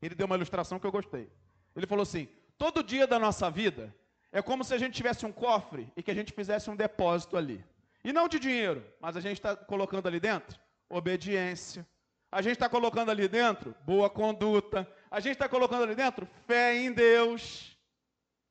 ele 0.00 0.14
deu 0.14 0.26
uma 0.26 0.36
ilustração 0.36 0.78
que 0.78 0.86
eu 0.86 0.92
gostei. 0.92 1.30
Ele 1.74 1.86
falou 1.86 2.02
assim: 2.02 2.28
todo 2.58 2.82
dia 2.82 3.06
da 3.06 3.18
nossa 3.18 3.50
vida 3.50 3.94
é 4.30 4.42
como 4.42 4.64
se 4.64 4.74
a 4.74 4.78
gente 4.78 4.94
tivesse 4.94 5.24
um 5.24 5.32
cofre 5.32 5.92
e 5.96 6.02
que 6.02 6.10
a 6.10 6.14
gente 6.14 6.32
fizesse 6.32 6.70
um 6.70 6.76
depósito 6.76 7.36
ali. 7.36 7.64
E 8.04 8.12
não 8.12 8.28
de 8.28 8.38
dinheiro, 8.38 8.84
mas 9.00 9.16
a 9.16 9.20
gente 9.20 9.38
está 9.38 9.54
colocando 9.54 10.06
ali 10.08 10.18
dentro 10.18 10.60
obediência. 10.88 11.86
A 12.30 12.40
gente 12.40 12.54
está 12.54 12.68
colocando 12.68 13.10
ali 13.10 13.28
dentro 13.28 13.74
boa 13.84 14.08
conduta. 14.08 14.88
A 15.10 15.20
gente 15.20 15.32
está 15.32 15.48
colocando 15.48 15.84
ali 15.84 15.94
dentro 15.94 16.26
fé 16.46 16.76
em 16.76 16.92
Deus. 16.92 17.76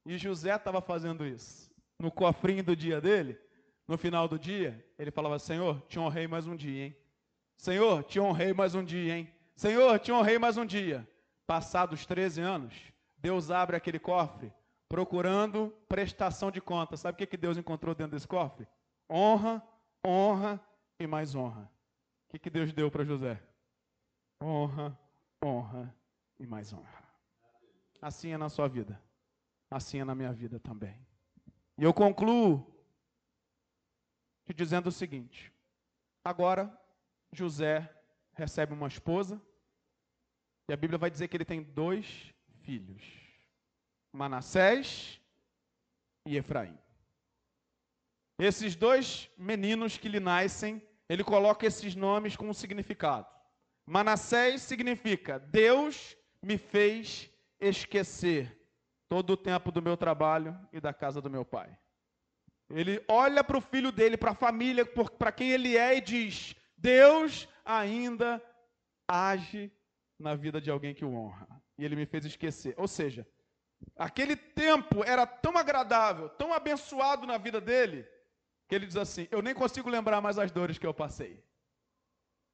E 0.05 0.17
José 0.17 0.55
estava 0.55 0.82
fazendo 0.82 1.26
isso. 1.26 1.70
No 2.01 2.11
cofrinho 2.11 2.63
do 2.63 2.75
dia 2.75 2.99
dele, 2.99 3.37
no 3.87 3.97
final 3.97 4.27
do 4.27 4.39
dia, 4.39 4.83
ele 4.97 5.11
falava: 5.11 5.37
Senhor, 5.39 5.81
te 5.87 5.99
honrei 5.99 6.27
mais 6.27 6.47
um 6.47 6.55
dia, 6.55 6.85
hein? 6.85 6.97
Senhor, 7.55 8.03
te 8.03 8.19
honrei 8.19 8.53
mais 8.53 8.73
um 8.73 8.83
dia, 8.83 9.17
hein? 9.17 9.33
Senhor, 9.55 9.99
te 9.99 10.11
honrei 10.11 10.39
mais 10.39 10.57
um 10.57 10.65
dia. 10.65 11.07
Passados 11.45 12.05
13 12.05 12.41
anos, 12.41 12.73
Deus 13.17 13.51
abre 13.51 13.75
aquele 13.75 13.99
cofre 13.99 14.51
procurando 14.89 15.73
prestação 15.87 16.49
de 16.49 16.59
contas. 16.59 17.01
Sabe 17.01 17.15
o 17.15 17.17
que, 17.17 17.27
que 17.27 17.37
Deus 17.37 17.57
encontrou 17.57 17.93
dentro 17.93 18.13
desse 18.13 18.27
cofre? 18.27 18.67
honra, 19.11 19.61
honra 20.05 20.59
e 20.97 21.05
mais 21.05 21.35
honra. 21.35 21.69
O 22.27 22.31
que, 22.31 22.39
que 22.39 22.49
Deus 22.49 22.71
deu 22.71 22.89
para 22.89 23.03
José? 23.03 23.41
Honra, 24.41 24.97
honra 25.43 25.93
e 26.39 26.47
mais 26.47 26.71
honra. 26.71 27.03
Assim 28.01 28.31
é 28.31 28.37
na 28.37 28.49
sua 28.49 28.67
vida. 28.67 28.99
Assim 29.69 29.99
é 29.99 30.05
na 30.05 30.15
minha 30.15 30.31
vida 30.31 30.59
também. 30.59 30.95
E 31.82 31.84
eu 31.84 31.91
concluo 31.95 32.63
te 34.45 34.53
dizendo 34.53 34.89
o 34.89 34.91
seguinte: 34.91 35.51
agora 36.23 36.71
José 37.34 37.91
recebe 38.34 38.71
uma 38.71 38.88
esposa, 38.88 39.41
e 40.69 40.73
a 40.73 40.77
Bíblia 40.77 40.99
vai 40.99 41.09
dizer 41.09 41.27
que 41.27 41.36
ele 41.36 41.43
tem 41.43 41.63
dois 41.63 42.32
filhos: 42.61 43.03
Manassés 44.13 45.19
e 46.27 46.38
Efraim. 46.38 46.77
Esses 48.38 48.75
dois 48.75 49.27
meninos 49.36 49.97
que 49.97 50.07
lhe 50.07 50.19
nascem, 50.19 50.88
ele 51.09 51.23
coloca 51.23 51.65
esses 51.65 51.95
nomes 51.95 52.36
com 52.36 52.47
um 52.47 52.53
significado. 52.53 53.27
Manassés 53.88 54.61
significa 54.61 55.39
Deus 55.39 56.15
me 56.43 56.59
fez 56.59 57.27
esquecer 57.59 58.61
todo 59.12 59.32
o 59.32 59.38
tempo 59.38 59.74
do 59.74 59.82
meu 59.82 59.97
trabalho 59.97 60.57
e 60.72 60.80
da 60.80 60.93
casa 60.93 61.20
do 61.20 61.30
meu 61.30 61.43
pai. 61.43 61.78
Ele 62.70 63.03
olha 63.09 63.43
para 63.43 63.57
o 63.57 63.62
filho 63.62 63.91
dele, 63.91 64.16
para 64.16 64.32
a 64.32 64.34
família, 64.34 64.86
para 64.86 65.34
quem 65.34 65.51
ele 65.51 65.76
é 65.76 65.97
e 65.97 65.99
diz: 65.99 66.55
Deus 66.78 67.45
ainda 67.66 68.41
age 69.05 69.70
na 70.18 70.34
vida 70.34 70.62
de 70.62 70.72
alguém 70.72 70.95
que 70.95 71.03
o 71.03 71.14
honra. 71.14 71.45
E 71.78 71.84
ele 71.84 71.97
me 71.97 72.05
fez 72.05 72.24
esquecer. 72.24 72.74
Ou 72.78 72.88
seja, 72.88 73.28
aquele 73.97 74.38
tempo 74.38 75.03
era 75.03 75.28
tão 75.28 75.57
agradável, 75.57 76.30
tão 76.30 76.53
abençoado 76.53 77.28
na 77.28 77.38
vida 77.38 77.59
dele, 77.59 78.07
que 78.70 78.76
ele 78.76 78.86
diz 78.86 78.95
assim: 78.95 79.28
Eu 79.30 79.41
nem 79.41 79.53
consigo 79.53 79.89
lembrar 79.89 80.22
mais 80.22 80.39
as 80.39 80.51
dores 80.51 80.78
que 80.78 80.88
eu 80.88 80.93
passei. 80.93 81.43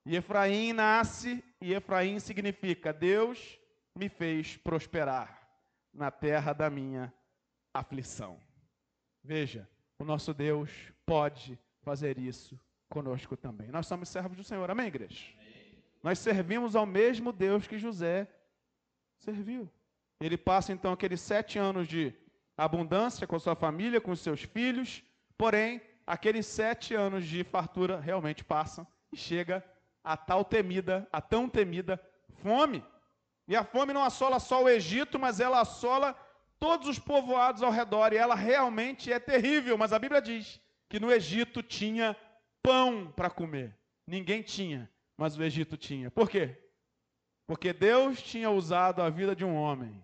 E 0.08 0.16
Efraim 0.16 0.74
nasce, 0.74 1.43
e 1.62 1.72
Efraim 1.72 2.20
significa: 2.20 2.91
Deus 2.91 3.60
me 3.95 4.10
fez 4.10 4.58
prosperar 4.58 5.36
na 5.97 6.11
terra 6.11 6.53
da 6.53 6.69
minha 6.69 7.11
aflição. 7.73 8.39
Veja, 9.23 9.67
o 9.97 10.05
nosso 10.05 10.33
Deus 10.33 10.69
pode 11.05 11.59
fazer 11.81 12.19
isso 12.19 12.57
conosco 12.87 13.35
também. 13.35 13.69
Nós 13.69 13.87
somos 13.87 14.07
servos 14.07 14.37
do 14.37 14.43
Senhor, 14.43 14.69
amém, 14.69 14.87
igreja? 14.87 15.25
Amém. 15.33 15.83
Nós 16.03 16.19
servimos 16.19 16.75
ao 16.75 16.85
mesmo 16.85 17.33
Deus 17.33 17.67
que 17.67 17.79
José 17.79 18.27
serviu. 19.17 19.69
Ele 20.21 20.37
passa 20.37 20.71
então 20.71 20.93
aqueles 20.93 21.19
sete 21.19 21.57
anos 21.57 21.87
de 21.87 22.13
abundância 22.55 23.25
com 23.25 23.39
sua 23.39 23.55
família, 23.55 23.99
com 23.99 24.15
seus 24.15 24.43
filhos, 24.43 25.03
porém 25.37 25.81
aqueles 26.05 26.45
sete 26.45 26.93
anos 26.93 27.25
de 27.25 27.43
fartura 27.43 27.99
realmente 27.99 28.43
passam 28.43 28.85
e 29.11 29.17
chega 29.17 29.63
a 30.03 30.15
tal 30.15 30.45
temida, 30.45 31.07
a 31.11 31.21
tão 31.21 31.49
temida 31.49 31.99
fome. 32.41 32.83
E 33.47 33.55
a 33.55 33.63
fome 33.63 33.93
não 33.93 34.03
assola 34.03 34.39
só 34.39 34.63
o 34.63 34.69
Egito, 34.69 35.17
mas 35.17 35.39
ela 35.39 35.61
assola 35.61 36.13
todos 36.59 36.87
os 36.87 36.99
povoados 36.99 37.63
ao 37.63 37.71
redor, 37.71 38.11
e 38.11 38.17
ela 38.17 38.35
realmente 38.35 39.11
é 39.11 39.19
terrível. 39.19 39.77
Mas 39.77 39.93
a 39.93 39.99
Bíblia 39.99 40.21
diz 40.21 40.59
que 40.89 40.99
no 40.99 41.11
Egito 41.11 41.63
tinha 41.63 42.15
pão 42.61 43.11
para 43.15 43.29
comer. 43.29 43.77
Ninguém 44.05 44.41
tinha, 44.41 44.89
mas 45.17 45.37
o 45.37 45.43
Egito 45.43 45.77
tinha. 45.77 46.11
Por 46.11 46.29
quê? 46.29 46.57
Porque 47.45 47.71
Deus 47.71 48.21
tinha 48.21 48.49
usado 48.51 49.01
a 49.01 49.09
vida 49.09 49.33
de 49.33 49.45
um 49.45 49.55
homem 49.55 50.03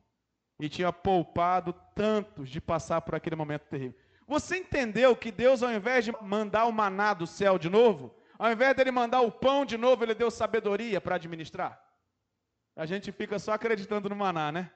e 0.59 0.69
tinha 0.69 0.93
poupado 0.93 1.73
tantos 1.93 2.49
de 2.49 2.61
passar 2.61 3.01
por 3.01 3.15
aquele 3.15 3.35
momento 3.35 3.63
terrível. 3.63 3.99
Você 4.25 4.57
entendeu 4.57 5.15
que 5.15 5.31
Deus, 5.31 5.61
ao 5.61 5.71
invés 5.71 6.05
de 6.05 6.13
mandar 6.21 6.65
o 6.65 6.71
maná 6.71 7.13
do 7.13 7.27
céu 7.27 7.59
de 7.59 7.69
novo, 7.69 8.15
ao 8.39 8.51
invés 8.51 8.73
dele 8.75 8.91
mandar 8.91 9.21
o 9.21 9.31
pão 9.31 9.65
de 9.65 9.77
novo, 9.77 10.03
ele 10.03 10.15
deu 10.15 10.31
sabedoria 10.31 11.01
para 11.01 11.15
administrar? 11.15 11.82
A 12.75 12.85
gente 12.85 13.11
fica 13.11 13.37
só 13.37 13.53
acreditando 13.53 14.09
no 14.09 14.15
maná, 14.15 14.51
né? 14.51 14.71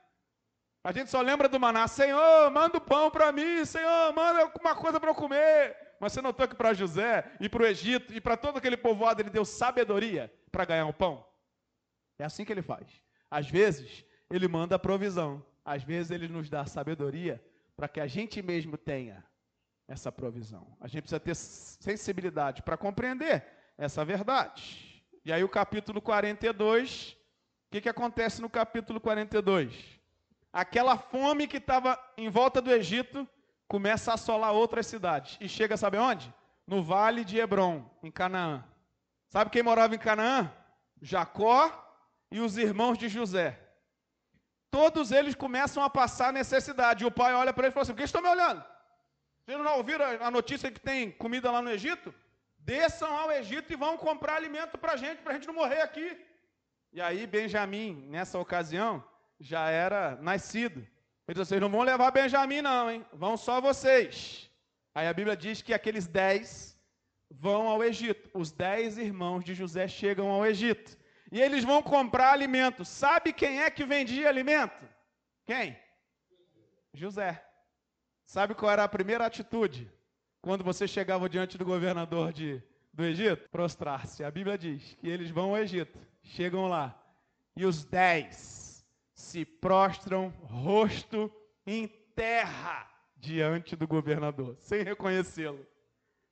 A 0.84 0.92
gente 0.92 1.10
só 1.10 1.20
lembra 1.22 1.50
do 1.50 1.60
maná, 1.60 1.88
Senhor, 1.88 2.50
manda 2.52 2.78
o 2.78 2.82
pão 2.82 3.12
para 3.12 3.32
mim, 3.32 3.66
Senhor, 3.66 4.14
manda 4.14 4.42
alguma 4.42 4.76
coisa 4.76 5.00
para 5.00 5.10
eu 5.10 5.16
comer. 5.16 5.76
Mas 6.00 6.14
você 6.14 6.22
notou 6.22 6.48
que 6.48 6.56
para 6.56 6.74
José 6.74 7.30
e 7.40 7.50
para 7.50 7.64
o 7.64 7.66
Egito 7.66 8.14
e 8.14 8.22
para 8.22 8.38
todo 8.38 8.58
aquele 8.58 8.78
povoado 8.78 9.22
ele 9.22 9.30
deu 9.30 9.44
sabedoria 9.44 10.32
para 10.52 10.64
ganhar 10.64 10.86
o 10.86 10.94
pão? 10.94 11.26
É 12.20 12.24
assim 12.24 12.46
que 12.46 12.52
ele 12.52 12.62
faz. 12.62 12.88
Às 13.30 13.50
vezes, 13.50 14.06
ele 14.30 14.48
manda 14.48 14.76
a 14.76 14.80
provisão. 14.80 15.44
Às 15.66 15.84
vezes, 15.84 16.12
ele 16.12 16.28
nos 16.28 16.50
dá 16.50 16.66
sabedoria 16.66 17.44
para 17.76 17.88
que 17.88 18.00
a 18.00 18.08
gente 18.08 18.42
mesmo 18.42 18.78
tenha 18.78 19.24
essa 19.88 20.12
provisão. 20.12 20.78
A 20.80 20.88
gente 20.88 21.02
precisa 21.02 21.20
ter 21.20 21.36
sensibilidade 21.36 22.62
para 22.62 22.78
compreender 22.78 23.46
essa 23.78 24.06
verdade. 24.06 25.04
E 25.26 25.34
aí, 25.34 25.44
o 25.44 25.50
capítulo 25.50 26.02
42, 26.02 27.14
o 27.14 27.17
que, 27.72 27.82
que 27.82 27.90
acontece 27.90 28.42
no 28.42 28.50
capítulo 28.50 29.00
42? 29.00 29.74
Aquela 30.52 30.98
fome 30.98 31.48
que 31.48 31.58
estava 31.58 32.00
em 32.18 32.30
volta 32.30 32.62
do 32.62 32.72
Egito 32.72 33.28
começa 33.68 34.12
a 34.12 34.14
assolar 34.14 34.54
outras 34.54 34.88
cidades. 34.88 35.38
E 35.42 35.50
chega, 35.50 35.76
sabe 35.76 35.98
onde? 35.98 36.34
No 36.66 36.82
vale 36.82 37.24
de 37.24 37.38
Hebron, 37.38 37.86
em 38.02 38.10
Canaã. 38.10 38.64
Sabe 39.30 39.52
quem 39.52 39.62
morava 39.62 39.94
em 39.96 40.00
Canaã? 40.00 40.52
Jacó 41.02 41.60
e 42.32 42.40
os 42.40 42.58
irmãos 42.58 42.98
de 42.98 43.10
José. 43.10 43.60
Todos 44.72 45.12
eles 45.12 45.36
começam 45.36 45.84
a 45.84 45.90
passar 45.90 46.32
necessidade. 46.34 47.04
E 47.04 47.08
o 47.08 47.12
pai 47.12 47.34
olha 47.34 47.54
para 47.54 47.66
eles 47.66 47.74
e 47.74 47.76
fala 47.76 47.84
assim: 47.84 47.94
Por 47.94 48.00
que 48.00 48.04
estão 48.04 48.22
me 48.22 48.30
olhando? 48.30 48.64
Vocês 49.46 49.58
não 49.60 49.78
ouviram 49.78 50.06
a 50.22 50.32
notícia 50.32 50.72
que 50.72 50.80
tem 50.80 51.12
comida 51.12 51.52
lá 51.52 51.62
no 51.62 51.70
Egito? 51.70 52.14
Desçam 52.60 53.16
ao 53.16 53.32
Egito 53.32 53.72
e 53.72 53.78
vão 53.78 53.98
comprar 53.98 54.36
alimento 54.36 54.78
para 54.78 54.94
a 54.94 54.98
gente, 54.98 55.22
para 55.22 55.32
a 55.32 55.36
gente 55.36 55.48
não 55.48 55.54
morrer 55.54 55.82
aqui. 55.82 56.18
E 56.92 57.02
aí 57.02 57.28
Benjamim, 57.28 58.08
nessa 58.10 58.40
ocasião, 58.40 59.04
já 59.40 59.70
era 59.70 60.16
nascido. 60.22 60.80
Ele 61.28 61.36
disse, 61.36 61.50
vocês 61.50 61.62
não 61.62 61.70
vão 61.70 61.82
levar 61.82 62.12
Benjamim 62.12 62.62
não, 62.62 62.90
hein? 62.90 63.06
Vão 63.14 63.36
só 63.36 63.60
vocês. 63.60 64.50
Aí 64.96 65.08
a 65.08 65.14
Bíblia 65.14 65.36
diz 65.36 65.62
que 65.62 65.74
aqueles 65.74 66.08
dez 66.08 66.80
vão 67.30 67.68
ao 67.68 67.84
Egito. 67.84 68.30
Os 68.34 68.52
dez 68.52 68.98
irmãos 68.98 69.44
de 69.44 69.54
José 69.54 69.88
chegam 69.88 70.30
ao 70.30 70.46
Egito. 70.46 70.98
E 71.32 71.42
eles 71.42 71.64
vão 71.64 71.84
comprar 71.84 72.32
alimento. 72.32 72.86
Sabe 72.86 73.34
quem 73.34 73.62
é 73.62 73.70
que 73.70 73.86
vendia 73.86 74.30
alimento? 74.30 74.88
Quem? 75.46 75.78
José. 76.94 77.44
Sabe 78.26 78.56
qual 78.56 78.72
era 78.72 78.84
a 78.84 78.90
primeira 78.90 79.26
atitude 79.26 79.92
quando 80.42 80.64
você 80.64 80.88
chegava 80.88 81.30
diante 81.30 81.58
do 81.58 81.66
governador 81.66 82.32
de, 82.32 82.64
do 82.98 83.06
Egito? 83.06 83.48
Prostrar-se. 83.50 84.24
A 84.24 84.32
Bíblia 84.32 84.58
diz 84.58 84.96
que 84.96 85.08
eles 85.08 85.30
vão 85.30 85.52
ao 85.52 85.58
Egito, 85.60 86.00
chegam 86.24 86.68
lá, 86.68 87.00
e 87.56 87.64
os 87.64 87.86
dez 87.86 88.84
se 89.14 89.46
prostram 89.46 90.30
rosto 90.42 91.32
em 91.66 91.88
terra 92.16 92.90
diante 93.16 93.76
do 93.76 93.88
governador, 93.88 94.58
sem 94.60 94.84
reconhecê-lo. 94.84 95.64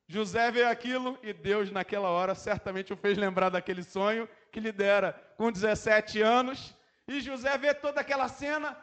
José 0.08 0.50
vê 0.50 0.64
aquilo 0.64 1.16
e 1.22 1.32
Deus, 1.32 1.70
naquela 1.70 2.08
hora, 2.08 2.34
certamente 2.34 2.92
o 2.92 2.96
fez 2.96 3.16
lembrar 3.16 3.48
daquele 3.48 3.82
sonho 3.82 4.28
que 4.50 4.60
lhe 4.60 4.72
dera 4.72 5.12
com 5.36 5.50
17 5.50 6.20
anos. 6.20 6.76
E 7.08 7.20
José 7.20 7.56
vê 7.58 7.74
toda 7.74 8.00
aquela 8.00 8.28
cena. 8.28 8.76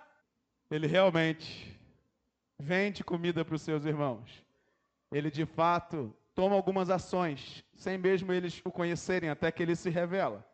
Ele 0.71 0.87
realmente 0.87 1.79
vende 2.57 3.03
comida 3.03 3.43
para 3.43 3.55
os 3.55 3.61
seus 3.61 3.85
irmãos. 3.85 4.43
Ele 5.11 5.29
de 5.29 5.45
fato 5.45 6.13
toma 6.35 6.55
algumas 6.55 6.89
ações, 6.89 7.63
sem 7.75 7.97
mesmo 7.97 8.31
eles 8.31 8.61
o 8.65 8.71
conhecerem, 8.71 9.29
até 9.29 9.51
que 9.51 9.61
ele 9.61 9.75
se 9.75 9.89
revela. 9.89 10.45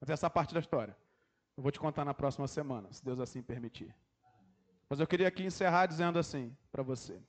Mas 0.00 0.10
essa 0.10 0.28
parte 0.28 0.54
da 0.54 0.60
história 0.60 0.96
eu 1.56 1.62
vou 1.62 1.72
te 1.72 1.80
contar 1.80 2.04
na 2.04 2.14
próxima 2.14 2.46
semana, 2.46 2.92
se 2.92 3.04
Deus 3.04 3.18
assim 3.18 3.42
permitir. 3.42 3.92
Mas 4.88 5.00
eu 5.00 5.06
queria 5.06 5.26
aqui 5.26 5.42
encerrar 5.42 5.86
dizendo 5.86 6.18
assim 6.18 6.56
para 6.70 6.82
você: 6.82 7.20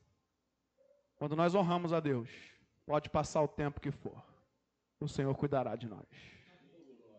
quando 1.15 1.36
nós 1.36 1.55
honramos 1.55 1.91
a 1.93 1.99
Deus, 1.99 2.30
pode 2.86 3.09
passar 3.09 3.41
o 3.41 3.47
tempo 3.47 3.82
que 3.82 3.91
for, 3.91 4.24
o 4.99 5.07
Senhor 5.07 5.36
cuidará 5.36 5.76
de 5.76 5.88
nós. 5.88 6.05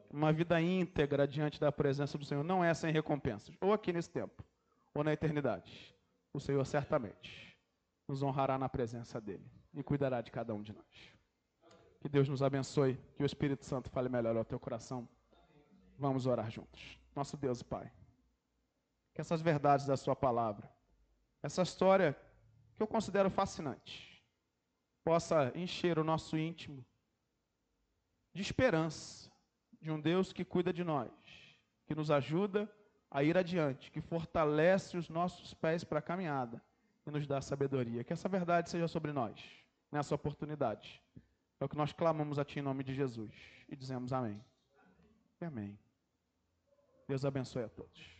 Uma 0.08 0.32
vida 0.32 0.60
íntegra 0.60 1.26
diante 1.26 1.60
da 1.60 1.70
presença 1.70 2.16
do 2.16 2.24
Senhor 2.24 2.42
não 2.42 2.64
é 2.64 2.72
sem 2.74 2.92
recompensas, 2.92 3.56
ou 3.60 3.72
aqui 3.72 3.92
nesse 3.92 4.10
tempo, 4.10 4.44
ou 4.94 5.02
na 5.02 5.12
eternidade 5.12 5.94
o 6.32 6.38
Senhor 6.38 6.64
certamente 6.64 7.56
nos 8.06 8.22
honrará 8.22 8.56
na 8.56 8.68
presença 8.68 9.20
dEle 9.20 9.59
e 9.74 9.82
cuidará 9.82 10.20
de 10.20 10.30
cada 10.30 10.54
um 10.54 10.62
de 10.62 10.72
nós. 10.72 11.14
Que 12.00 12.08
Deus 12.08 12.28
nos 12.28 12.42
abençoe, 12.42 12.98
que 13.14 13.22
o 13.22 13.26
Espírito 13.26 13.64
Santo 13.64 13.90
fale 13.90 14.08
melhor 14.08 14.36
ao 14.36 14.44
teu 14.44 14.58
coração. 14.58 15.08
Vamos 15.98 16.26
orar 16.26 16.50
juntos. 16.50 16.98
Nosso 17.14 17.36
Deus 17.36 17.60
e 17.60 17.64
Pai, 17.64 17.92
que 19.12 19.20
essas 19.20 19.42
verdades 19.42 19.86
da 19.86 19.96
Sua 19.96 20.16
palavra, 20.16 20.70
essa 21.42 21.62
história 21.62 22.16
que 22.76 22.82
eu 22.82 22.86
considero 22.86 23.28
fascinante, 23.28 24.24
possa 25.04 25.52
encher 25.54 25.98
o 25.98 26.04
nosso 26.04 26.36
íntimo 26.38 26.84
de 28.32 28.42
esperança 28.42 29.30
de 29.80 29.90
um 29.90 30.00
Deus 30.00 30.32
que 30.32 30.44
cuida 30.44 30.72
de 30.72 30.84
nós, 30.84 31.10
que 31.86 31.94
nos 31.94 32.10
ajuda 32.10 32.70
a 33.10 33.22
ir 33.22 33.36
adiante, 33.36 33.90
que 33.90 34.00
fortalece 34.00 34.96
os 34.96 35.08
nossos 35.08 35.52
pés 35.52 35.82
para 35.82 35.98
a 35.98 36.02
caminhada 36.02 36.62
e 37.06 37.10
nos 37.10 37.26
dá 37.26 37.40
sabedoria. 37.40 38.04
Que 38.04 38.12
essa 38.12 38.28
verdade 38.28 38.70
seja 38.70 38.86
sobre 38.86 39.12
nós, 39.12 39.40
nessa 39.90 40.14
oportunidade. 40.14 41.02
É 41.58 41.64
o 41.64 41.68
que 41.68 41.76
nós 41.76 41.92
clamamos 41.92 42.38
a 42.38 42.44
Ti 42.44 42.58
em 42.58 42.62
nome 42.62 42.82
de 42.84 42.94
Jesus 42.94 43.32
e 43.68 43.76
dizemos 43.76 44.12
amém. 44.12 44.42
E 45.40 45.44
amém. 45.44 45.78
Deus 47.06 47.24
abençoe 47.24 47.64
a 47.64 47.68
todos. 47.68 48.19